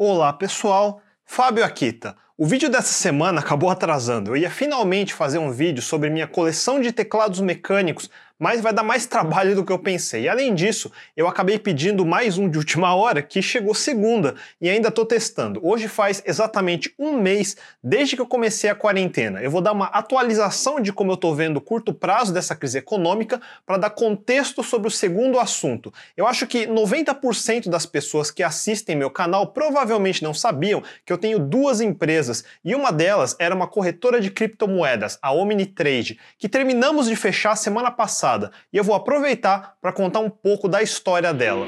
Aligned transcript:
Olá 0.00 0.32
pessoal, 0.32 1.02
Fábio 1.24 1.64
Akita. 1.64 2.14
O 2.36 2.46
vídeo 2.46 2.70
dessa 2.70 2.92
semana 2.92 3.40
acabou 3.40 3.68
atrasando. 3.68 4.30
Eu 4.30 4.36
ia 4.36 4.48
finalmente 4.48 5.12
fazer 5.12 5.38
um 5.38 5.50
vídeo 5.50 5.82
sobre 5.82 6.08
minha 6.08 6.28
coleção 6.28 6.80
de 6.80 6.92
teclados 6.92 7.40
mecânicos 7.40 8.08
mas 8.38 8.60
vai 8.60 8.72
dar 8.72 8.82
mais 8.82 9.04
trabalho 9.04 9.54
do 9.54 9.64
que 9.64 9.72
eu 9.72 9.78
pensei. 9.78 10.22
E 10.22 10.28
além 10.28 10.54
disso, 10.54 10.92
eu 11.16 11.26
acabei 11.26 11.58
pedindo 11.58 12.06
mais 12.06 12.38
um 12.38 12.48
de 12.48 12.56
última 12.56 12.94
hora 12.94 13.20
que 13.20 13.42
chegou 13.42 13.74
segunda 13.74 14.36
e 14.60 14.68
ainda 14.68 14.88
estou 14.88 15.04
testando. 15.04 15.60
Hoje 15.62 15.88
faz 15.88 16.22
exatamente 16.24 16.94
um 16.98 17.20
mês 17.20 17.56
desde 17.82 18.14
que 18.14 18.22
eu 18.22 18.26
comecei 18.26 18.70
a 18.70 18.74
quarentena. 18.74 19.42
Eu 19.42 19.50
vou 19.50 19.60
dar 19.60 19.72
uma 19.72 19.86
atualização 19.86 20.80
de 20.80 20.92
como 20.92 21.10
eu 21.10 21.16
estou 21.16 21.34
vendo 21.34 21.56
o 21.56 21.60
curto 21.60 21.92
prazo 21.92 22.32
dessa 22.32 22.54
crise 22.54 22.78
econômica 22.78 23.40
para 23.66 23.76
dar 23.76 23.90
contexto 23.90 24.62
sobre 24.62 24.86
o 24.86 24.90
segundo 24.90 25.40
assunto. 25.40 25.92
Eu 26.16 26.26
acho 26.26 26.46
que 26.46 26.66
90% 26.66 27.68
das 27.68 27.86
pessoas 27.86 28.30
que 28.30 28.42
assistem 28.42 28.94
meu 28.94 29.10
canal 29.10 29.48
provavelmente 29.48 30.22
não 30.22 30.32
sabiam 30.32 30.82
que 31.04 31.12
eu 31.12 31.18
tenho 31.18 31.38
duas 31.38 31.80
empresas 31.80 32.44
e 32.64 32.74
uma 32.74 32.92
delas 32.92 33.34
era 33.38 33.54
uma 33.54 33.66
corretora 33.66 34.20
de 34.20 34.30
criptomoedas, 34.30 35.18
a 35.20 35.32
Omnitrade, 35.32 36.18
que 36.38 36.48
terminamos 36.48 37.08
de 37.08 37.16
fechar 37.16 37.56
semana 37.56 37.90
passada 37.90 38.27
passada 38.28 38.50
e 38.72 38.76
eu 38.76 38.84
vou 38.84 38.94
aproveitar 38.94 39.76
para 39.80 39.92
contar 39.92 40.20
um 40.20 40.30
pouco 40.30 40.68
da 40.68 40.82
história 40.82 41.32
dela. 41.32 41.66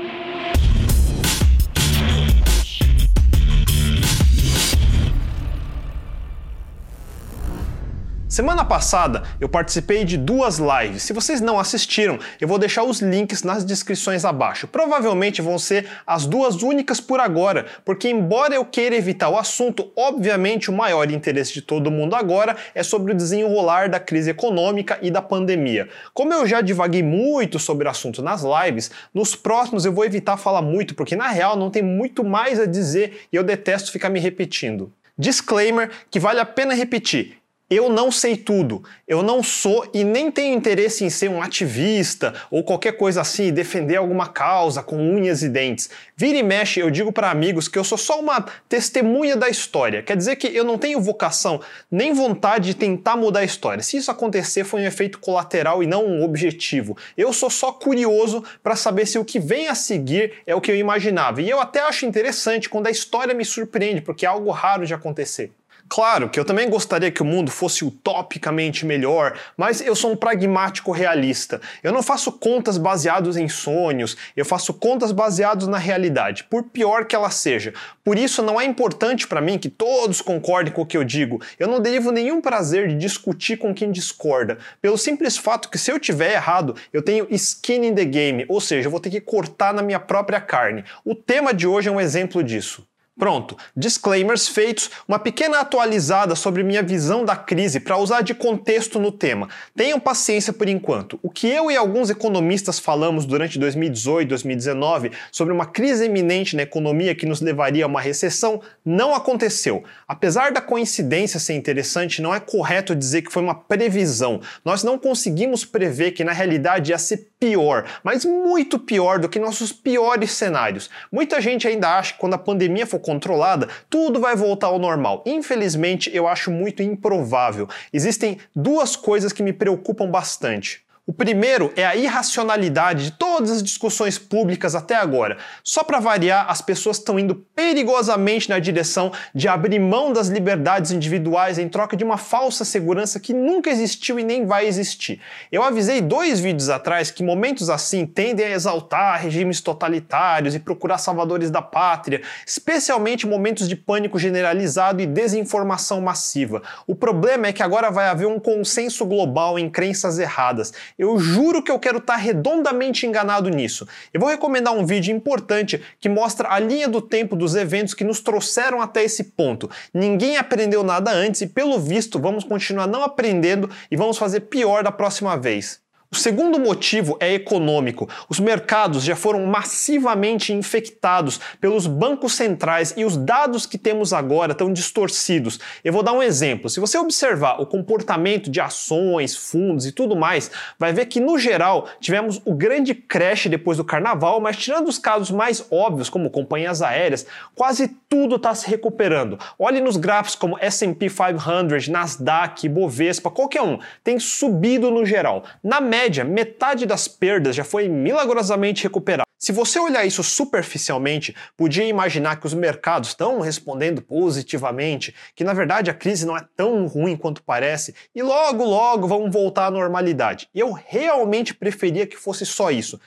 Semana 8.31 8.65
passada 8.65 9.25
eu 9.41 9.49
participei 9.49 10.05
de 10.05 10.17
duas 10.17 10.61
lives. 10.61 11.03
Se 11.03 11.13
vocês 11.13 11.41
não 11.41 11.59
assistiram, 11.59 12.17
eu 12.41 12.47
vou 12.47 12.61
deixar 12.61 12.85
os 12.85 13.01
links 13.01 13.43
nas 13.43 13.65
descrições 13.65 14.25
abaixo. 14.25 14.69
Provavelmente 14.69 15.43
vão 15.43 15.59
ser 15.59 15.89
as 16.07 16.27
duas 16.27 16.63
únicas 16.63 17.01
por 17.01 17.19
agora, 17.19 17.67
porque 17.85 18.09
embora 18.09 18.55
eu 18.55 18.65
queira 18.65 18.95
evitar 18.95 19.31
o 19.31 19.37
assunto, 19.37 19.91
obviamente 19.97 20.71
o 20.71 20.73
maior 20.73 21.11
interesse 21.11 21.53
de 21.53 21.61
todo 21.61 21.91
mundo 21.91 22.15
agora 22.15 22.57
é 22.73 22.85
sobre 22.85 23.11
o 23.11 23.17
desenrolar 23.17 23.89
da 23.89 23.99
crise 23.99 24.31
econômica 24.31 24.97
e 25.03 25.11
da 25.11 25.21
pandemia. 25.21 25.89
Como 26.15 26.33
eu 26.33 26.47
já 26.47 26.61
divaguei 26.61 27.03
muito 27.03 27.59
sobre 27.59 27.89
o 27.89 27.91
assunto 27.91 28.23
nas 28.23 28.45
lives, 28.45 28.93
nos 29.13 29.35
próximos 29.35 29.85
eu 29.85 29.93
vou 29.93 30.05
evitar 30.05 30.37
falar 30.37 30.63
muito, 30.63 30.95
porque 30.95 31.17
na 31.17 31.27
real 31.27 31.57
não 31.57 31.69
tem 31.69 31.83
muito 31.83 32.23
mais 32.23 32.61
a 32.61 32.65
dizer 32.65 33.27
e 33.33 33.35
eu 33.35 33.43
detesto 33.43 33.91
ficar 33.91 34.09
me 34.09 34.21
repetindo. 34.21 34.93
Disclaimer 35.19 35.91
que 36.09 36.21
vale 36.21 36.39
a 36.39 36.47
pena 36.47 36.75
repetir. 36.75 37.40
Eu 37.73 37.89
não 37.89 38.11
sei 38.11 38.37
tudo. 38.37 38.83
Eu 39.07 39.23
não 39.23 39.45
sou 39.45 39.89
e 39.95 40.03
nem 40.03 40.29
tenho 40.29 40.57
interesse 40.57 41.05
em 41.05 41.09
ser 41.09 41.31
um 41.31 41.41
ativista 41.41 42.35
ou 42.51 42.65
qualquer 42.65 42.97
coisa 42.97 43.21
assim 43.21 43.45
e 43.45 43.53
defender 43.53 43.95
alguma 43.95 44.27
causa 44.27 44.83
com 44.83 44.97
unhas 44.97 45.45
e 45.45 45.49
dentes. 45.49 45.89
Vira 46.17 46.39
e 46.39 46.43
mexe, 46.43 46.81
eu 46.81 46.91
digo 46.91 47.13
para 47.13 47.31
amigos 47.31 47.69
que 47.69 47.79
eu 47.79 47.85
sou 47.85 47.97
só 47.97 48.19
uma 48.19 48.45
testemunha 48.69 49.37
da 49.37 49.49
história. 49.49 50.03
Quer 50.03 50.17
dizer 50.17 50.35
que 50.35 50.49
eu 50.49 50.65
não 50.65 50.77
tenho 50.77 51.01
vocação 51.01 51.61
nem 51.89 52.13
vontade 52.13 52.71
de 52.71 52.75
tentar 52.75 53.15
mudar 53.15 53.39
a 53.39 53.45
história. 53.45 53.85
Se 53.85 53.99
isso 53.99 54.11
acontecer, 54.11 54.65
foi 54.65 54.83
um 54.83 54.87
efeito 54.87 55.21
colateral 55.21 55.81
e 55.81 55.87
não 55.87 56.05
um 56.05 56.25
objetivo. 56.25 56.97
Eu 57.17 57.33
sou 57.33 57.49
só 57.49 57.71
curioso 57.71 58.43
para 58.65 58.75
saber 58.75 59.07
se 59.07 59.17
o 59.17 59.25
que 59.25 59.39
vem 59.39 59.69
a 59.69 59.77
seguir 59.77 60.33
é 60.45 60.57
o 60.57 60.61
que 60.61 60.73
eu 60.73 60.77
imaginava. 60.77 61.41
E 61.41 61.49
eu 61.49 61.61
até 61.61 61.79
acho 61.79 62.05
interessante 62.05 62.69
quando 62.69 62.89
a 62.89 62.91
história 62.91 63.33
me 63.33 63.45
surpreende, 63.45 64.01
porque 64.01 64.27
é 64.27 64.29
algo 64.29 64.51
raro 64.51 64.85
de 64.85 64.93
acontecer. 64.93 65.53
Claro 65.93 66.31
que 66.31 66.39
eu 66.39 66.45
também 66.45 66.71
gostaria 66.71 67.11
que 67.11 67.21
o 67.21 67.25
mundo 67.25 67.51
fosse 67.51 67.85
utopicamente 67.85 68.87
melhor, 68.87 69.37
mas 69.57 69.81
eu 69.81 69.97
sou 69.97 70.13
um 70.13 70.17
pragmático 70.17 70.93
realista. 70.93 71.61
Eu 71.83 71.93
não 71.93 72.01
faço 72.01 72.31
contas 72.31 72.79
baseadas 72.79 73.37
em 73.37 73.49
sonhos, 73.49 74.17
eu 74.37 74.45
faço 74.45 74.73
contas 74.73 75.11
baseadas 75.11 75.67
na 75.67 75.79
realidade, 75.79 76.45
por 76.45 76.63
pior 76.63 77.07
que 77.07 77.17
ela 77.17 77.29
seja. 77.29 77.75
Por 78.05 78.17
isso 78.17 78.41
não 78.41 78.61
é 78.61 78.65
importante 78.65 79.27
para 79.27 79.41
mim 79.41 79.59
que 79.59 79.69
todos 79.69 80.21
concordem 80.21 80.73
com 80.73 80.83
o 80.83 80.87
que 80.87 80.97
eu 80.97 81.03
digo. 81.03 81.43
Eu 81.59 81.67
não 81.67 81.81
derivo 81.81 82.13
nenhum 82.13 82.41
prazer 82.41 82.87
de 82.87 82.95
discutir 82.95 83.57
com 83.57 83.75
quem 83.75 83.91
discorda, 83.91 84.59
pelo 84.81 84.97
simples 84.97 85.37
fato 85.37 85.69
que 85.69 85.77
se 85.77 85.91
eu 85.91 85.99
tiver 85.99 86.35
errado, 86.35 86.77
eu 86.93 87.03
tenho 87.03 87.27
skin 87.31 87.87
in 87.87 87.95
the 87.97 88.05
game, 88.05 88.47
ou 88.49 88.61
seja, 88.61 88.87
eu 88.87 88.93
vou 88.93 89.01
ter 89.01 89.11
que 89.11 89.21
cortar 89.21 89.75
na 89.75 89.83
minha 89.83 89.99
própria 89.99 90.41
carne. 90.41 90.85
O 91.05 91.17
tema 91.17 91.53
de 91.53 91.67
hoje 91.67 91.89
é 91.89 91.93
um 91.93 92.01
exemplo 92.01 92.45
disso. 92.45 92.89
Pronto, 93.21 93.55
disclaimers 93.77 94.49
feitos, 94.49 94.91
uma 95.07 95.19
pequena 95.19 95.61
atualizada 95.61 96.35
sobre 96.35 96.63
minha 96.63 96.83
visão 96.83 97.23
da 97.23 97.37
crise 97.37 97.79
para 97.79 97.99
usar 97.99 98.23
de 98.23 98.33
contexto 98.33 98.99
no 98.99 99.13
tema. 99.13 99.47
Tenham 99.77 100.01
paciência 100.01 100.55
por 100.55 100.67
enquanto. 100.71 101.21
O 101.23 101.29
que 101.29 101.47
eu 101.47 101.71
e 101.71 101.77
alguns 101.77 102.09
economistas 102.09 102.79
falamos 102.79 103.27
durante 103.27 103.59
2018 103.59 104.23
e 104.23 104.29
2019 104.31 105.11
sobre 105.31 105.53
uma 105.53 105.67
crise 105.67 106.07
iminente 106.07 106.57
na 106.57 106.63
economia 106.63 107.15
que 107.15 107.27
nos 107.27 107.43
levaria 107.43 107.85
a 107.85 107.89
uma 107.89 108.01
recessão 108.01 108.63
não 108.83 109.15
aconteceu. 109.15 109.85
Apesar 110.09 110.51
da 110.51 110.63
coincidência 110.63 111.39
ser 111.39 111.53
interessante, 111.53 112.23
não 112.23 112.35
é 112.35 112.41
correto 112.41 112.97
dizer 112.97 113.21
que 113.21 113.31
foi 113.31 113.43
uma 113.43 113.55
previsão. 113.55 114.41
Nós 114.65 114.83
não 114.83 114.99
conseguimos 114.99 115.63
prever 115.63 116.13
que 116.13 116.25
na 116.25 116.33
realidade 116.33 116.91
ia 116.91 116.97
ser 116.97 117.29
pior, 117.39 117.85
mas 118.03 118.25
muito 118.25 118.79
pior 118.79 119.19
do 119.19 119.29
que 119.29 119.39
nossos 119.39 119.73
piores 119.73 120.31
cenários. 120.31 120.89
Muita 121.13 121.39
gente 121.39 121.69
ainda 121.69 121.99
acha 121.99 122.15
que 122.15 122.19
quando 122.19 122.35
a 122.35 122.39
pandemia 122.39 122.87
for 122.87 122.99
controlada, 123.11 123.69
tudo 123.89 124.21
vai 124.21 124.37
voltar 124.37 124.69
ao 124.69 124.79
normal. 124.79 125.25
Infelizmente, 125.27 126.09
eu 126.15 126.29
acho 126.29 126.49
muito 126.49 126.81
improvável. 126.81 127.69
Existem 127.93 128.39
duas 128.55 128.95
coisas 128.95 129.33
que 129.33 129.43
me 129.43 129.53
preocupam 129.53 130.09
bastante. 130.09 130.85
O 131.07 131.15
primeiro 131.15 131.73
é 131.77 131.85
a 131.85 131.97
irracionalidade 131.97 133.07
de 133.07 133.11
todas 133.13 133.51
as 133.51 133.63
discussões 133.63 134.19
públicas 134.19 134.75
até 134.75 134.95
agora. 134.95 135.39
Só 135.65 135.83
para 135.83 135.99
variar, 135.99 136.45
as 136.49 136.61
pessoas 136.61 136.99
estão 136.99 137.19
indo 137.19 137.35
perigosamente 137.35 138.51
na 138.51 138.59
direção 138.59 139.11
de 139.35 139.49
abrir 139.49 139.81
mão 139.81 140.13
das 140.13 140.29
liberdades 140.29 140.91
individuais 140.91 141.59
em 141.59 141.69
troca 141.69 141.97
de 141.97 142.05
uma 142.05 142.19
falsa 142.19 142.67
segurança 142.67 143.19
que 143.19 143.33
nunca 143.33 143.71
existiu 143.71 144.21
e 144.21 144.25
nem 144.25 144.45
vai 144.45 144.67
existir. 144.67 145.21
Eu 145.51 145.63
avisei 145.63 146.03
dois 146.03 146.39
vídeos 146.39 146.69
atrás 146.69 147.11
que 147.11 147.25
momentos 147.25 147.71
assim 147.71 148.05
tendem 148.05 148.47
a 148.47 148.51
exaltar 148.51 149.21
regimes 149.21 149.61
totalitários 149.61 150.55
e 150.55 150.61
procurar 150.61 150.99
salvadores 150.99 151.51
da 151.51 151.63
pátria, 151.63 152.21
especialmente 152.47 153.27
momentos 153.27 153.69
de 153.69 153.75
pânico 153.75 154.19
generalizado 154.19 155.01
e 155.01 155.07
desinformação 155.07 156.01
massiva. 156.01 156.63
O 156.87 156.95
problema 156.95 157.47
é 157.47 157.53
que 157.53 157.63
agora 157.63 157.91
vai 157.91 158.07
haver 158.07 158.27
um 158.27 158.39
consenso 158.39 159.07
global 159.07 159.59
em 159.59 159.69
crenças 159.69 160.19
erradas 160.19 160.73
eu 161.01 161.19
juro 161.19 161.63
que 161.63 161.71
eu 161.71 161.79
quero 161.79 161.97
estar 161.97 162.13
tá 162.13 162.19
redondamente 162.19 163.07
enganado 163.07 163.49
nisso. 163.49 163.89
Eu 164.13 164.21
vou 164.21 164.29
recomendar 164.29 164.75
um 164.75 164.85
vídeo 164.85 165.17
importante 165.17 165.81
que 165.99 166.11
mostra 166.11 166.53
a 166.53 166.59
linha 166.59 166.87
do 166.87 167.01
tempo 167.01 167.35
dos 167.35 167.55
eventos 167.55 167.95
que 167.95 168.05
nos 168.05 168.21
trouxeram 168.21 168.83
até 168.83 169.03
esse 169.03 169.25
ponto. 169.25 169.71
Ninguém 169.95 170.37
aprendeu 170.37 170.83
nada 170.85 171.11
antes 171.11 171.41
e, 171.41 171.47
pelo 171.47 171.81
visto, 171.81 172.21
vamos 172.21 172.45
continuar 172.45 172.87
não 172.87 173.03
aprendendo 173.03 173.71
e 173.91 173.97
vamos 173.97 174.19
fazer 174.19 174.41
pior 174.41 174.85
da 174.85 174.93
próxima 174.93 175.39
vez. 175.39 175.80
O 176.13 176.17
segundo 176.17 176.59
motivo 176.59 177.17
é 177.21 177.35
econômico. 177.35 178.09
Os 178.29 178.41
mercados 178.41 179.05
já 179.05 179.15
foram 179.15 179.47
massivamente 179.47 180.53
infectados 180.53 181.39
pelos 181.61 181.87
bancos 181.87 182.33
centrais 182.33 182.93
e 182.97 183.05
os 183.05 183.17
dados 183.17 183.65
que 183.65 183.79
temos 183.79 184.13
agora 184.13 184.51
estão 184.51 184.73
distorcidos. 184.73 185.61
Eu 185.85 185.93
vou 185.93 186.03
dar 186.03 186.13
um 186.13 186.21
exemplo. 186.21 186.69
Se 186.69 186.81
você 186.81 186.99
observar 186.99 187.61
o 187.61 187.67
comportamento 187.67 188.51
de 188.51 188.61
ações, 188.61 189.37
fundos 189.37 189.87
e 189.87 189.93
tudo 189.93 190.17
mais, 190.17 190.51
vai 190.77 190.93
ver 190.93 191.07
que 191.07 191.21
no 191.21 191.39
geral 191.39 191.89
tivemos 192.01 192.43
o 192.45 192.57
grande 192.57 192.93
crash 192.93 193.47
depois 193.47 193.79
do 193.79 193.85
carnaval, 193.85 194.41
mas 194.41 194.57
tirando 194.57 194.89
os 194.89 194.99
casos 194.99 195.31
mais 195.31 195.65
óbvios, 195.71 196.11
como 196.11 196.29
companhias 196.29 196.83
aéreas, 196.83 197.25
quase 197.55 197.87
tudo 198.09 198.35
está 198.35 198.53
se 198.53 198.69
recuperando. 198.69 199.39
Olhe 199.57 199.81
nos 199.81 199.97
gráficos 199.97 200.35
como 200.35 200.59
S&P 200.61 201.09
500, 201.09 201.87
Nasdaq, 201.87 202.69
Bovespa, 202.69 203.31
qualquer 203.31 203.63
um, 203.63 203.79
tem 204.03 204.19
subido 204.19 204.91
no 204.91 205.07
geral. 205.07 205.45
Na 205.63 205.81
média, 205.81 206.00
metade 206.25 206.87
das 206.87 207.07
perdas 207.09 207.55
já 207.55 207.65
foi 207.65 207.89
milagrosamente 207.89 208.83
recuperada. 208.83 209.29
Se 209.39 209.53
você 209.53 209.79
olhar 209.79 210.05
isso 210.05 210.23
superficialmente, 210.23 211.35
podia 211.57 211.85
imaginar 211.85 212.39
que 212.39 212.47
os 212.47 212.53
mercados 212.53 213.09
estão 213.09 213.41
respondendo 213.41 214.03
positivamente, 214.03 215.15
que 215.35 215.43
na 215.43 215.55
verdade 215.55 215.91
a 215.91 215.95
crise 215.95 216.27
não 216.27 216.37
é 216.37 216.45
tão 216.55 216.87
ruim 216.87 217.17
quanto 217.17 217.43
parece 217.43 217.95
e 218.15 218.23
logo 218.23 218.65
logo 218.65 219.09
vão 219.09 219.31
voltar 219.31 219.67
à 219.67 219.71
normalidade. 219.71 220.47
E 220.55 220.61
eu 220.61 220.73
realmente 220.73 221.55
preferia 221.55 222.07
que 222.07 222.19
fosse 222.19 222.45
só 222.45 222.71
isso. 222.71 223.01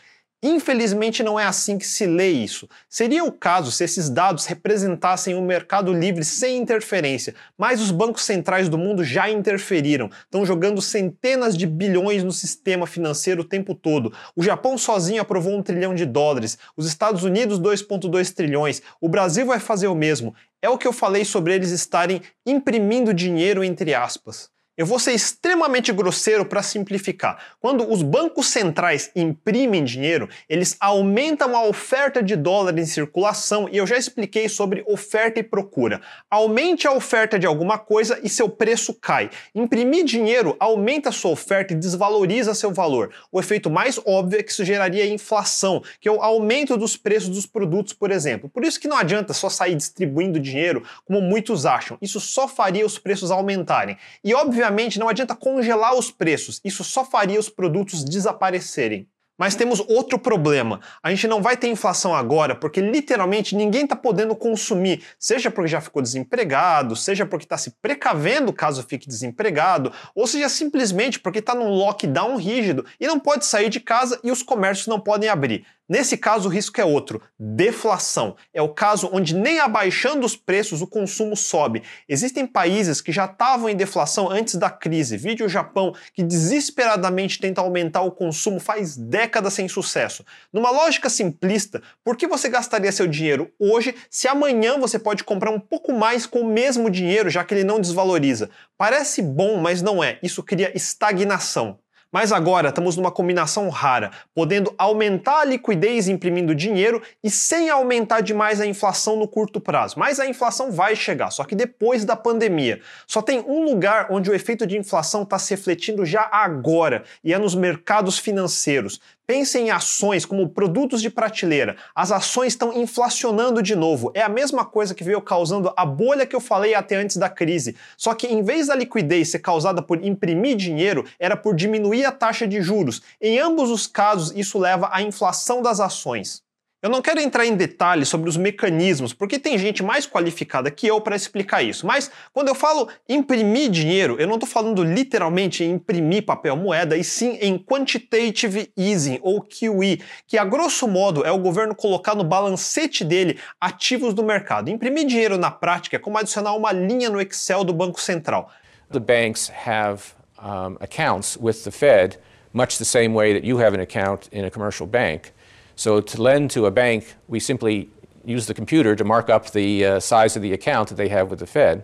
Infelizmente, 0.45 1.23
não 1.23 1.39
é 1.39 1.45
assim 1.45 1.77
que 1.77 1.87
se 1.87 2.05
lê 2.05 2.29
isso. 2.29 2.67
Seria 2.89 3.23
o 3.23 3.31
caso 3.31 3.71
se 3.71 3.81
esses 3.85 4.09
dados 4.09 4.45
representassem 4.45 5.33
um 5.35 5.41
mercado 5.41 5.93
livre 5.93 6.25
sem 6.25 6.57
interferência, 6.57 7.33
mas 7.57 7.79
os 7.79 7.91
bancos 7.91 8.23
centrais 8.23 8.67
do 8.67 8.77
mundo 8.77 9.05
já 9.05 9.29
interferiram, 9.29 10.09
estão 10.25 10.45
jogando 10.45 10.81
centenas 10.81 11.57
de 11.57 11.65
bilhões 11.65 12.25
no 12.25 12.33
sistema 12.33 12.85
financeiro 12.85 13.43
o 13.43 13.45
tempo 13.45 13.73
todo. 13.73 14.13
O 14.35 14.43
Japão 14.43 14.77
sozinho 14.77 15.21
aprovou 15.21 15.55
um 15.55 15.63
trilhão 15.63 15.95
de 15.95 16.05
dólares, 16.05 16.57
os 16.75 16.85
Estados 16.85 17.23
Unidos 17.23 17.57
2,2 17.57 18.33
trilhões, 18.33 18.81
o 18.99 19.07
Brasil 19.07 19.45
vai 19.45 19.61
fazer 19.61 19.87
o 19.87 19.95
mesmo. 19.95 20.35
É 20.61 20.67
o 20.69 20.77
que 20.77 20.87
eu 20.87 20.91
falei 20.91 21.23
sobre 21.23 21.55
eles 21.55 21.71
estarem 21.71 22.21
imprimindo 22.45 23.13
dinheiro 23.13 23.63
entre 23.63 23.93
aspas. 23.93 24.52
Eu 24.75 24.87
vou 24.87 24.97
ser 24.97 25.11
extremamente 25.11 25.91
grosseiro 25.91 26.43
para 26.43 26.63
simplificar. 26.63 27.37
Quando 27.59 27.87
os 27.87 28.01
bancos 28.01 28.47
centrais 28.47 29.11
imprimem 29.15 29.83
dinheiro, 29.83 30.27
eles 30.49 30.75
aumentam 30.79 31.55
a 31.55 31.63
oferta 31.63 32.23
de 32.23 32.35
dólar 32.35 32.75
em 32.79 32.85
circulação 32.87 33.69
e 33.71 33.77
eu 33.77 33.85
já 33.85 33.95
expliquei 33.95 34.49
sobre 34.49 34.83
oferta 34.87 35.39
e 35.39 35.43
procura. 35.43 36.01
Aumente 36.27 36.87
a 36.87 36.91
oferta 36.91 37.37
de 37.37 37.45
alguma 37.45 37.77
coisa 37.77 38.19
e 38.23 38.29
seu 38.29 38.49
preço 38.49 38.95
cai. 38.95 39.29
Imprimir 39.53 40.05
dinheiro 40.05 40.55
aumenta 40.59 41.11
sua 41.11 41.29
oferta 41.29 41.73
e 41.73 41.77
desvaloriza 41.77 42.55
seu 42.55 42.73
valor. 42.73 43.11
O 43.31 43.39
efeito 43.39 43.69
mais 43.69 43.99
óbvio 44.03 44.39
é 44.39 44.43
que 44.43 44.51
isso 44.51 44.65
geraria 44.65 45.05
inflação, 45.05 45.83
que 46.01 46.09
é 46.09 46.11
o 46.11 46.19
aumento 46.19 46.75
dos 46.75 46.97
preços 46.97 47.29
dos 47.29 47.45
produtos, 47.45 47.93
por 47.93 48.09
exemplo. 48.09 48.49
Por 48.49 48.65
isso 48.65 48.79
que 48.79 48.87
não 48.87 48.97
adianta 48.97 49.33
só 49.33 49.49
sair 49.49 49.75
distribuindo 49.75 50.39
dinheiro 50.39 50.81
como 51.05 51.21
muitos 51.21 51.63
acham. 51.63 51.95
Isso 52.01 52.19
só 52.19 52.47
faria 52.47 52.83
os 52.83 52.97
preços 52.97 53.29
aumentarem. 53.29 53.99
E 54.23 54.33
obviamente 54.33 54.62
obviamente 54.63 54.97
não 54.97 55.09
adianta 55.09 55.35
congelar 55.35 55.93
os 55.93 56.09
preços, 56.09 56.61
isso 56.63 56.83
só 56.83 57.03
faria 57.03 57.39
os 57.39 57.49
produtos 57.49 58.03
desaparecerem. 58.03 59.07
Mas 59.35 59.55
temos 59.55 59.79
outro 59.89 60.19
problema. 60.19 60.79
A 61.01 61.09
gente 61.09 61.27
não 61.27 61.41
vai 61.41 61.57
ter 61.57 61.67
inflação 61.67 62.15
agora 62.15 62.55
porque 62.55 62.79
literalmente 62.79 63.55
ninguém 63.55 63.83
está 63.83 63.95
podendo 63.95 64.35
consumir, 64.35 65.03
seja 65.19 65.49
porque 65.49 65.67
já 65.67 65.81
ficou 65.81 66.01
desempregado, 66.01 66.95
seja 66.95 67.25
porque 67.25 67.43
está 67.43 67.57
se 67.57 67.71
precavendo 67.81 68.53
caso 68.53 68.83
fique 68.83 69.07
desempregado, 69.07 69.91
ou 70.15 70.27
seja 70.27 70.47
simplesmente 70.47 71.19
porque 71.19 71.39
está 71.39 71.55
num 71.55 71.69
lockdown 71.69 72.37
rígido 72.37 72.85
e 72.99 73.07
não 73.07 73.19
pode 73.19 73.45
sair 73.45 73.69
de 73.69 73.79
casa 73.79 74.19
e 74.23 74.31
os 74.31 74.43
comércios 74.43 74.87
não 74.87 74.99
podem 74.99 75.27
abrir. 75.27 75.65
Nesse 75.93 76.17
caso, 76.17 76.49
o 76.49 76.51
risco 76.51 76.81
é 76.81 76.83
outro: 76.83 77.21
deflação. 77.37 78.35
É 78.51 78.59
o 78.63 78.69
caso 78.69 79.07
onde 79.13 79.35
nem 79.35 79.59
abaixando 79.59 80.25
os 80.25 80.35
preços 80.35 80.81
o 80.81 80.87
consumo 80.87 81.37
sobe. 81.37 81.83
Existem 82.09 82.47
países 82.47 82.99
que 82.99 83.11
já 83.11 83.25
estavam 83.25 83.69
em 83.69 83.75
deflação 83.75 84.27
antes 84.27 84.55
da 84.55 84.71
crise. 84.71 85.17
Vídeo 85.17 85.45
o 85.45 85.49
Japão, 85.49 85.93
que 86.11 86.23
desesperadamente 86.23 87.39
tenta 87.39 87.61
aumentar 87.61 88.01
o 88.01 88.11
consumo 88.11 88.59
faz 88.59 88.97
décadas 88.97 89.53
sem 89.53 89.67
sucesso. 89.67 90.25
Numa 90.51 90.71
lógica 90.71 91.11
simplista, 91.11 91.79
por 92.03 92.17
que 92.17 92.25
você 92.25 92.49
gastaria 92.49 92.91
seu 92.91 93.05
dinheiro 93.05 93.51
hoje 93.59 93.93
se 94.09 94.27
amanhã 94.27 94.79
você 94.79 94.97
pode 94.97 95.23
comprar 95.23 95.51
um 95.51 95.59
pouco 95.59 95.93
mais 95.93 96.25
com 96.25 96.39
o 96.39 96.47
mesmo 96.47 96.89
dinheiro, 96.89 97.29
já 97.29 97.43
que 97.43 97.53
ele 97.53 97.63
não 97.63 97.79
desvaloriza? 97.79 98.49
Parece 98.75 99.21
bom, 99.21 99.57
mas 99.57 99.83
não 99.83 100.03
é. 100.03 100.17
Isso 100.23 100.41
cria 100.41 100.75
estagnação. 100.75 101.77
Mas 102.13 102.31
agora 102.31 102.69
estamos 102.69 102.95
numa 102.95 103.11
combinação 103.11 103.67
rara, 103.69 104.11
podendo 104.35 104.71
aumentar 104.77 105.39
a 105.39 105.45
liquidez 105.45 106.07
imprimindo 106.07 106.53
dinheiro 106.53 107.01
e 107.23 107.29
sem 107.31 107.71
aumentar 107.71 108.21
demais 108.21 108.61
a 108.61 108.67
inflação 108.67 109.17
no 109.17 109.27
curto 109.27 109.59
prazo. 109.59 109.95
Mas 109.97 110.19
a 110.19 110.27
inflação 110.27 110.71
vai 110.71 110.95
chegar, 110.95 111.31
só 111.31 111.43
que 111.43 111.55
depois 111.55 112.05
da 112.05 112.15
pandemia. 112.15 112.79
Só 113.07 113.19
tem 113.19 113.39
um 113.39 113.63
lugar 113.63 114.09
onde 114.11 114.29
o 114.29 114.35
efeito 114.35 114.67
de 114.67 114.77
inflação 114.77 115.23
está 115.23 115.39
se 115.39 115.55
refletindo 115.55 116.05
já 116.05 116.29
agora, 116.31 117.03
e 117.23 117.33
é 117.33 117.39
nos 117.39 117.55
mercados 117.55 118.19
financeiros. 118.19 119.01
Pense 119.25 119.57
em 119.57 119.71
ações 119.71 120.25
como 120.25 120.49
produtos 120.49 121.01
de 121.01 121.09
prateleira. 121.09 121.77
As 121.95 122.11
ações 122.11 122.53
estão 122.53 122.73
inflacionando 122.73 123.63
de 123.63 123.73
novo. 123.73 124.11
É 124.13 124.21
a 124.21 124.27
mesma 124.27 124.65
coisa 124.65 124.93
que 124.93 125.03
veio 125.03 125.21
causando 125.21 125.73
a 125.77 125.85
bolha 125.85 126.25
que 126.25 126.35
eu 126.35 126.41
falei 126.41 126.75
até 126.75 126.97
antes 126.97 127.15
da 127.15 127.29
crise. 127.29 127.77
Só 127.95 128.13
que 128.13 128.27
em 128.27 128.43
vez 128.43 128.67
da 128.67 128.75
liquidez 128.75 129.31
ser 129.31 129.39
causada 129.39 129.81
por 129.81 130.03
imprimir 130.03 130.57
dinheiro, 130.57 131.05
era 131.17 131.37
por 131.37 131.55
diminuir 131.55 132.03
a 132.03 132.11
taxa 132.11 132.45
de 132.45 132.61
juros. 132.61 133.01
Em 133.21 133.39
ambos 133.39 133.69
os 133.69 133.87
casos, 133.87 134.33
isso 134.35 134.59
leva 134.59 134.89
à 134.91 135.01
inflação 135.01 135.61
das 135.61 135.79
ações. 135.79 136.43
Eu 136.83 136.89
não 136.89 137.01
quero 137.01 137.21
entrar 137.21 137.45
em 137.45 137.55
detalhes 137.55 138.09
sobre 138.09 138.29
os 138.29 138.35
mecanismos, 138.35 139.13
porque 139.13 139.39
tem 139.39 139.57
gente 139.57 139.81
mais 139.81 140.05
qualificada 140.05 140.69
que 140.69 140.85
eu 140.85 140.99
para 140.99 141.15
explicar 141.15 141.63
isso. 141.63 141.87
Mas 141.87 142.11
quando 142.33 142.49
eu 142.49 142.55
falo 142.55 142.89
imprimir 143.07 143.71
dinheiro, 143.71 144.17
eu 144.19 144.27
não 144.27 144.33
estou 144.33 144.49
falando 144.49 144.83
literalmente 144.83 145.63
em 145.63 145.71
imprimir 145.71 146.25
papel 146.25 146.57
moeda, 146.57 146.97
e 146.97 147.03
sim 147.05 147.37
em 147.39 147.57
quantitative 147.57 148.69
easing 148.75 149.17
ou 149.21 149.41
QE, 149.41 150.03
que 150.27 150.37
a 150.37 150.43
grosso 150.43 150.85
modo 150.85 151.25
é 151.25 151.31
o 151.31 151.37
governo 151.37 151.73
colocar 151.73 152.15
no 152.15 152.23
balancete 152.25 153.05
dele 153.05 153.39
ativos 153.61 154.13
do 154.13 154.21
mercado. 154.21 154.69
Imprimir 154.69 155.07
dinheiro 155.07 155.37
na 155.37 155.49
prática 155.49 155.95
é 155.95 155.99
como 155.99 156.17
adicionar 156.17 156.53
uma 156.53 156.73
linha 156.73 157.09
no 157.09 157.21
Excel 157.21 157.63
do 157.63 157.71
Banco 157.71 158.01
Central. 158.01 158.51
The 158.91 158.99
banks 158.99 159.49
have 159.65 160.03
um, 160.37 160.75
accounts 160.81 161.37
with 161.41 161.63
the 161.63 161.71
Fed, 161.71 162.17
much 162.51 162.77
the 162.77 162.83
same 162.83 163.15
way 163.15 163.33
that 163.33 163.47
you 163.47 163.61
have 163.61 163.73
an 163.73 163.79
account 163.79 164.27
in 164.33 164.43
a 164.43 164.51
commercial 164.51 164.85
bank. 164.85 165.31
So 165.75 166.01
to 166.01 166.21
lend 166.21 166.51
to 166.51 166.65
a 166.65 166.71
bank, 166.71 167.15
we 167.27 167.39
simply 167.39 167.89
use 168.25 168.47
the 168.47 168.53
computer 168.53 168.95
to 168.95 169.03
mark 169.03 169.29
up 169.29 169.51
the 169.51 169.85
uh, 169.85 169.99
size 169.99 170.35
of 170.35 170.41
the 170.41 170.53
account 170.53 170.89
that 170.89 170.95
they 170.95 171.09
have 171.09 171.29
with 171.29 171.39
the 171.39 171.47
Fed. 171.47 171.83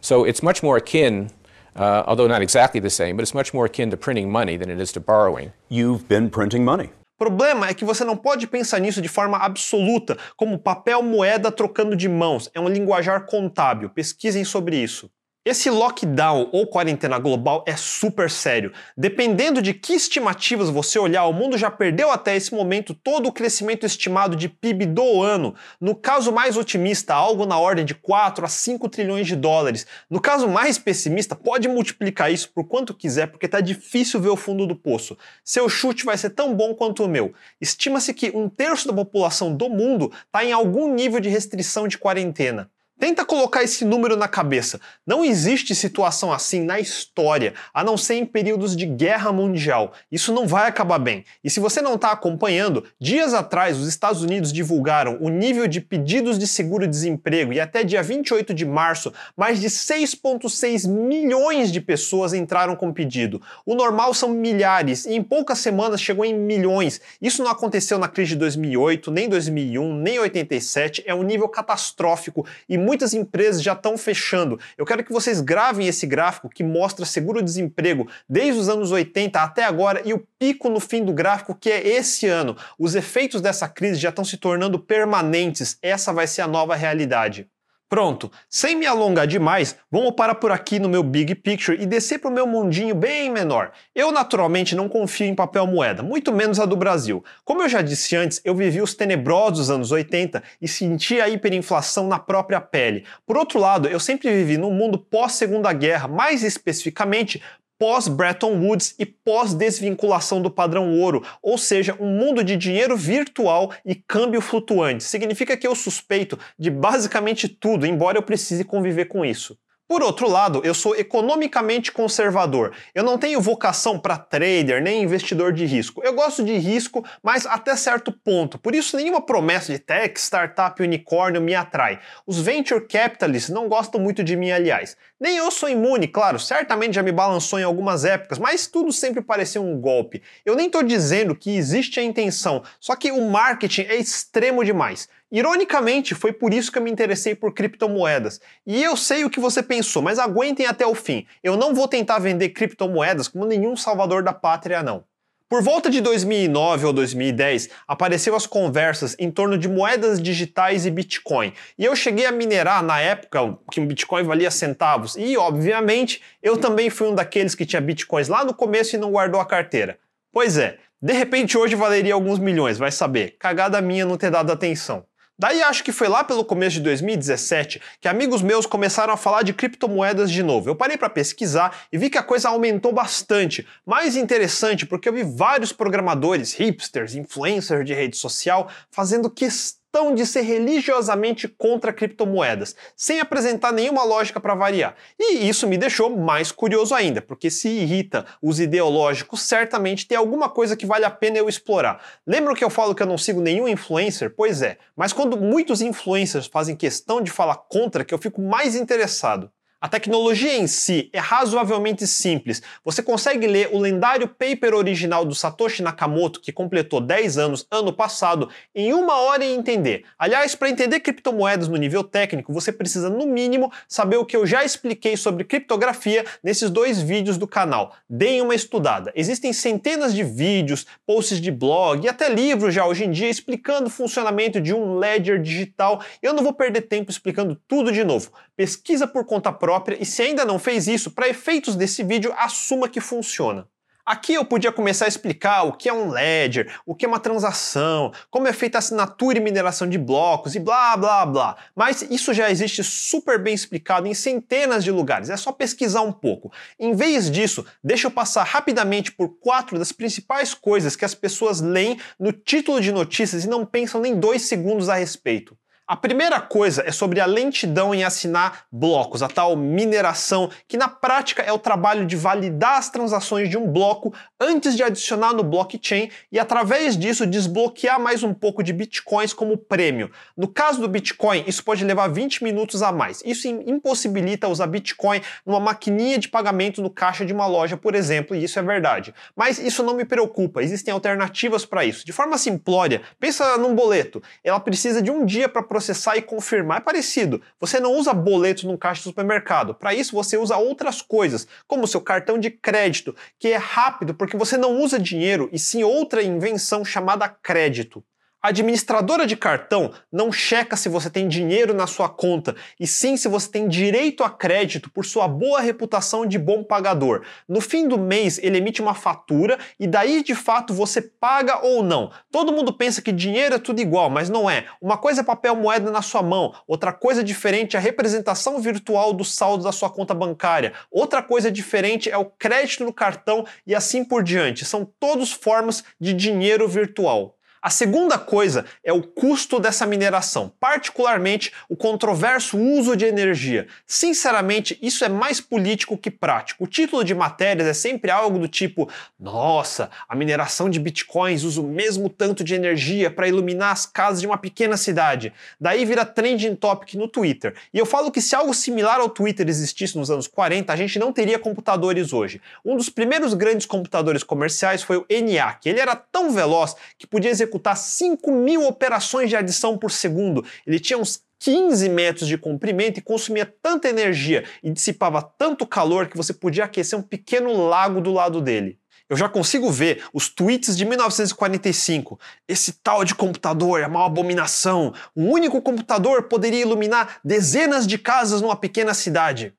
So 0.00 0.24
it's 0.24 0.42
much 0.42 0.62
more 0.62 0.76
akin, 0.76 1.30
uh, 1.76 2.04
although 2.06 2.26
not 2.26 2.42
exactly 2.42 2.80
the 2.80 2.90
same, 2.90 3.16
but 3.16 3.22
it's 3.22 3.34
much 3.34 3.52
more 3.54 3.66
akin 3.66 3.90
to 3.90 3.96
printing 3.96 4.30
money 4.30 4.56
than 4.56 4.70
it 4.70 4.80
is 4.80 4.92
to 4.92 5.00
borrowing. 5.00 5.52
You've 5.68 6.08
been 6.08 6.30
printing 6.30 6.64
money. 6.64 6.90
Problema 7.18 7.68
é 7.68 7.72
que 7.72 7.82
você 7.82 8.04
não 8.04 8.14
pode 8.14 8.46
pensar 8.46 8.78
nisso 8.78 9.00
de 9.00 9.08
forma 9.08 9.38
absoluta, 9.38 10.18
como 10.36 10.58
papel 10.58 11.02
moeda 11.02 11.50
trocando 11.50 11.96
de 11.96 12.10
mãos. 12.10 12.50
É 12.54 12.60
um 12.60 12.68
linguajar 12.68 13.24
contábil. 13.24 13.88
Pesquisem 13.88 14.44
sobre 14.44 14.76
isso. 14.76 15.10
Esse 15.48 15.70
lockdown 15.70 16.48
ou 16.50 16.66
quarentena 16.66 17.20
global 17.20 17.62
é 17.68 17.76
super 17.76 18.28
sério. 18.28 18.72
Dependendo 18.96 19.62
de 19.62 19.72
que 19.72 19.92
estimativas 19.92 20.68
você 20.68 20.98
olhar, 20.98 21.24
o 21.26 21.32
mundo 21.32 21.56
já 21.56 21.70
perdeu 21.70 22.10
até 22.10 22.34
esse 22.34 22.52
momento 22.52 22.92
todo 22.92 23.28
o 23.28 23.32
crescimento 23.32 23.86
estimado 23.86 24.34
de 24.34 24.48
PIB 24.48 24.86
do 24.86 25.22
ano. 25.22 25.54
No 25.80 25.94
caso 25.94 26.32
mais 26.32 26.56
otimista, 26.56 27.14
algo 27.14 27.46
na 27.46 27.56
ordem 27.60 27.84
de 27.84 27.94
4 27.94 28.44
a 28.44 28.48
5 28.48 28.88
trilhões 28.88 29.28
de 29.28 29.36
dólares. 29.36 29.86
No 30.10 30.20
caso 30.20 30.48
mais 30.48 30.78
pessimista, 30.78 31.36
pode 31.36 31.68
multiplicar 31.68 32.32
isso 32.32 32.50
por 32.52 32.64
quanto 32.64 32.92
quiser, 32.92 33.28
porque 33.28 33.46
está 33.46 33.60
difícil 33.60 34.20
ver 34.20 34.30
o 34.30 34.36
fundo 34.36 34.66
do 34.66 34.74
poço. 34.74 35.16
Seu 35.44 35.68
chute 35.68 36.04
vai 36.04 36.18
ser 36.18 36.30
tão 36.30 36.56
bom 36.56 36.74
quanto 36.74 37.04
o 37.04 37.08
meu. 37.08 37.32
Estima-se 37.60 38.12
que 38.12 38.32
um 38.34 38.48
terço 38.48 38.88
da 38.88 38.94
população 38.94 39.54
do 39.54 39.68
mundo 39.68 40.10
está 40.26 40.44
em 40.44 40.50
algum 40.50 40.92
nível 40.92 41.20
de 41.20 41.28
restrição 41.28 41.86
de 41.86 41.98
quarentena. 41.98 42.68
Tenta 42.98 43.26
colocar 43.26 43.62
esse 43.62 43.84
número 43.84 44.16
na 44.16 44.26
cabeça. 44.26 44.80
Não 45.06 45.22
existe 45.22 45.74
situação 45.74 46.32
assim 46.32 46.62
na 46.62 46.80
história, 46.80 47.52
a 47.74 47.84
não 47.84 47.94
ser 47.94 48.14
em 48.14 48.24
períodos 48.24 48.74
de 48.74 48.86
guerra 48.86 49.30
mundial. 49.30 49.92
Isso 50.10 50.32
não 50.32 50.46
vai 50.46 50.66
acabar 50.66 50.98
bem. 50.98 51.22
E 51.44 51.50
se 51.50 51.60
você 51.60 51.82
não 51.82 51.96
está 51.96 52.10
acompanhando, 52.10 52.84
dias 52.98 53.34
atrás 53.34 53.76
os 53.76 53.86
Estados 53.86 54.22
Unidos 54.22 54.50
divulgaram 54.50 55.18
o 55.20 55.28
nível 55.28 55.66
de 55.66 55.78
pedidos 55.78 56.38
de 56.38 56.46
seguro-desemprego 56.46 57.52
e 57.52 57.60
até 57.60 57.84
dia 57.84 58.02
28 58.02 58.54
de 58.54 58.64
março, 58.64 59.12
mais 59.36 59.60
de 59.60 59.68
6,6 59.68 60.88
milhões 60.88 61.70
de 61.70 61.82
pessoas 61.82 62.32
entraram 62.32 62.74
com 62.74 62.94
pedido. 62.94 63.42
O 63.66 63.74
normal 63.74 64.14
são 64.14 64.30
milhares 64.30 65.04
e 65.04 65.12
em 65.12 65.22
poucas 65.22 65.58
semanas 65.58 66.00
chegou 66.00 66.24
em 66.24 66.32
milhões. 66.32 66.98
Isso 67.20 67.44
não 67.44 67.50
aconteceu 67.50 67.98
na 67.98 68.08
crise 68.08 68.30
de 68.30 68.36
2008, 68.36 69.10
nem 69.10 69.28
2001, 69.28 69.94
nem 69.96 70.18
87. 70.18 71.04
É 71.06 71.14
um 71.14 71.22
nível 71.22 71.46
catastrófico 71.46 72.46
e 72.66 72.85
muitas 72.86 73.12
empresas 73.12 73.60
já 73.60 73.72
estão 73.72 73.98
fechando. 73.98 74.60
Eu 74.78 74.86
quero 74.86 75.02
que 75.02 75.12
vocês 75.12 75.40
gravem 75.40 75.88
esse 75.88 76.06
gráfico 76.06 76.48
que 76.48 76.62
mostra 76.62 77.04
seguro-desemprego 77.04 78.08
desde 78.28 78.60
os 78.60 78.68
anos 78.68 78.92
80 78.92 79.40
até 79.40 79.64
agora 79.64 80.00
e 80.04 80.14
o 80.14 80.24
pico 80.38 80.68
no 80.68 80.78
fim 80.78 81.04
do 81.04 81.12
gráfico 81.12 81.54
que 81.54 81.68
é 81.68 81.84
esse 81.86 82.28
ano. 82.28 82.56
Os 82.78 82.94
efeitos 82.94 83.40
dessa 83.40 83.68
crise 83.68 83.98
já 83.98 84.10
estão 84.10 84.24
se 84.24 84.36
tornando 84.36 84.78
permanentes. 84.78 85.76
Essa 85.82 86.12
vai 86.12 86.28
ser 86.28 86.42
a 86.42 86.46
nova 86.46 86.76
realidade. 86.76 87.48
Pronto, 87.88 88.32
sem 88.50 88.74
me 88.74 88.84
alongar 88.84 89.28
demais, 89.28 89.76
vamos 89.88 90.12
parar 90.16 90.34
por 90.34 90.50
aqui 90.50 90.80
no 90.80 90.88
meu 90.88 91.04
big 91.04 91.36
picture 91.36 91.80
e 91.80 91.86
descer 91.86 92.18
para 92.18 92.28
o 92.28 92.34
meu 92.34 92.44
mundinho 92.44 92.96
bem 92.96 93.30
menor. 93.30 93.70
Eu 93.94 94.10
naturalmente 94.10 94.74
não 94.74 94.88
confio 94.88 95.28
em 95.28 95.36
papel 95.36 95.68
moeda, 95.68 96.02
muito 96.02 96.32
menos 96.32 96.58
a 96.58 96.66
do 96.66 96.76
Brasil. 96.76 97.24
Como 97.44 97.62
eu 97.62 97.68
já 97.68 97.82
disse 97.82 98.16
antes, 98.16 98.40
eu 98.44 98.56
vivi 98.56 98.82
os 98.82 98.92
tenebrosos 98.92 99.70
anos 99.70 99.92
80 99.92 100.42
e 100.60 100.66
senti 100.66 101.20
a 101.20 101.28
hiperinflação 101.28 102.08
na 102.08 102.18
própria 102.18 102.60
pele. 102.60 103.04
Por 103.24 103.36
outro 103.36 103.60
lado, 103.60 103.86
eu 103.86 104.00
sempre 104.00 104.32
vivi 104.32 104.58
num 104.58 104.72
mundo 104.72 104.98
pós-segunda 104.98 105.72
guerra, 105.72 106.08
mais 106.08 106.42
especificamente 106.42 107.40
pós-Bretton 107.78 108.58
Woods 108.60 108.94
e 108.98 109.06
pós-desvinculação 109.06 110.40
do 110.40 110.50
padrão 110.50 110.98
ouro, 110.98 111.22
ou 111.42 111.58
seja, 111.58 111.96
um 112.00 112.18
mundo 112.18 112.42
de 112.42 112.56
dinheiro 112.56 112.96
virtual 112.96 113.72
e 113.84 113.94
câmbio 113.94 114.40
flutuante. 114.40 115.04
Significa 115.04 115.56
que 115.56 115.66
eu 115.66 115.74
suspeito 115.74 116.38
de 116.58 116.70
basicamente 116.70 117.48
tudo, 117.48 117.86
embora 117.86 118.18
eu 118.18 118.22
precise 118.22 118.64
conviver 118.64 119.06
com 119.06 119.24
isso. 119.24 119.58
Por 119.88 120.02
outro 120.02 120.28
lado, 120.28 120.62
eu 120.64 120.74
sou 120.74 120.96
economicamente 120.96 121.92
conservador. 121.92 122.72
Eu 122.92 123.04
não 123.04 123.16
tenho 123.16 123.40
vocação 123.40 124.00
para 124.00 124.18
trader 124.18 124.82
nem 124.82 125.04
investidor 125.04 125.52
de 125.52 125.64
risco. 125.64 126.02
Eu 126.02 126.12
gosto 126.12 126.42
de 126.42 126.58
risco, 126.58 127.04
mas 127.22 127.46
até 127.46 127.76
certo 127.76 128.10
ponto. 128.10 128.58
Por 128.58 128.74
isso, 128.74 128.96
nenhuma 128.96 129.20
promessa 129.20 129.72
de 129.72 129.78
tech, 129.78 130.18
startup, 130.18 130.82
unicórnio 130.82 131.40
me 131.40 131.54
atrai. 131.54 132.00
Os 132.26 132.40
venture 132.40 132.84
capitalists 132.84 133.54
não 133.54 133.68
gostam 133.68 134.00
muito 134.00 134.24
de 134.24 134.34
mim, 134.34 134.50
aliás. 134.50 134.96
Nem 135.20 135.36
eu 135.36 135.50
sou 135.52 135.68
imune, 135.68 136.08
claro, 136.08 136.38
certamente 136.40 136.96
já 136.96 137.02
me 137.02 137.12
balançou 137.12 137.58
em 137.58 137.62
algumas 137.62 138.04
épocas, 138.04 138.38
mas 138.38 138.66
tudo 138.66 138.92
sempre 138.92 139.22
pareceu 139.22 139.64
um 139.64 139.80
golpe. 139.80 140.20
Eu 140.44 140.56
nem 140.56 140.66
estou 140.66 140.82
dizendo 140.82 141.34
que 141.34 141.56
existe 141.56 142.00
a 142.00 142.02
intenção, 142.02 142.62
só 142.80 142.96
que 142.96 143.12
o 143.12 143.30
marketing 143.30 143.82
é 143.82 143.96
extremo 143.96 144.64
demais. 144.64 145.08
Ironicamente, 145.30 146.14
foi 146.14 146.32
por 146.32 146.54
isso 146.54 146.70
que 146.70 146.78
eu 146.78 146.82
me 146.82 146.90
interessei 146.90 147.34
por 147.34 147.52
criptomoedas. 147.52 148.40
E 148.64 148.82
eu 148.82 148.96
sei 148.96 149.24
o 149.24 149.30
que 149.30 149.40
você 149.40 149.62
pensou, 149.62 150.00
mas 150.00 150.18
aguentem 150.18 150.66
até 150.66 150.86
o 150.86 150.94
fim. 150.94 151.26
Eu 151.42 151.56
não 151.56 151.74
vou 151.74 151.88
tentar 151.88 152.18
vender 152.20 152.50
criptomoedas 152.50 153.26
como 153.26 153.44
nenhum 153.44 153.76
salvador 153.76 154.22
da 154.22 154.32
pátria, 154.32 154.82
não. 154.82 155.04
Por 155.48 155.62
volta 155.62 155.88
de 155.88 156.00
2009 156.00 156.86
ou 156.86 156.92
2010, 156.92 157.70
apareceu 157.86 158.34
as 158.34 158.46
conversas 158.46 159.14
em 159.16 159.30
torno 159.30 159.56
de 159.56 159.68
moedas 159.68 160.20
digitais 160.20 160.84
e 160.84 160.90
Bitcoin. 160.90 161.52
E 161.78 161.84
eu 161.84 161.94
cheguei 161.94 162.26
a 162.26 162.32
minerar 162.32 162.82
na 162.82 163.00
época 163.00 163.56
que 163.70 163.80
um 163.80 163.86
Bitcoin 163.86 164.24
valia 164.24 164.50
centavos. 164.50 165.14
E, 165.16 165.36
obviamente, 165.36 166.20
eu 166.42 166.56
também 166.56 166.90
fui 166.90 167.06
um 167.06 167.14
daqueles 167.14 167.54
que 167.54 167.64
tinha 167.64 167.80
Bitcoins 167.80 168.26
lá 168.26 168.44
no 168.44 168.54
começo 168.54 168.96
e 168.96 168.98
não 168.98 169.12
guardou 169.12 169.40
a 169.40 169.46
carteira. 169.46 169.98
Pois 170.32 170.58
é, 170.58 170.78
de 171.00 171.12
repente 171.12 171.56
hoje 171.56 171.76
valeria 171.76 172.14
alguns 172.14 172.40
milhões, 172.40 172.76
vai 172.76 172.90
saber. 172.90 173.36
Cagada 173.38 173.80
minha 173.80 174.04
não 174.04 174.16
ter 174.16 174.30
dado 174.30 174.50
atenção. 174.50 175.04
Daí 175.38 175.62
acho 175.62 175.84
que 175.84 175.92
foi 175.92 176.08
lá 176.08 176.24
pelo 176.24 176.44
começo 176.44 176.76
de 176.76 176.82
2017 176.82 177.80
que 178.00 178.08
amigos 178.08 178.40
meus 178.40 178.64
começaram 178.64 179.12
a 179.12 179.16
falar 179.16 179.42
de 179.42 179.52
criptomoedas 179.52 180.30
de 180.30 180.42
novo. 180.42 180.70
Eu 180.70 180.74
parei 180.74 180.96
para 180.96 181.10
pesquisar 181.10 181.76
e 181.92 181.98
vi 181.98 182.08
que 182.08 182.16
a 182.16 182.22
coisa 182.22 182.48
aumentou 182.48 182.92
bastante. 182.92 183.66
Mais 183.84 184.16
interessante 184.16 184.86
porque 184.86 185.08
eu 185.08 185.12
vi 185.12 185.22
vários 185.22 185.72
programadores, 185.72 186.54
hipsters, 186.54 187.14
influencers 187.14 187.84
de 187.84 187.92
rede 187.92 188.16
social 188.16 188.70
fazendo 188.90 189.30
questão 189.30 189.85
questão 189.96 190.14
de 190.14 190.26
ser 190.26 190.42
religiosamente 190.42 191.48
contra 191.48 191.90
criptomoedas, 191.90 192.76
sem 192.94 193.18
apresentar 193.18 193.72
nenhuma 193.72 194.04
lógica 194.04 194.38
para 194.38 194.54
variar. 194.54 194.94
E 195.18 195.48
isso 195.48 195.66
me 195.66 195.78
deixou 195.78 196.14
mais 196.14 196.52
curioso 196.52 196.94
ainda, 196.94 197.22
porque 197.22 197.50
se 197.50 197.68
irrita 197.68 198.26
os 198.42 198.60
ideológicos, 198.60 199.40
certamente 199.40 200.06
tem 200.06 200.18
alguma 200.18 200.50
coisa 200.50 200.76
que 200.76 200.84
vale 200.84 201.06
a 201.06 201.10
pena 201.10 201.38
eu 201.38 201.48
explorar. 201.48 201.98
Lembram 202.26 202.54
que 202.54 202.62
eu 202.62 202.68
falo 202.68 202.94
que 202.94 203.02
eu 203.02 203.06
não 203.06 203.16
sigo 203.16 203.40
nenhum 203.40 203.66
influencer? 203.66 204.34
Pois 204.36 204.60
é, 204.60 204.76
mas 204.94 205.14
quando 205.14 205.34
muitos 205.34 205.80
influencers 205.80 206.46
fazem 206.46 206.76
questão 206.76 207.22
de 207.22 207.30
falar 207.30 207.56
contra, 207.56 208.04
que 208.04 208.12
eu 208.12 208.18
fico 208.18 208.42
mais 208.42 208.76
interessado. 208.76 209.50
A 209.86 209.88
tecnologia 209.88 210.56
em 210.56 210.66
si 210.66 211.08
é 211.12 211.20
razoavelmente 211.20 212.08
simples. 212.08 212.60
Você 212.84 213.04
consegue 213.04 213.46
ler 213.46 213.70
o 213.72 213.78
lendário 213.78 214.26
paper 214.26 214.74
original 214.74 215.24
do 215.24 215.32
Satoshi 215.32 215.80
Nakamoto, 215.80 216.40
que 216.40 216.50
completou 216.50 217.00
10 217.00 217.38
anos 217.38 217.64
ano 217.70 217.92
passado, 217.92 218.50
em 218.74 218.92
uma 218.92 219.14
hora 219.20 219.44
e 219.44 219.54
entender. 219.54 220.04
Aliás, 220.18 220.56
para 220.56 220.70
entender 220.70 220.98
criptomoedas 220.98 221.68
no 221.68 221.76
nível 221.76 222.02
técnico, 222.02 222.52
você 222.52 222.72
precisa, 222.72 223.08
no 223.08 223.28
mínimo, 223.28 223.70
saber 223.86 224.16
o 224.16 224.24
que 224.24 224.36
eu 224.36 224.44
já 224.44 224.64
expliquei 224.64 225.16
sobre 225.16 225.44
criptografia 225.44 226.24
nesses 226.42 226.68
dois 226.68 227.00
vídeos 227.00 227.38
do 227.38 227.46
canal. 227.46 227.94
Deem 228.10 228.42
uma 228.42 228.56
estudada. 228.56 229.12
Existem 229.14 229.52
centenas 229.52 230.12
de 230.12 230.24
vídeos, 230.24 230.84
posts 231.06 231.40
de 231.40 231.52
blog 231.52 232.04
e 232.04 232.08
até 232.08 232.28
livros 232.28 232.74
já 232.74 232.84
hoje 232.84 233.04
em 233.04 233.12
dia 233.12 233.30
explicando 233.30 233.86
o 233.86 233.90
funcionamento 233.90 234.60
de 234.60 234.74
um 234.74 234.98
ledger 234.98 235.40
digital. 235.40 236.02
Eu 236.20 236.34
não 236.34 236.42
vou 236.42 236.52
perder 236.52 236.80
tempo 236.80 237.08
explicando 237.08 237.54
tudo 237.68 237.92
de 237.92 238.02
novo. 238.02 238.32
Pesquisa 238.56 239.06
por 239.06 239.24
conta 239.24 239.52
própria 239.52 239.75
própria 239.76 240.00
e 240.00 240.06
se 240.06 240.22
ainda 240.22 240.44
não 240.44 240.58
fez 240.58 240.86
isso, 240.86 241.10
para 241.10 241.28
efeitos 241.28 241.76
desse 241.76 242.02
vídeo, 242.02 242.34
assuma 242.36 242.88
que 242.88 243.00
funciona. 243.00 243.68
Aqui 244.04 244.34
eu 244.34 244.44
podia 244.44 244.70
começar 244.70 245.06
a 245.06 245.08
explicar 245.08 245.64
o 245.64 245.72
que 245.72 245.88
é 245.88 245.92
um 245.92 246.10
ledger, 246.10 246.72
o 246.86 246.94
que 246.94 247.04
é 247.04 247.08
uma 247.08 247.18
transação, 247.18 248.12
como 248.30 248.46
é 248.46 248.52
feita 248.52 248.78
a 248.78 248.80
assinatura 248.80 249.36
e 249.36 249.40
mineração 249.40 249.88
de 249.88 249.98
blocos 249.98 250.54
e 250.54 250.60
blá 250.60 250.96
blá 250.96 251.26
blá. 251.26 251.56
Mas 251.74 252.02
isso 252.02 252.32
já 252.32 252.48
existe 252.48 252.84
super 252.84 253.36
bem 253.36 253.52
explicado 253.52 254.06
em 254.06 254.14
centenas 254.14 254.84
de 254.84 254.92
lugares, 254.92 255.28
é 255.28 255.36
só 255.36 255.50
pesquisar 255.50 256.02
um 256.02 256.12
pouco. 256.12 256.52
Em 256.78 256.94
vez 256.94 257.28
disso, 257.28 257.66
deixa 257.82 258.06
eu 258.06 258.12
passar 258.12 258.44
rapidamente 258.44 259.10
por 259.10 259.40
quatro 259.40 259.76
das 259.76 259.90
principais 259.90 260.54
coisas 260.54 260.94
que 260.94 261.04
as 261.04 261.14
pessoas 261.14 261.60
leem 261.60 261.98
no 262.18 262.30
título 262.30 262.80
de 262.80 262.92
notícias 262.92 263.44
e 263.44 263.48
não 263.48 263.66
pensam 263.66 264.00
nem 264.00 264.14
dois 264.14 264.42
segundos 264.42 264.88
a 264.88 264.94
respeito. 264.94 265.58
A 265.88 265.94
primeira 265.94 266.40
coisa 266.40 266.82
é 266.84 266.90
sobre 266.90 267.20
a 267.20 267.26
lentidão 267.26 267.94
em 267.94 268.02
assinar 268.02 268.64
blocos, 268.72 269.22
a 269.22 269.28
tal 269.28 269.54
mineração, 269.54 270.50
que 270.66 270.76
na 270.76 270.88
prática 270.88 271.44
é 271.44 271.52
o 271.52 271.60
trabalho 271.60 272.04
de 272.04 272.16
validar 272.16 272.76
as 272.76 272.90
transações 272.90 273.48
de 273.48 273.56
um 273.56 273.70
bloco 273.70 274.12
antes 274.40 274.76
de 274.76 274.82
adicionar 274.82 275.32
no 275.32 275.44
blockchain 275.44 276.10
e 276.32 276.40
através 276.40 276.96
disso 276.96 277.24
desbloquear 277.24 278.00
mais 278.00 278.24
um 278.24 278.34
pouco 278.34 278.64
de 278.64 278.72
bitcoins 278.72 279.32
como 279.32 279.56
prêmio. 279.56 280.10
No 280.36 280.48
caso 280.48 280.80
do 280.80 280.88
Bitcoin, 280.88 281.44
isso 281.46 281.62
pode 281.62 281.84
levar 281.84 282.08
20 282.08 282.42
minutos 282.42 282.82
a 282.82 282.90
mais. 282.90 283.22
Isso 283.24 283.46
impossibilita 283.46 284.48
usar 284.48 284.66
Bitcoin 284.66 285.20
numa 285.46 285.60
maquininha 285.60 286.18
de 286.18 286.28
pagamento 286.28 286.82
no 286.82 286.90
caixa 286.90 287.24
de 287.24 287.32
uma 287.32 287.46
loja, 287.46 287.76
por 287.76 287.94
exemplo, 287.94 288.34
e 288.34 288.42
isso 288.42 288.58
é 288.58 288.62
verdade. 288.62 289.14
Mas 289.36 289.60
isso 289.60 289.84
não 289.84 289.94
me 289.94 290.04
preocupa, 290.04 290.64
existem 290.64 290.92
alternativas 290.92 291.64
para 291.64 291.84
isso. 291.84 292.04
De 292.04 292.12
forma 292.12 292.36
simplória, 292.36 293.02
pensa 293.20 293.56
num 293.56 293.72
boleto. 293.72 294.20
Ela 294.42 294.58
precisa 294.58 295.00
de 295.00 295.12
um 295.12 295.24
dia 295.24 295.48
para 295.48 295.62
processar 295.76 296.16
e 296.16 296.22
confirmar. 296.22 296.78
É 296.78 296.80
parecido. 296.80 297.42
Você 297.60 297.78
não 297.78 297.92
usa 297.92 298.14
boleto 298.14 298.66
num 298.66 298.78
caixa 298.78 299.02
do 299.02 299.10
supermercado. 299.10 299.74
Para 299.74 299.92
isso, 299.92 300.14
você 300.14 300.38
usa 300.38 300.56
outras 300.56 301.02
coisas, 301.02 301.46
como 301.66 301.86
seu 301.86 302.00
cartão 302.00 302.38
de 302.38 302.50
crédito, 302.50 303.14
que 303.38 303.48
é 303.48 303.56
rápido 303.56 304.14
porque 304.14 304.38
você 304.38 304.56
não 304.56 304.80
usa 304.80 304.98
dinheiro 304.98 305.50
e 305.52 305.58
sim 305.58 305.84
outra 305.84 306.22
invenção 306.22 306.82
chamada 306.82 307.28
crédito. 307.28 308.02
A 308.42 308.48
administradora 308.48 309.26
de 309.26 309.34
cartão 309.34 309.92
não 310.12 310.30
checa 310.30 310.76
se 310.76 310.88
você 310.88 311.10
tem 311.10 311.26
dinheiro 311.26 311.74
na 311.74 311.86
sua 311.86 312.08
conta, 312.08 312.54
e 312.78 312.86
sim 312.86 313.16
se 313.16 313.28
você 313.28 313.50
tem 313.50 313.66
direito 313.66 314.22
a 314.22 314.30
crédito 314.30 314.88
por 314.90 315.04
sua 315.04 315.26
boa 315.26 315.60
reputação 315.60 316.24
de 316.24 316.38
bom 316.38 316.62
pagador. 316.62 317.24
No 317.48 317.60
fim 317.60 317.88
do 317.88 317.98
mês, 317.98 318.38
ele 318.38 318.58
emite 318.58 318.80
uma 318.80 318.94
fatura 318.94 319.58
e 319.80 319.86
daí 319.86 320.22
de 320.22 320.34
fato 320.34 320.72
você 320.72 321.00
paga 321.00 321.64
ou 321.64 321.82
não. 321.82 322.12
Todo 322.30 322.52
mundo 322.52 322.72
pensa 322.72 323.02
que 323.02 323.10
dinheiro 323.10 323.56
é 323.56 323.58
tudo 323.58 323.80
igual, 323.80 324.08
mas 324.10 324.28
não 324.28 324.48
é. 324.48 324.66
Uma 324.80 324.96
coisa 324.96 325.22
é 325.22 325.24
papel 325.24 325.56
moeda 325.56 325.90
na 325.90 326.02
sua 326.02 326.22
mão, 326.22 326.54
outra 326.68 326.92
coisa 326.92 327.24
diferente 327.24 327.74
é 327.74 327.78
a 327.78 327.82
representação 327.82 328.60
virtual 328.60 329.12
do 329.12 329.24
saldo 329.24 329.64
da 329.64 329.72
sua 329.72 329.90
conta 329.90 330.14
bancária. 330.14 330.72
Outra 330.90 331.22
coisa 331.22 331.50
diferente 331.50 332.08
é 332.08 332.16
o 332.16 332.26
crédito 332.26 332.84
no 332.84 332.92
cartão 332.92 333.44
e 333.66 333.74
assim 333.74 334.04
por 334.04 334.22
diante. 334.22 334.64
São 334.64 334.84
todos 335.00 335.32
formas 335.32 335.82
de 336.00 336.12
dinheiro 336.12 336.68
virtual. 336.68 337.35
A 337.66 337.70
segunda 337.70 338.16
coisa 338.16 338.64
é 338.84 338.92
o 338.92 339.02
custo 339.02 339.58
dessa 339.58 339.84
mineração, 339.84 340.52
particularmente 340.60 341.52
o 341.68 341.74
controverso 341.74 342.56
uso 342.56 342.94
de 342.94 343.04
energia. 343.04 343.66
Sinceramente, 343.84 344.78
isso 344.80 345.04
é 345.04 345.08
mais 345.08 345.40
político 345.40 345.98
que 345.98 346.08
prático. 346.08 346.62
O 346.62 346.68
título 346.68 347.02
de 347.02 347.12
matérias 347.12 347.66
é 347.66 347.74
sempre 347.74 348.08
algo 348.08 348.38
do 348.38 348.46
tipo: 348.46 348.88
nossa, 349.18 349.90
a 350.08 350.14
mineração 350.14 350.70
de 350.70 350.78
bitcoins 350.78 351.42
usa 351.42 351.60
o 351.60 351.64
mesmo 351.64 352.08
tanto 352.08 352.44
de 352.44 352.54
energia 352.54 353.10
para 353.10 353.26
iluminar 353.26 353.72
as 353.72 353.84
casas 353.84 354.20
de 354.20 354.28
uma 354.28 354.38
pequena 354.38 354.76
cidade. 354.76 355.32
Daí 355.60 355.84
vira 355.84 356.04
trending 356.04 356.54
topic 356.54 356.94
no 356.94 357.08
Twitter. 357.08 357.52
E 357.74 357.78
eu 357.78 357.84
falo 357.84 358.12
que 358.12 358.20
se 358.20 358.36
algo 358.36 358.54
similar 358.54 359.00
ao 359.00 359.08
Twitter 359.08 359.48
existisse 359.48 359.98
nos 359.98 360.08
anos 360.08 360.28
40, 360.28 360.72
a 360.72 360.76
gente 360.76 361.00
não 361.00 361.12
teria 361.12 361.36
computadores 361.36 362.12
hoje. 362.12 362.40
Um 362.64 362.76
dos 362.76 362.88
primeiros 362.88 363.34
grandes 363.34 363.66
computadores 363.66 364.22
comerciais 364.22 364.84
foi 364.84 364.98
o 364.98 365.06
ENIAC. 365.10 365.68
Ele 365.68 365.80
era 365.80 365.96
tão 365.96 366.30
veloz 366.30 366.76
que 366.96 367.08
podia 367.08 367.28
executar 367.28 367.55
executar 367.56 367.76
5 367.76 368.30
mil 368.30 368.66
operações 368.66 369.30
de 369.30 369.36
adição 369.36 369.76
por 369.78 369.90
segundo. 369.90 370.44
Ele 370.66 370.78
tinha 370.78 370.98
uns 370.98 371.20
15 371.40 371.88
metros 371.88 372.28
de 372.28 372.38
comprimento 372.38 372.98
e 372.98 373.02
consumia 373.02 373.46
tanta 373.62 373.88
energia 373.88 374.44
e 374.62 374.70
dissipava 374.70 375.22
tanto 375.22 375.66
calor 375.66 376.06
que 376.06 376.16
você 376.16 376.32
podia 376.32 376.64
aquecer 376.64 376.98
um 376.98 377.02
pequeno 377.02 377.66
lago 377.68 378.00
do 378.00 378.12
lado 378.12 378.40
dele. 378.40 378.78
Eu 379.08 379.16
já 379.16 379.28
consigo 379.28 379.70
ver 379.70 380.02
os 380.12 380.28
tweets 380.28 380.76
de 380.76 380.84
1945. 380.84 382.18
Esse 382.48 382.72
tal 382.72 383.04
de 383.04 383.14
computador 383.14 383.80
é 383.80 383.86
uma 383.86 384.04
abominação. 384.04 384.92
Um 385.14 385.30
único 385.30 385.62
computador 385.62 386.24
poderia 386.24 386.62
iluminar 386.62 387.20
dezenas 387.24 387.86
de 387.86 387.98
casas 387.98 388.40
numa 388.40 388.56
pequena 388.56 388.94
cidade. 388.94 389.54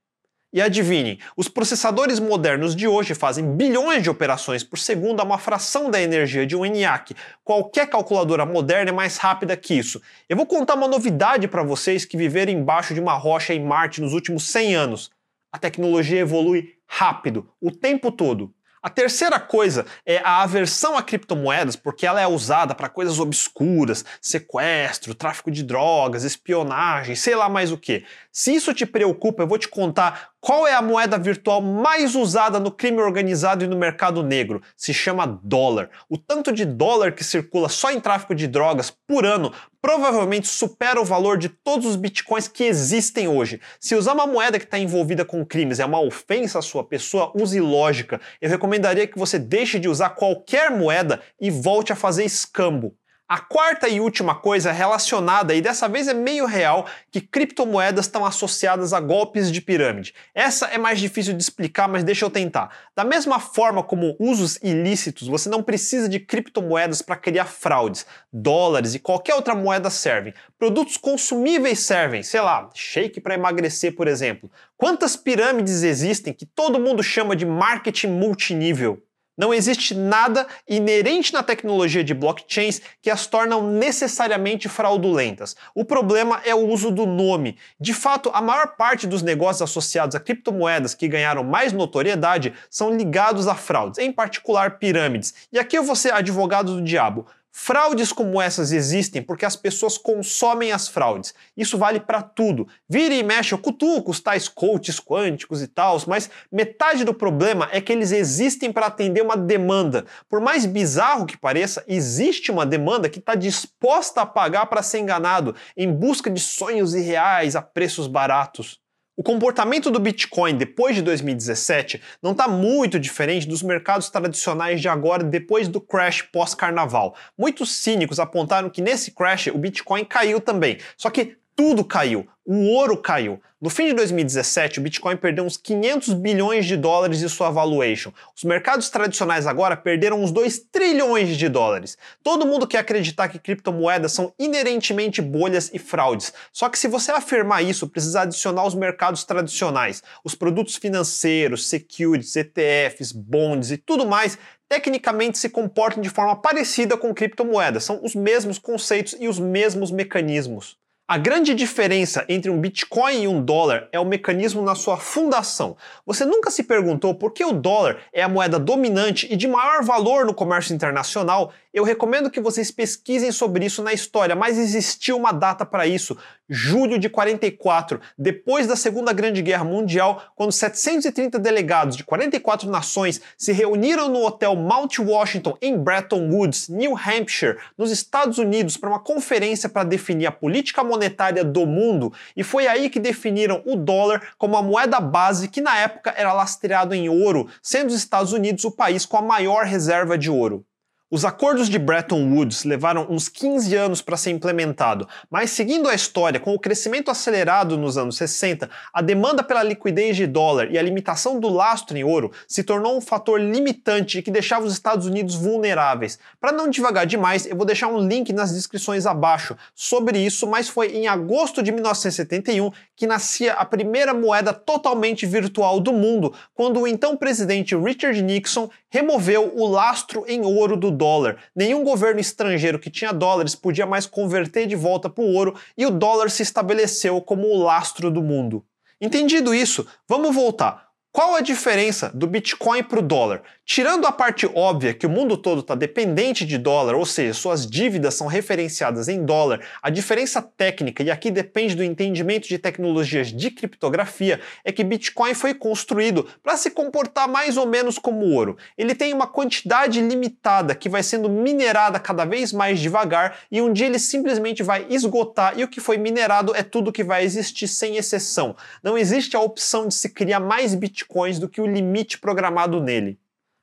E 0.53 0.61
adivinhem, 0.61 1.19
os 1.35 1.49
processadores 1.49 2.21
modernos 2.21 2.73
de 2.73 2.87
hoje 2.87 3.13
fazem 3.13 3.57
bilhões 3.57 4.01
de 4.01 4.09
operações 4.09 4.63
por 4.63 4.79
segundo 4.79 5.19
a 5.19 5.23
uma 5.23 5.37
fração 5.37 5.91
da 5.91 6.01
energia 6.01 6.47
de 6.47 6.55
um 6.55 6.65
ENIAC. 6.65 7.13
Qualquer 7.43 7.89
calculadora 7.89 8.45
moderna 8.45 8.89
é 8.89 8.93
mais 8.93 9.17
rápida 9.17 9.57
que 9.57 9.73
isso. 9.73 10.01
Eu 10.29 10.37
vou 10.37 10.45
contar 10.45 10.75
uma 10.75 10.87
novidade 10.87 11.49
para 11.49 11.63
vocês 11.63 12.05
que 12.05 12.15
viveram 12.15 12.53
embaixo 12.53 12.93
de 12.93 13.01
uma 13.01 13.13
rocha 13.13 13.53
em 13.53 13.63
Marte 13.63 13.99
nos 13.99 14.13
últimos 14.13 14.43
100 14.49 14.75
anos. 14.75 15.11
A 15.51 15.57
tecnologia 15.57 16.21
evolui 16.21 16.75
rápido, 16.87 17.49
o 17.59 17.69
tempo 17.69 18.09
todo. 18.09 18.53
A 18.81 18.89
terceira 18.89 19.37
coisa 19.37 19.85
é 20.05 20.19
a 20.19 20.43
aversão 20.43 20.95
a 20.95 21.03
criptomoedas, 21.03 21.75
porque 21.75 22.05
ela 22.05 22.21
é 22.21 22.27
usada 22.27 22.73
para 22.73 22.87
coisas 22.87 23.19
obscuras, 23.19 24.05
sequestro, 24.21 25.13
tráfico 25.13 25.51
de 25.51 25.61
drogas, 25.61 26.23
espionagem, 26.23 27.13
sei 27.13 27.35
lá 27.35 27.49
mais 27.49 27.69
o 27.71 27.77
que. 27.77 28.05
Se 28.31 28.55
isso 28.55 28.73
te 28.73 28.85
preocupa, 28.85 29.43
eu 29.43 29.47
vou 29.47 29.57
te 29.57 29.67
contar 29.67 30.29
qual 30.39 30.67
é 30.67 30.73
a 30.73 30.81
moeda 30.81 31.17
virtual 31.17 31.61
mais 31.61 32.15
usada 32.15 32.59
no 32.59 32.71
crime 32.71 33.01
organizado 33.01 33.63
e 33.63 33.67
no 33.67 33.75
mercado 33.75 34.23
negro. 34.23 34.61
Se 34.75 34.93
chama 34.93 35.39
dólar. 35.43 35.89
O 36.09 36.17
tanto 36.17 36.51
de 36.51 36.65
dólar 36.65 37.11
que 37.11 37.23
circula 37.23 37.69
só 37.69 37.91
em 37.91 37.99
tráfico 37.99 38.35
de 38.35 38.47
drogas 38.47 38.91
por 39.07 39.25
ano 39.25 39.51
provavelmente 39.81 40.47
supera 40.47 40.99
o 40.99 41.05
valor 41.05 41.37
de 41.37 41.49
todos 41.49 41.85
os 41.85 41.95
bitcoins 41.95 42.47
que 42.47 42.63
existem 42.63 43.27
hoje. 43.27 43.61
Se 43.79 43.95
usar 43.95 44.13
uma 44.13 44.27
moeda 44.27 44.59
que 44.59 44.65
está 44.65 44.77
envolvida 44.77 45.23
com 45.23 45.45
crimes 45.45 45.79
é 45.79 45.85
uma 45.85 46.01
ofensa 46.01 46.59
à 46.59 46.61
sua 46.61 46.83
pessoa, 46.83 47.31
use 47.35 47.59
lógica. 47.59 48.19
Eu 48.41 48.49
recomendaria 48.49 49.07
que 49.07 49.17
você 49.17 49.39
deixe 49.39 49.79
de 49.79 49.87
usar 49.87 50.11
qualquer 50.11 50.71
moeda 50.71 51.21
e 51.39 51.49
volte 51.49 51.93
a 51.93 51.95
fazer 51.95 52.25
escambo. 52.25 52.95
A 53.29 53.39
quarta 53.39 53.89
e 53.89 53.99
última 53.99 54.35
coisa 54.35 54.71
relacionada, 54.71 55.53
e 55.53 55.59
dessa 55.59 55.89
vez 55.89 56.07
é 56.07 56.13
meio 56.13 56.45
real, 56.45 56.85
que 57.11 57.19
criptomoedas 57.19 58.05
estão 58.05 58.25
associadas 58.25 58.93
a 58.93 59.01
golpes 59.01 59.51
de 59.51 59.59
pirâmide. 59.59 60.13
Essa 60.33 60.67
é 60.67 60.77
mais 60.77 60.97
difícil 60.97 61.33
de 61.33 61.43
explicar, 61.43 61.89
mas 61.89 62.05
deixa 62.05 62.23
eu 62.23 62.29
tentar. 62.29 62.73
Da 62.95 63.03
mesma 63.03 63.37
forma 63.37 63.83
como 63.83 64.15
usos 64.17 64.57
ilícitos, 64.63 65.27
você 65.27 65.49
não 65.49 65.61
precisa 65.61 66.07
de 66.07 66.21
criptomoedas 66.21 67.01
para 67.01 67.17
criar 67.17 67.47
fraudes. 67.47 68.05
Dólares 68.31 68.95
e 68.95 68.99
qualquer 68.99 69.35
outra 69.35 69.53
moeda 69.53 69.89
servem. 69.89 70.33
Produtos 70.57 70.95
consumíveis 70.95 71.79
servem, 71.79 72.23
sei 72.23 72.39
lá, 72.39 72.69
shake 72.73 73.19
para 73.19 73.33
emagrecer, 73.33 73.93
por 73.93 74.07
exemplo. 74.07 74.49
Quantas 74.77 75.17
pirâmides 75.17 75.83
existem 75.83 76.31
que 76.31 76.45
todo 76.45 76.79
mundo 76.79 77.03
chama 77.03 77.35
de 77.35 77.45
marketing 77.45 78.07
multinível? 78.07 79.03
Não 79.37 79.53
existe 79.53 79.93
nada 79.93 80.47
inerente 80.67 81.31
na 81.31 81.43
tecnologia 81.43 82.03
de 82.03 82.13
blockchains 82.13 82.81
que 83.01 83.09
as 83.09 83.27
tornam 83.27 83.71
necessariamente 83.71 84.67
fraudulentas. 84.67 85.55
O 85.75 85.85
problema 85.85 86.41
é 86.43 86.55
o 86.55 86.67
uso 86.67 86.89
do 86.89 87.05
nome. 87.05 87.55
De 87.79 87.93
fato, 87.93 88.31
a 88.33 88.41
maior 88.41 88.75
parte 88.75 89.05
dos 89.05 89.21
negócios 89.21 89.61
associados 89.61 90.15
a 90.15 90.19
criptomoedas 90.19 90.95
que 90.95 91.07
ganharam 91.07 91.43
mais 91.43 91.71
notoriedade 91.71 92.51
são 92.67 92.95
ligados 92.95 93.47
a 93.47 93.53
fraudes, 93.53 93.99
em 93.99 94.11
particular 94.11 94.79
pirâmides. 94.79 95.35
E 95.53 95.59
aqui 95.59 95.77
eu 95.77 95.83
vou 95.83 95.95
ser 95.95 96.13
advogado 96.13 96.73
do 96.73 96.81
diabo. 96.81 97.27
Fraudes 97.59 98.13
como 98.13 98.39
essas 98.39 98.71
existem 98.71 99.19
porque 99.19 99.43
as 99.43 99.55
pessoas 99.55 99.97
consomem 99.97 100.71
as 100.71 100.87
fraudes. 100.87 101.33
Isso 101.57 101.75
vale 101.75 101.99
para 101.99 102.21
tudo. 102.21 102.67
Vira 102.87 103.15
e 103.15 103.23
mexe, 103.23 103.51
eu 103.51 103.57
cutuco 103.57 104.11
os 104.11 104.19
tais 104.19 104.47
coaches 104.47 104.99
quânticos 104.99 105.63
e 105.63 105.67
tal, 105.67 105.99
mas 106.05 106.29
metade 106.51 107.03
do 107.03 107.15
problema 107.15 107.67
é 107.71 107.81
que 107.81 107.91
eles 107.91 108.11
existem 108.11 108.71
para 108.71 108.85
atender 108.85 109.23
uma 109.23 109.35
demanda. 109.35 110.05
Por 110.29 110.39
mais 110.39 110.67
bizarro 110.67 111.25
que 111.25 111.35
pareça, 111.35 111.83
existe 111.87 112.51
uma 112.51 112.63
demanda 112.63 113.09
que 113.09 113.17
está 113.17 113.33
disposta 113.33 114.21
a 114.21 114.25
pagar 114.27 114.67
para 114.67 114.83
ser 114.83 114.99
enganado 114.99 115.55
em 115.75 115.91
busca 115.91 116.29
de 116.29 116.39
sonhos 116.39 116.93
irreais 116.93 117.55
a 117.55 117.61
preços 117.61 118.05
baratos. 118.05 118.79
O 119.19 119.23
comportamento 119.23 119.89
do 119.89 119.99
Bitcoin 119.99 120.55
depois 120.55 120.95
de 120.95 121.01
2017 121.01 121.99
não 122.21 122.33
está 122.33 122.47
muito 122.47 122.99
diferente 122.99 123.47
dos 123.47 123.63
mercados 123.63 124.11
tradicionais 124.11 124.79
de 124.79 124.87
agora 124.87 125.23
depois 125.23 125.67
do 125.67 125.81
crash 125.81 126.21
pós-carnaval. 126.21 127.15
Muitos 127.35 127.73
cínicos 127.73 128.19
apontaram 128.19 128.69
que 128.69 128.79
nesse 128.79 129.09
crash 129.09 129.47
o 129.47 129.57
Bitcoin 129.57 130.05
caiu 130.05 130.39
também, 130.39 130.77
só 130.95 131.09
que 131.09 131.35
tudo 131.57 131.83
caiu. 131.83 132.27
O 132.45 132.69
ouro 132.75 132.95
caiu. 132.95 133.41
No 133.59 133.71
fim 133.71 133.87
de 133.87 133.93
2017, 133.93 134.79
o 134.79 134.83
Bitcoin 134.83 135.17
perdeu 135.17 135.43
uns 135.43 135.57
500 135.57 136.13
bilhões 136.13 136.67
de 136.67 136.77
dólares 136.77 137.17
de 137.17 137.27
sua 137.27 137.49
valuation. 137.49 138.13
Os 138.35 138.43
mercados 138.43 138.91
tradicionais 138.91 139.47
agora 139.47 139.75
perderam 139.75 140.21
uns 140.21 140.31
2 140.31 140.59
trilhões 140.71 141.35
de 141.35 141.49
dólares. 141.49 141.97
Todo 142.23 142.45
mundo 142.45 142.67
quer 142.67 142.77
acreditar 142.77 143.27
que 143.27 143.39
criptomoedas 143.39 144.11
são 144.11 144.31
inerentemente 144.37 145.19
bolhas 145.19 145.71
e 145.73 145.79
fraudes. 145.79 146.31
Só 146.53 146.69
que 146.69 146.77
se 146.77 146.87
você 146.87 147.11
afirmar 147.11 147.63
isso, 147.63 147.89
precisa 147.89 148.21
adicionar 148.21 148.63
os 148.63 148.75
mercados 148.75 149.23
tradicionais. 149.23 150.03
Os 150.23 150.35
produtos 150.35 150.75
financeiros, 150.75 151.67
securities, 151.67 152.35
ETFs, 152.35 153.11
bonds 153.11 153.71
e 153.71 153.77
tudo 153.77 154.05
mais 154.05 154.37
tecnicamente 154.69 155.39
se 155.39 155.49
comportam 155.49 156.03
de 156.03 156.09
forma 156.09 156.35
parecida 156.35 156.95
com 156.95 157.15
criptomoedas. 157.15 157.83
São 157.83 157.99
os 158.03 158.13
mesmos 158.13 158.59
conceitos 158.59 159.15
e 159.19 159.27
os 159.27 159.39
mesmos 159.39 159.89
mecanismos. 159.89 160.77
A 161.09 161.17
grande 161.17 161.53
diferença 161.53 162.25
entre 162.27 162.51
um 162.51 162.59
Bitcoin 162.59 163.21
e 163.21 163.27
um 163.29 163.41
dólar 163.41 163.87
é 163.93 163.99
o 163.99 164.03
mecanismo 164.03 164.61
na 164.61 164.75
sua 164.75 164.97
fundação. 164.97 165.77
Você 166.05 166.25
nunca 166.25 166.51
se 166.51 166.63
perguntou 166.63 167.15
por 167.15 167.31
que 167.31 167.45
o 167.45 167.53
dólar 167.53 167.99
é 168.11 168.21
a 168.21 168.27
moeda 168.27 168.59
dominante 168.59 169.25
e 169.31 169.37
de 169.37 169.47
maior 169.47 169.85
valor 169.85 170.25
no 170.25 170.33
comércio 170.33 170.75
internacional? 170.75 171.53
Eu 171.73 171.85
recomendo 171.85 172.29
que 172.29 172.41
vocês 172.41 172.71
pesquisem 172.71 173.31
sobre 173.31 173.65
isso 173.65 173.81
na 173.81 173.93
história, 173.93 174.35
mas 174.35 174.57
existiu 174.57 175.15
uma 175.15 175.31
data 175.31 175.65
para 175.65 175.87
isso, 175.87 176.17
julho 176.49 176.97
de 176.97 177.09
44, 177.09 177.99
depois 178.17 178.67
da 178.67 178.75
Segunda 178.75 179.11
Grande 179.11 179.41
Guerra 179.41 179.63
Mundial, 179.63 180.21
quando 180.35 180.51
730 180.51 181.37
delegados 181.39 181.97
de 181.97 182.03
44 182.03 182.69
nações 182.69 183.21
se 183.37 183.51
reuniram 183.51 184.07
no 184.09 184.25
hotel 184.25 184.55
Mount 184.55 184.99
Washington 184.99 185.57
em 185.61 185.77
Bretton 185.77 186.29
Woods, 186.29 186.69
New 186.69 186.95
Hampshire, 186.95 187.57
nos 187.77 187.91
Estados 187.91 188.37
Unidos, 188.37 188.77
para 188.77 188.89
uma 188.89 188.99
conferência 188.99 189.67
para 189.67 189.83
definir 189.83 190.27
a 190.27 190.31
política 190.31 190.83
monetária 190.83 191.43
do 191.43 191.65
mundo, 191.65 192.13
e 192.35 192.43
foi 192.43 192.67
aí 192.67 192.89
que 192.89 192.99
definiram 192.99 193.61
o 193.65 193.75
dólar 193.75 194.29
como 194.37 194.55
a 194.57 194.61
moeda 194.61 194.99
base 194.99 195.47
que 195.47 195.61
na 195.61 195.77
época 195.77 196.13
era 196.15 196.33
lastreado 196.33 196.93
em 196.93 197.09
ouro, 197.09 197.47
sendo 197.61 197.89
os 197.89 197.95
Estados 197.95 198.33
Unidos 198.33 198.63
o 198.63 198.71
país 198.71 199.05
com 199.05 199.17
a 199.17 199.21
maior 199.21 199.65
reserva 199.65 200.17
de 200.17 200.29
ouro. 200.29 200.65
Os 201.09 201.23
acordos 201.23 201.69
de 201.69 201.79
Bretton 201.79 202.21
Woods 202.33 202.65
levaram 202.65 203.07
uns 203.09 203.29
15 203.29 203.73
anos 203.73 204.01
para 204.01 204.17
ser 204.17 204.31
implementado, 204.31 205.07
mas 205.31 205.51
seguindo 205.51 205.87
a 205.87 205.95
história, 205.95 206.37
com 206.37 206.53
o 206.53 206.59
crescimento 206.59 207.09
acelerado 207.09 207.77
nos 207.77 207.97
anos 207.97 208.17
60, 208.17 208.69
a 208.91 209.01
demanda 209.01 209.41
pela 209.41 209.63
liquidez 209.63 210.17
de 210.17 210.27
dólar 210.27 210.69
e 210.69 210.77
a 210.77 210.81
limitação 210.81 211.39
do 211.39 211.47
lastro 211.47 211.97
em 211.97 212.03
ouro 212.03 212.33
se 212.45 212.61
tornou 212.61 212.97
um 212.97 212.99
fator 212.99 213.39
limitante 213.39 214.21
que 214.21 214.29
deixava 214.29 214.65
os 214.65 214.73
Estados 214.73 215.05
Unidos 215.05 215.35
vulneráveis. 215.35 216.19
Para 216.41 216.51
não 216.51 216.69
devagar 216.69 217.05
demais, 217.05 217.45
eu 217.45 217.55
vou 217.55 217.65
deixar 217.65 217.87
um 217.87 218.05
link 218.05 218.33
nas 218.33 218.53
descrições 218.53 219.05
abaixo 219.05 219.55
sobre 219.73 220.19
isso, 220.19 220.45
mas 220.45 220.67
foi 220.67 220.87
em 220.87 221.07
agosto 221.07 221.63
de 221.63 221.71
1971 221.71 222.69
que 222.97 223.07
nascia 223.07 223.53
a 223.53 223.63
primeira 223.63 224.13
moeda 224.13 224.51
totalmente 224.51 225.25
virtual 225.25 225.79
do 225.79 225.93
mundo, 225.93 226.33
quando 226.53 226.81
o 226.81 226.87
então 226.87 227.15
presidente 227.15 227.77
Richard 227.77 228.21
Nixon 228.21 228.69
removeu 228.89 229.53
o 229.55 229.67
lastro 229.67 230.25
em 230.27 230.43
ouro 230.43 230.75
do 230.75 230.96
dólar. 230.97 231.37
Nenhum 231.55 231.83
governo 231.83 232.19
estrangeiro 232.19 232.79
que 232.79 232.89
tinha 232.89 233.13
dólares 233.13 233.55
podia 233.55 233.85
mais 233.85 234.05
converter 234.05 234.65
de 234.65 234.75
volta 234.75 235.09
para 235.09 235.23
o 235.23 235.33
ouro 235.33 235.55
e 235.77 235.85
o 235.85 235.91
dólar 235.91 236.29
se 236.29 236.41
estabeleceu 236.41 237.21
como 237.21 237.47
o 237.47 237.63
lastro 237.63 238.09
do 238.09 238.23
mundo. 238.23 238.65
Entendido 238.99 239.53
isso, 239.53 239.85
vamos 240.07 240.35
voltar. 240.35 240.86
Qual 241.17 241.33
a 241.33 241.41
diferença 241.41 242.11
do 242.13 242.27
Bitcoin 242.27 242.83
para 242.83 242.99
o 242.99 243.01
dólar? 243.01 243.41
Tirando 243.65 244.05
a 244.05 244.11
parte 244.11 244.45
óbvia 244.45 244.93
que 244.93 245.07
o 245.07 245.09
mundo 245.09 245.35
todo 245.35 245.61
está 245.61 245.73
dependente 245.73 246.45
de 246.45 246.59
dólar, 246.59 246.93
ou 246.93 247.05
seja, 247.07 247.33
suas 247.33 247.65
dívidas 247.65 248.13
são 248.13 248.27
referenciadas 248.27 249.07
em 249.09 249.25
dólar, 249.25 249.59
a 249.81 249.89
diferença 249.89 250.41
técnica, 250.41 251.01
e 251.01 251.09
aqui 251.09 251.31
depende 251.31 251.75
do 251.75 251.83
entendimento 251.83 252.47
de 252.47 252.59
tecnologias 252.59 253.33
de 253.33 253.49
criptografia, 253.49 254.39
é 254.63 254.71
que 254.71 254.83
Bitcoin 254.83 255.33
foi 255.33 255.55
construído 255.55 256.27
para 256.43 256.55
se 256.55 256.69
comportar 256.69 257.27
mais 257.27 257.57
ou 257.57 257.65
menos 257.65 257.97
como 257.97 258.23
ouro. 258.27 258.55
Ele 258.77 258.93
tem 258.93 259.11
uma 259.11 259.25
quantidade 259.25 259.99
limitada 259.99 260.75
que 260.75 260.87
vai 260.87 261.01
sendo 261.01 261.27
minerada 261.27 261.99
cada 261.99 262.25
vez 262.25 262.53
mais 262.53 262.79
devagar 262.79 263.39
e 263.51 263.59
um 263.59 263.73
dia 263.73 263.87
ele 263.87 263.99
simplesmente 263.99 264.61
vai 264.61 264.85
esgotar 264.87 265.57
e 265.57 265.63
o 265.63 265.67
que 265.67 265.81
foi 265.81 265.97
minerado 265.97 266.55
é 266.55 266.61
tudo 266.61 266.91
que 266.91 267.03
vai 267.03 267.25
existir 267.25 267.67
sem 267.67 267.97
exceção. 267.97 268.55
Não 268.83 268.95
existe 268.95 269.35
a 269.35 269.41
opção 269.41 269.87
de 269.87 269.95
se 269.95 270.09
criar 270.09 270.39
mais 270.39 270.75
Bitcoin 270.75 271.06
bitcoins 271.07 271.39
do 271.39 271.49
que 271.49 271.61
o 271.61 271.67
limite 271.67 272.19
programado 272.19 272.81
nele. 272.81 273.17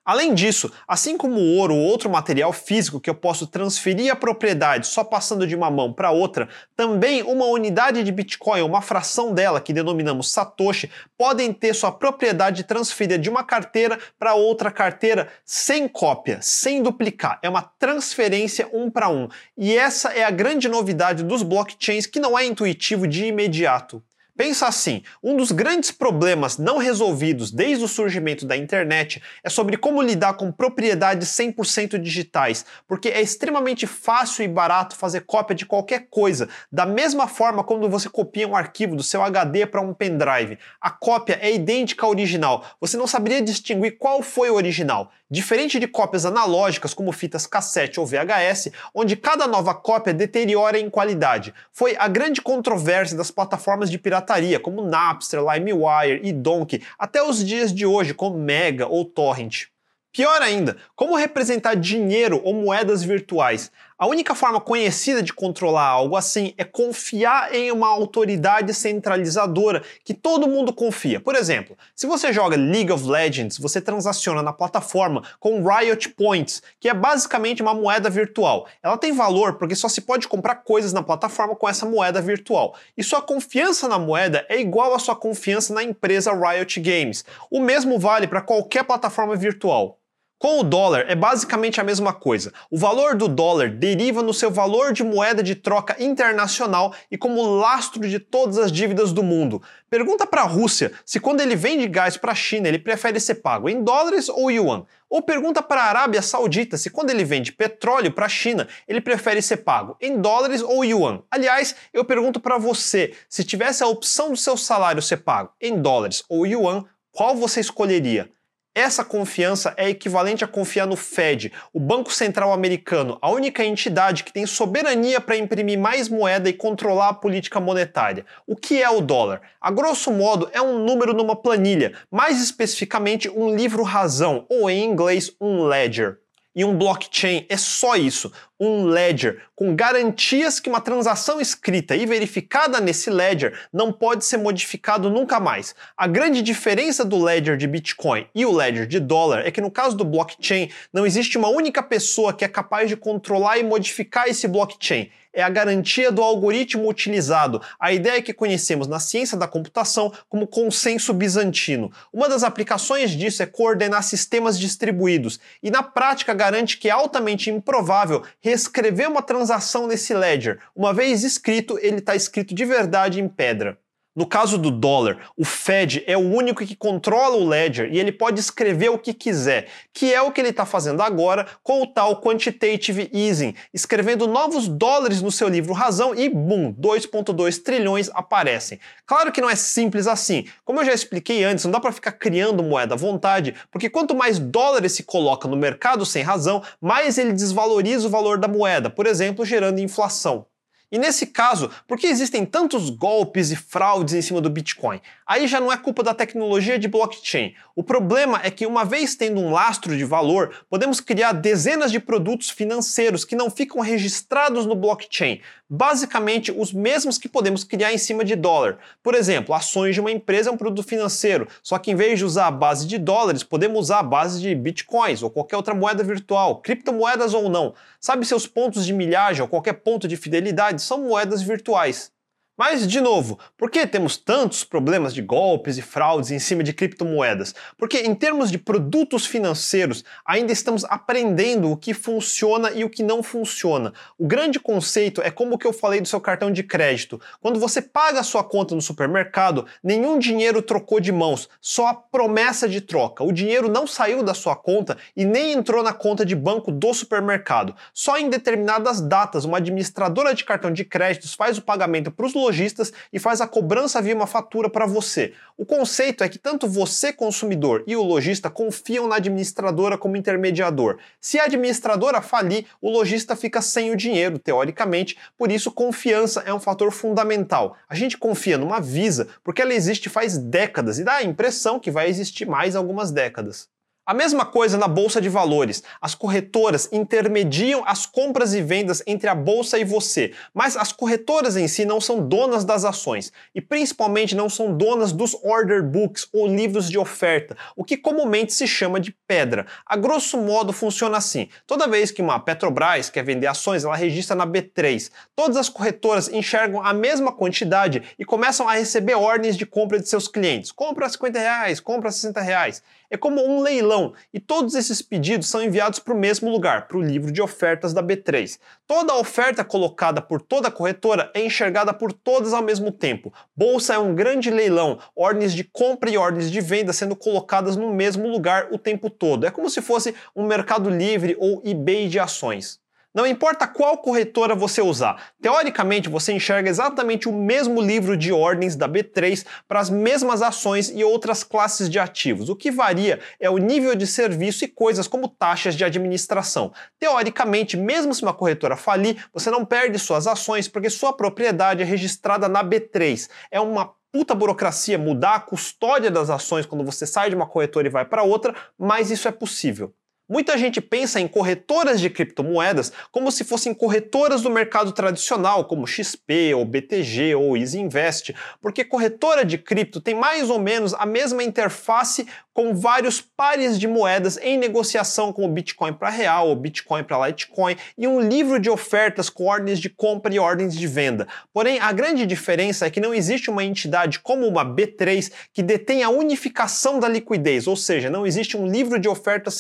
Além 0.07 0.35
disso, 0.35 0.71
assim 0.87 1.17
como 1.17 1.41
o 1.41 1.57
ouro 1.57 1.75
ou 1.75 1.81
outro 1.81 2.11
material 2.11 2.53
físico 2.53 3.01
que 3.01 3.09
eu 3.09 3.15
posso 3.15 3.47
transferir 3.47 4.13
a 4.13 4.17
propriedade 4.17 4.87
só 4.87 5.03
passando 5.03 5.47
de 5.47 5.57
uma 5.57 5.71
mão 5.71 5.95
para 5.95 6.11
outra, 6.11 6.47
também 6.77 7.23
uma 7.23 7.47
unidade 7.47 8.03
de 8.03 8.13
Bitcoin, 8.13 8.61
uma 8.61 8.83
fração 8.83 9.33
dela, 9.33 9.63
que 9.63 9.73
denominamos 9.73 10.31
Satoshi, 10.31 10.91
podem 11.17 11.55
ter 11.55 11.73
sua 11.73 11.91
propriedade 11.91 12.65
transferida 12.65 13.19
de 13.19 13.31
uma 13.31 13.43
carteira 13.43 13.99
para 14.19 14.35
outra 14.35 14.71
carteira 14.71 15.27
sem 15.43 15.89
cópia, 15.89 16.39
sem 16.43 16.83
duplicar. 16.83 17.39
É 17.43 17.49
uma 17.49 17.63
transferência 17.63 18.69
um 18.75 18.91
para 18.91 19.09
um. 19.09 19.27
E 19.57 19.75
essa 19.75 20.11
é 20.13 20.23
a 20.23 20.31
grande 20.31 20.69
novidade 20.69 21.25
dos 21.25 21.43
blockchains 21.43 22.05
que 22.05 22.21
não 22.21 22.39
é 22.39 22.45
intuitivo 22.45 23.09
de 23.09 23.25
imediato. 23.25 24.03
Pensa 24.37 24.67
assim: 24.67 25.05
um 25.23 25.37
dos 25.37 25.53
grandes 25.53 25.93
problemas 25.93 26.59
não 26.59 26.79
resolvidos 26.79 27.53
desde 27.53 27.85
o 27.85 27.89
surgimento 27.89 28.45
da 28.45 28.57
internet 28.57 29.23
é 29.45 29.49
sobre 29.49 29.77
como 29.77 30.03
lidar 30.03 30.35
com 30.35 30.51
propriedades 30.51 31.29
100% 31.29 31.99
digitais, 31.99 32.67
porque 32.89 33.11
é 33.11 33.23
extremamente 33.23 33.87
fácil 33.87 34.45
e 34.45 34.49
barato 34.49 34.97
fazer 34.97 35.21
cópia 35.21 35.55
de 35.55 35.65
qualquer 35.65 36.09
coisa, 36.11 36.49
da 36.71 36.85
mesma 36.85 37.29
forma 37.29 37.63
quando 37.63 37.89
você 37.89 38.09
copia 38.09 38.49
um 38.49 38.57
arquivo 38.57 38.97
do 38.97 39.05
seu 39.05 39.23
HD 39.23 39.67
para 39.67 39.81
um 39.81 39.95
pendrive. 39.95 40.59
A 40.81 40.91
cópia 40.91 41.39
é 41.41 41.55
idêntica 41.55 42.05
à 42.05 42.09
original, 42.09 42.65
você 42.81 42.97
não 42.97 43.07
saberia 43.07 43.41
distinguir 43.41 43.99
qual 43.99 44.21
foi 44.21 44.51
o 44.51 44.55
original. 44.55 45.13
Diferente 45.31 45.81
de 45.81 45.89
cópias 45.89 46.27
analógicas 46.27 46.93
como 46.93 47.11
fitas 47.11 47.47
cassete 47.47 47.99
ou 47.99 48.07
VHS, 48.07 48.71
onde 48.95 49.17
cada 49.17 49.49
nova 49.49 49.75
cópia 49.75 50.13
deteriora 50.13 50.79
em 50.79 50.91
qualidade. 50.91 51.53
Foi 51.73 51.97
a 51.99 52.07
grande 52.07 52.41
controvérsia 52.43 53.17
das 53.17 53.31
plataformas 53.31 53.91
de 53.91 53.99
pirataria 53.99 54.24
pirataria, 54.25 54.59
como 54.59 54.83
Napster, 54.83 55.41
LimeWire 55.41 56.21
e 56.23 56.33
Donkey, 56.33 56.83
até 56.99 57.23
os 57.23 57.45
dias 57.45 57.73
de 57.73 57.85
hoje, 57.85 58.15
como 58.15 58.39
Mega 58.39 58.87
ou 58.87 59.05
Torrent. 59.05 59.67
Pior 60.13 60.41
ainda, 60.43 60.77
como 60.95 61.17
representar 61.17 61.75
dinheiro 61.75 62.41
ou 62.45 62.55
moedas 62.55 63.03
virtuais? 63.03 63.71
A 63.97 64.09
única 64.09 64.35
forma 64.35 64.61
conhecida 64.61 65.23
de 65.23 65.33
controlar 65.33 65.87
algo 65.87 66.17
assim 66.17 66.53
é 66.59 66.65
confiar 66.65 67.55
em 67.55 67.71
uma 67.71 67.87
autoridade 67.87 68.75
centralizadora 68.75 69.85
que 70.05 70.13
todo 70.13 70.49
mundo 70.49 70.73
confia. 70.73 71.21
Por 71.21 71.37
exemplo, 71.37 71.79
se 71.95 72.05
você 72.05 72.33
joga 72.33 72.57
League 72.57 72.91
of 72.91 73.07
Legends, 73.07 73.57
você 73.57 73.81
transaciona 73.81 74.43
na 74.43 74.53
plataforma 74.53 75.23
com 75.39 75.65
Riot 75.65 76.09
Points, 76.09 76.61
que 76.81 76.89
é 76.89 76.95
basicamente 76.95 77.63
uma 77.63 77.73
moeda 77.73 78.11
virtual. 78.11 78.67
Ela 78.83 78.99
tem 78.99 79.13
valor 79.13 79.59
porque 79.59 79.77
só 79.77 79.89
se 79.89 80.01
pode 80.01 80.27
comprar 80.27 80.57
coisas 80.57 80.93
na 80.93 81.03
plataforma 81.03 81.55
com 81.55 81.69
essa 81.69 81.87
moeda 81.87 82.21
virtual. 82.21 82.75
E 82.97 83.05
sua 83.05 83.23
confiança 83.23 83.87
na 83.87 83.99
moeda 83.99 84.45
é 84.49 84.61
igual 84.61 84.93
à 84.93 84.99
sua 84.99 85.15
confiança 85.15 85.73
na 85.73 85.85
empresa 85.85 86.33
Riot 86.33 86.81
Games. 86.81 87.25
O 87.49 87.61
mesmo 87.61 87.97
vale 87.97 88.27
para 88.27 88.43
qualquer 88.43 88.83
plataforma 88.83 89.37
virtual. 89.37 90.01
Com 90.45 90.61
o 90.61 90.63
dólar 90.63 91.07
é 91.09 91.15
basicamente 91.15 91.81
a 91.81 91.83
mesma 91.83 92.13
coisa. 92.13 92.53
O 92.71 92.77
valor 92.77 93.15
do 93.15 93.29
dólar 93.29 93.71
deriva 93.71 94.23
no 94.23 94.35
seu 94.35 94.51
valor 94.51 94.93
de 94.93 95.03
moeda 95.03 95.43
de 95.43 95.55
troca 95.55 95.97
internacional 95.99 96.95
e 97.11 97.17
como 97.17 97.57
lastro 97.57 98.07
de 98.07 98.19
todas 98.19 98.59
as 98.59 98.71
dívidas 98.71 99.11
do 99.11 99.23
mundo. 99.23 99.63
Pergunta 99.89 100.27
para 100.27 100.43
a 100.43 100.47
Rússia 100.47 100.93
se 101.03 101.19
quando 101.19 101.41
ele 101.41 101.57
vende 101.57 101.89
gás 101.89 102.19
para 102.19 102.33
a 102.33 102.35
China 102.35 102.69
ele 102.69 102.79
prefere 102.79 103.19
ser 103.19 103.37
pago 103.37 103.71
em 103.71 103.83
dólares 103.83 104.29
ou 104.29 104.51
yuan. 104.51 104.85
Ou 105.09 105.23
pergunta 105.23 105.63
para 105.63 105.81
a 105.81 105.89
Arábia 105.89 106.21
Saudita 106.21 106.77
se 106.77 106.91
quando 106.91 107.09
ele 107.09 107.25
vende 107.25 107.51
petróleo 107.51 108.13
para 108.13 108.27
a 108.27 108.29
China 108.29 108.69
ele 108.87 109.01
prefere 109.01 109.41
ser 109.41 109.57
pago 109.57 109.97
em 109.99 110.21
dólares 110.21 110.61
ou 110.61 110.85
yuan. 110.85 111.23
Aliás, 111.31 111.75
eu 111.91 112.05
pergunto 112.05 112.39
para 112.39 112.59
você, 112.59 113.15
se 113.31 113.45
tivesse 113.45 113.83
a 113.83 113.87
opção 113.87 114.33
do 114.33 114.37
seu 114.37 114.59
salário 114.59 115.01
ser 115.01 115.23
pago 115.23 115.53
em 115.59 115.81
dólares 115.81 116.23
ou 116.29 116.47
yuan, 116.47 116.85
qual 117.11 117.35
você 117.35 117.61
escolheria? 117.61 118.29
Essa 118.77 119.05
confiança 119.05 119.73
é 119.77 119.89
equivalente 119.89 120.43
a 120.43 120.49
confiar 120.49 120.85
no 120.85 120.97
Fed, 120.97 121.53
o 121.73 121.79
Banco 121.79 122.13
Central 122.13 122.53
Americano, 122.53 123.17
a 123.23 123.31
única 123.31 123.65
entidade 123.65 124.25
que 124.25 124.33
tem 124.33 124.45
soberania 124.47 125.21
para 125.21 125.37
imprimir 125.37 125.79
mais 125.79 126.09
moeda 126.09 126.49
e 126.49 126.53
controlar 126.53 127.11
a 127.11 127.15
política 127.15 127.61
monetária. 127.61 128.27
O 128.45 128.57
que 128.57 128.83
é 128.83 128.91
o 128.91 129.01
dólar? 129.01 129.43
A 129.61 129.71
grosso 129.71 130.11
modo, 130.11 130.51
é 130.53 130.61
um 130.61 130.81
número 130.81 131.15
numa 131.15 131.37
planilha, 131.37 131.93
mais 132.11 132.43
especificamente 132.43 133.31
um 133.31 133.55
livro 133.55 133.85
razão, 133.85 134.45
ou 134.49 134.69
em 134.69 134.85
inglês, 134.85 135.31
um 135.41 135.63
ledger. 135.63 136.24
E 136.55 136.65
um 136.65 136.77
blockchain. 136.77 137.47
É 137.49 137.57
só 137.57 137.97
isso, 137.97 138.33
um 138.59 138.85
ledger 138.85 139.43
com 139.55 139.75
garantias 139.75 140.61
que 140.61 140.69
uma 140.69 140.81
transação 140.81 141.41
escrita 141.41 141.97
e 141.97 142.07
verificada 142.07 142.81
nesse 142.81 143.11
ledger 143.11 143.59
não 143.73 143.93
pode 143.93 144.25
ser 144.25 144.37
modificado 144.37 145.11
nunca 145.11 145.41
mais. 145.41 145.75
A 145.97 146.07
grande 146.07 146.43
diferença 146.43 147.05
do 147.05 147.23
ledger 147.23 147.57
de 147.57 147.67
Bitcoin 147.67 148.27
e 148.35 148.47
o 148.47 148.53
ledger 148.53 148.87
de 148.87 149.01
dólar 149.01 149.47
é 149.47 149.51
que 149.51 149.61
no 149.61 149.71
caso 149.71 149.97
do 149.97 150.05
blockchain 150.05 150.71
não 150.93 151.05
existe 151.05 151.37
uma 151.37 151.49
única 151.49 151.83
pessoa 151.83 152.33
que 152.33 152.45
é 152.45 152.49
capaz 152.49 152.89
de 152.89 152.97
controlar 152.97 153.59
e 153.59 153.65
modificar 153.65 154.29
esse 154.29 154.47
blockchain 154.47 155.11
é 155.35 155.43
a 155.43 155.51
garantia 155.51 156.11
do 156.11 156.23
algoritmo 156.23 156.89
utilizado, 156.89 157.61
a 157.79 157.93
ideia 157.93 158.23
que 158.23 158.33
conhecemos 158.33 158.87
na 158.87 159.01
ciência 159.01 159.37
da 159.37 159.49
computação 159.49 160.13
como 160.29 160.47
consenso 160.47 161.13
bizantino. 161.13 161.93
Uma 162.13 162.29
das 162.29 162.45
aplicações 162.45 163.11
disso 163.11 163.43
é 163.43 163.47
coordenar 163.47 164.03
sistemas 164.03 164.59
distribuídos, 164.59 165.41
e 165.63 165.71
na 165.71 165.83
prática 165.83 166.33
garante 166.33 166.79
que 166.79 166.89
é 166.89 166.93
altamente 166.93 167.51
improvável 167.51 168.23
reescrever 168.41 169.11
uma 169.11 169.23
transação 169.23 169.87
nesse 169.87 170.15
ledger. 170.15 170.61
Uma 170.75 170.95
vez 170.95 171.25
escrito, 171.25 171.79
ele 171.83 171.99
está 171.99 172.15
escrito 172.15 172.55
de 172.55 172.65
verdade 172.65 173.21
em 173.21 173.29
pedra. 173.29 173.79
No 174.17 174.27
caso 174.27 174.57
do 174.57 174.71
dólar, 174.71 175.19
o 175.37 175.45
Fed 175.45 176.05
é 176.07 176.17
o 176.17 176.21
único 176.21 176.65
que 176.65 176.77
controla 176.77 177.37
o 177.37 177.49
ledger 177.49 177.93
e 177.93 177.99
ele 177.99 178.13
pode 178.13 178.39
escrever 178.39 178.89
o 178.89 178.99
que 178.99 179.13
quiser, 179.13 179.67
que 179.93 180.15
é 180.15 180.23
o 180.23 180.31
que 180.31 180.41
ele 180.41 180.51
está 180.51 180.65
fazendo 180.65 181.03
agora 181.03 181.45
com 181.65 181.83
o 181.83 181.87
tal 181.87 182.21
quantitative 182.21 183.11
easing, 183.13 183.57
escrevendo 183.73 184.29
novos 184.29 184.69
dólares 184.69 185.21
no 185.21 185.33
seu 185.33 185.49
livro 185.49 185.73
Razão 185.73 186.15
e, 186.15 186.29
bum, 186.29 186.73
2,2 186.75 187.61
trilhões 187.61 188.09
aparecem. 188.15 188.79
Claro 189.05 189.33
que 189.33 189.41
não 189.41 189.51
é 189.51 189.57
simples 189.57 190.07
assim. 190.07 190.47
Como 190.65 190.81
eu 190.81 190.85
já 190.85 190.95
expliquei 190.95 191.43
antes, 191.43 191.65
não 191.65 191.73
dá 191.73 191.81
para 191.81 191.91
ficar 191.91 192.13
criando 192.13 192.63
moeda 192.63 192.95
à 192.95 192.97
vontade, 192.97 193.57
porque 193.69 193.91
quanto 193.91 194.15
mais 194.15 194.39
dólares 194.39 194.93
se 194.93 195.03
coloca 195.03 195.49
no 195.49 195.57
mercado 195.57 196.07
sem 196.07 196.23
razão, 196.23 196.63
mais 196.81 197.19
ele 197.19 197.33
desvaloriza 197.33 198.07
o 198.07 198.11
valor 198.11 198.39
da 198.39 198.47
moeda, 198.47 198.89
por 198.89 199.09
exemplo, 199.09 199.45
gerando 199.45 199.81
inflação. 199.81 200.47
E 200.95 200.99
nesse 200.99 201.27
caso, 201.27 201.73
por 201.89 201.99
que 201.99 202.07
existem 202.07 202.47
tantos 202.47 202.89
golpes 202.89 203.51
e 203.51 203.57
fraudes 203.57 204.15
em 204.15 204.23
cima 204.23 204.41
do 204.41 204.49
Bitcoin? 204.49 205.01
Aí 205.27 205.49
já 205.49 205.59
não 205.59 205.73
é 205.73 205.77
culpa 205.77 206.05
da 206.05 206.15
tecnologia 206.15 206.79
de 206.79 206.87
blockchain. 206.87 207.53
O 207.75 207.83
problema 207.83 208.41
é 208.45 208.49
que, 208.49 208.65
uma 208.65 208.85
vez 208.85 209.17
tendo 209.17 209.41
um 209.41 209.51
lastro 209.51 209.97
de 209.97 210.05
valor, 210.05 210.55
podemos 210.71 211.01
criar 211.01 211.33
dezenas 211.33 211.91
de 211.91 211.99
produtos 211.99 212.49
financeiros 212.49 213.25
que 213.25 213.35
não 213.35 213.51
ficam 213.51 213.81
registrados 213.81 214.67
no 214.67 214.77
blockchain, 214.77 215.41
basicamente 215.69 216.53
os 216.53 216.73
mesmos 216.73 217.19
que 217.19 217.29
podemos 217.29 217.65
criar 217.65 217.93
em 217.93 217.99
cima 217.99 218.25
de 218.25 218.37
dólar. 218.37 218.79
Por 219.03 219.15
exemplo, 219.15 219.55
ações 219.55 219.95
de 219.95 220.01
uma 220.01 220.11
empresa 220.11 220.51
é 220.51 220.53
um 220.53 220.57
produto 220.57 220.87
financeiro, 220.87 221.49
só 221.63 221.79
que 221.79 221.91
em 221.91 221.95
vez 221.95 222.19
de 222.19 222.25
usar 222.25 222.47
a 222.47 222.51
base 222.51 222.87
de 222.87 222.99
dólares, 222.99 223.43
podemos 223.43 223.79
usar 223.79 224.01
a 224.01 224.03
base 224.03 224.41
de 224.41 224.55
bitcoins 224.55 225.23
ou 225.23 225.31
qualquer 225.31 225.57
outra 225.57 225.75
moeda 225.75 226.05
virtual, 226.05 226.61
criptomoedas 226.61 227.35
ou 227.35 227.49
não. 227.49 227.75
Sabe 228.01 228.27
seus 228.27 228.47
pontos 228.47 228.85
de 228.87 228.93
milhagem 228.93 229.43
ou 229.43 229.49
qualquer 229.49 229.75
ponto 229.75 230.07
de 230.07 230.17
fidelidade 230.17 230.83
são 230.83 231.03
moedas 231.03 231.43
virtuais. 231.43 232.14
Mas, 232.57 232.87
de 232.87 233.01
novo, 233.01 233.37
por 233.59 233.69
que 233.69 233.85
temos 233.85 234.17
tantos 234.17 234.63
problemas 234.63 235.13
de 235.13 235.21
golpes 235.21 235.77
e 235.77 235.83
fraudes 235.83 236.31
em 236.31 236.39
cima 236.39 236.63
de 236.63 236.73
criptomoedas? 236.73 237.53
Porque, 237.77 237.99
em 237.99 238.15
termos 238.15 238.49
de 238.49 238.59
produtos 238.59 239.27
financeiros, 239.27 240.05
ainda 240.25 240.53
estamos 240.53 240.85
aprendendo 240.85 241.73
o 241.73 241.77
que 241.77 241.93
funciona 241.93 242.71
e 242.71 242.85
o 242.85 242.91
que 242.91 243.03
não 243.03 243.25
funciona. 243.25 243.93
O 244.17 244.25
grande 244.25 244.61
conceito 244.61 245.21
é 245.21 245.33
como 245.33 245.59
que 245.59 245.67
eu 245.67 245.73
falei 245.73 246.01
do 246.01 246.07
seu 246.07 246.21
cartão 246.21 246.53
de 246.53 246.63
crédito. 246.63 247.21
Quando 247.41 247.59
você 247.59 247.83
paga 247.83 248.21
a 248.21 248.25
sua 248.25 248.45
conta 248.45 248.73
no 248.73 248.81
supermercado, 248.81 249.67
nenhum 249.83 250.17
dinheiro 250.17 250.63
trocou 250.63 251.01
de 251.01 251.11
mãos, 251.11 251.49
só 251.61 251.89
a 251.89 251.95
promessa 251.95 252.69
de 252.69 252.81
troca. 252.81 253.25
O 253.25 253.33
dinheiro 253.33 253.69
não 253.69 253.85
saiu 253.85 254.23
da 254.23 254.33
sua 254.33 254.55
conta 254.55 254.97
e 255.17 255.25
nem 255.25 255.55
entrou 255.55 255.83
na 255.83 255.93
conta 255.93 256.25
de 256.25 256.37
banco 256.37 256.71
do 256.71 256.95
supermercado. 256.95 257.75
Só 257.93 258.17
em 258.17 258.31
determinadas 258.31 259.01
datas, 259.01 259.45
uma 259.45 259.59
administradora 259.59 260.33
de 260.33 260.45
cartão 260.45 260.71
de 260.71 260.85
créditos 260.85 261.35
faz 261.35 261.59
o 261.59 261.63
pagamento 261.63 262.13
para 262.13 262.27
os 262.27 262.44
lojistas 262.45 262.93
e 263.13 263.19
faz 263.19 263.41
a 263.41 263.47
cobrança 263.47 264.01
via 264.01 264.15
uma 264.15 264.27
fatura 264.27 264.69
para 264.69 264.87
você. 264.87 265.33
O 265.57 265.65
conceito 265.65 266.23
é 266.23 266.29
que 266.29 266.39
tanto 266.39 266.67
você, 266.67 267.13
consumidor, 267.13 267.85
e 267.87 267.97
o 267.97 268.03
lojista 268.03 268.51
confiam 268.51 269.07
na 269.07 269.17
administradora 269.17 269.97
como 269.97 270.17
intermediador. 270.17 270.99
Se 271.21 271.39
a 271.39 271.45
administradora 271.45 272.21
falir, 272.21 272.67
o 272.81 272.91
lojista 272.91 273.35
fica 273.37 273.63
sem 273.63 273.91
o 273.91 273.97
dinheiro, 273.97 274.39
teoricamente, 274.39 275.17
por 275.39 275.51
isso 275.51 275.71
confiança 275.71 276.43
é 276.47 276.53
um 276.53 276.61
fator 276.61 276.91
fundamental. 276.91 277.77
A 277.89 277.95
gente 277.95 278.19
confia 278.19 278.59
numa 278.59 278.81
Visa 278.81 279.29
porque 279.43 279.63
ela 279.63 279.75
existe 279.75 280.09
faz 280.09 280.37
décadas 280.37 280.99
e 280.99 281.05
dá 281.05 281.15
a 281.15 281.23
impressão 281.23 281.81
que 281.81 281.91
vai 281.91 282.09
existir 282.09 282.47
mais 282.47 282.77
algumas 282.77 283.11
décadas. 283.11 283.74
A 284.07 284.13
mesma 284.13 284.45
coisa 284.45 284.77
na 284.77 284.87
bolsa 284.87 285.19
de 285.19 285.31
valores. 285.31 285.83
As 285.99 286.15
corretoras 286.15 286.91
intermediam 286.93 287.83
as 287.87 288.05
compras 288.05 288.53
e 288.53 288.61
vendas 288.61 289.03
entre 289.07 289.31
a 289.31 289.35
bolsa 289.35 289.79
e 289.79 289.85
você, 289.85 290.35
mas 290.53 290.77
as 290.77 290.93
corretoras 290.93 291.57
em 291.57 291.67
si 291.67 291.87
não 291.87 292.03
são 292.03 292.21
donas 292.21 292.67
das 292.67 292.85
ações 292.85 293.33
e 293.55 293.63
principalmente 293.63 294.35
não 294.35 294.51
são 294.51 294.77
donas 294.77 295.11
dos 295.11 295.35
order 295.43 295.83
books 295.83 296.29
ou 296.35 296.47
livros 296.47 296.91
de 296.91 296.99
oferta, 296.99 297.57
o 297.75 297.83
que 297.83 297.97
comumente 297.97 298.53
se 298.53 298.67
chama 298.67 299.01
de 299.01 299.11
pedra. 299.27 299.65
A 299.87 299.97
grosso 299.97 300.37
modo 300.37 300.71
funciona 300.71 301.17
assim: 301.17 301.49
toda 301.67 301.89
vez 301.89 302.11
que 302.11 302.21
uma 302.21 302.39
Petrobras 302.39 303.09
quer 303.09 303.25
vender 303.25 303.47
ações, 303.47 303.85
ela 303.85 303.97
registra 303.97 304.37
na 304.37 304.47
B3. 304.47 305.11
Todas 305.35 305.57
as 305.57 305.71
corretoras 305.71 306.29
enxergam 306.29 306.85
a 306.85 306.93
mesma 306.93 307.33
quantidade 307.33 308.03
e 308.19 308.25
começam 308.25 308.69
a 308.69 308.75
receber 308.75 309.15
ordens 309.15 309.57
de 309.57 309.65
compra 309.65 309.99
de 309.99 310.07
seus 310.07 310.29
clientes. 310.29 310.71
Compra 310.71 311.09
50 311.09 311.39
reais, 311.39 311.81
compra 311.81 312.11
60 312.11 312.43
reais. 312.43 312.83
É 313.15 313.17
como 313.17 313.41
um 313.49 313.63
leilão 313.63 314.13
e 314.33 314.41
todos 314.41 314.75
esses 314.75 315.01
pedidos 315.01 315.47
são 315.47 315.63
enviados 315.63 316.01
para 316.01 316.13
o 316.13 316.19
mesmo 316.19 316.51
lugar, 316.51 316.89
para 316.89 316.97
o 316.97 317.01
livro 317.01 317.31
de 317.31 317.41
ofertas 317.41 317.95
da 317.95 318.03
B3. 318.03 318.59
Toda 318.89 319.13
a 319.13 319.19
oferta 319.21 319.65
colocada 319.65 320.21
por 320.21 320.43
toda 320.43 320.67
a 320.67 320.71
corretora 320.73 321.31
é 321.33 321.41
enxergada 321.41 321.95
por 321.95 322.13
todas 322.13 322.53
ao 322.53 322.61
mesmo 322.61 322.91
tempo. 322.91 323.33
Bolsa 323.57 323.95
é 323.95 323.99
um 323.99 324.17
grande 324.17 324.51
leilão, 324.51 324.99
ordens 325.15 325.55
de 325.55 325.63
compra 325.63 326.11
e 326.11 326.19
ordens 326.19 326.51
de 326.51 326.61
venda 326.61 326.93
sendo 326.93 327.15
colocadas 327.15 327.77
no 327.77 327.95
mesmo 327.95 328.27
lugar 328.27 328.67
o 328.73 328.79
tempo 328.79 329.09
todo. 329.09 329.47
É 329.47 329.51
como 329.53 329.71
se 329.71 329.81
fosse 329.81 330.13
um 330.35 330.45
mercado 330.45 330.91
livre 330.91 331.37
ou 331.39 331.63
eBay 331.65 332.09
de 332.09 332.19
ações. 332.19 332.81
Não 333.15 333.25
importa 333.25 333.69
qual 333.69 333.99
corretora 333.99 334.57
você 334.57 334.83
usar, 334.83 335.31
teoricamente 335.41 336.09
você 336.09 336.33
enxerga 336.33 336.69
exatamente 336.69 337.29
o 337.29 337.33
mesmo 337.33 337.81
livro 337.81 338.17
de 338.17 338.33
ordens 338.33 338.75
da 338.75 338.89
B3 338.89 339.47
para 339.69 339.79
as 339.79 339.89
mesmas 339.89 340.43
ações 340.43 340.91
e 340.91 341.05
outras 341.05 341.45
classes 341.45 341.89
de 341.89 341.97
ativos. 341.97 342.49
O 342.49 342.57
que 342.57 342.73
varia 342.73 343.21
é 343.39 343.49
o 343.49 343.57
nível 343.57 343.95
de 343.95 344.05
serviço 344.05 344.65
e 344.65 344.69
coisas 344.69 345.07
como 345.07 345.29
taxas 345.29 345.77
de 345.77 345.85
administração. 345.85 346.73
Teoricamente, 346.99 347.77
mesmo 347.77 348.13
se 348.13 348.25
uma 348.25 348.35
corretora 348.35 348.77
falir, 348.77 349.25
você 349.33 349.49
não 349.49 349.65
perde 349.65 349.97
suas 349.97 350.27
ações 350.27 350.67
porque 350.67 350.91
sua 350.91 351.13
propriedade 351.13 351.83
é 351.83 351.85
registrada 351.85 352.49
na 352.49 352.65
B3. 352.65 353.31
É 353.49 353.61
uma 353.61 353.95
puta 354.11 354.35
burocracia 354.35 354.99
mudar 354.99 355.37
a 355.37 355.41
custódia 355.41 356.11
das 356.11 356.31
ações 356.31 356.67
quando 356.67 356.85
você 356.85 357.07
sai 357.07 357.31
de 357.31 357.37
uma 357.37 357.47
corretora 357.47 357.87
e 357.87 357.91
vai 357.91 358.05
para 358.05 358.25
outra, 358.25 358.53
mas 358.77 359.13
isso 359.13 359.29
é 359.29 359.33
possível. 359.33 359.95
Muita 360.27 360.57
gente 360.57 360.81
pensa 360.81 361.21
em 361.21 361.29
corretoras 361.29 362.01
de 362.01 362.09
criptomoedas 362.09 362.91
como 363.13 363.31
se 363.31 363.45
fossem 363.45 363.75
corretoras 363.75 364.41
do 364.41 364.49
mercado 364.49 364.91
tradicional, 364.91 365.67
como 365.67 365.87
XP 365.87 366.55
ou 366.55 366.65
BTG 366.65 367.35
ou 367.35 367.55
Easy 367.59 367.79
Invest, 367.79 368.35
porque 368.63 368.87
corretora 368.87 369.45
de 369.45 369.59
cripto 369.59 370.01
tem 370.01 370.15
mais 370.15 370.49
ou 370.49 370.59
menos 370.59 370.95
a 370.95 371.05
mesma 371.05 371.45
interface 371.45 372.27
com 372.55 372.73
vários 372.73 373.21
pares 373.21 373.79
de 373.79 373.89
moedas 373.89 374.39
em 374.39 374.57
negociação, 374.57 375.33
como 375.33 375.49
Bitcoin 375.49 375.93
para 375.93 376.09
real 376.09 376.49
ou 376.49 376.57
Bitcoin 376.57 377.03
para 377.03 377.27
Litecoin, 377.27 377.77
e 377.99 378.07
um 378.07 378.21
livro 378.21 378.61
de 378.61 378.71
ofertas 378.71 379.29
com 379.29 379.47
ordens 379.47 379.81
de 379.81 379.91
compra 379.91 380.33
e 380.33 380.39
ordens 380.39 380.75
de 380.75 380.87
venda. 380.87 381.27
Porém, 381.53 381.81
a 381.81 381.91
grande 381.91 382.25
diferença 382.25 382.87
é 382.87 382.91
que 382.91 383.01
não 383.01 383.13
existe 383.13 383.51
uma 383.51 383.65
entidade 383.65 384.21
como 384.21 384.47
uma 384.47 384.65
B3 384.65 385.33
que 385.53 385.65
detém 385.65 386.05
a 386.05 386.09
unificação 386.09 387.01
da 387.01 387.09
liquidez, 387.09 387.67
ou 387.67 387.77
seja, 387.77 388.09
não 388.09 388.25
existe 388.25 388.57
um 388.57 388.69
livro 388.69 389.01
de 389.01 389.09
ofertas 389.09 389.55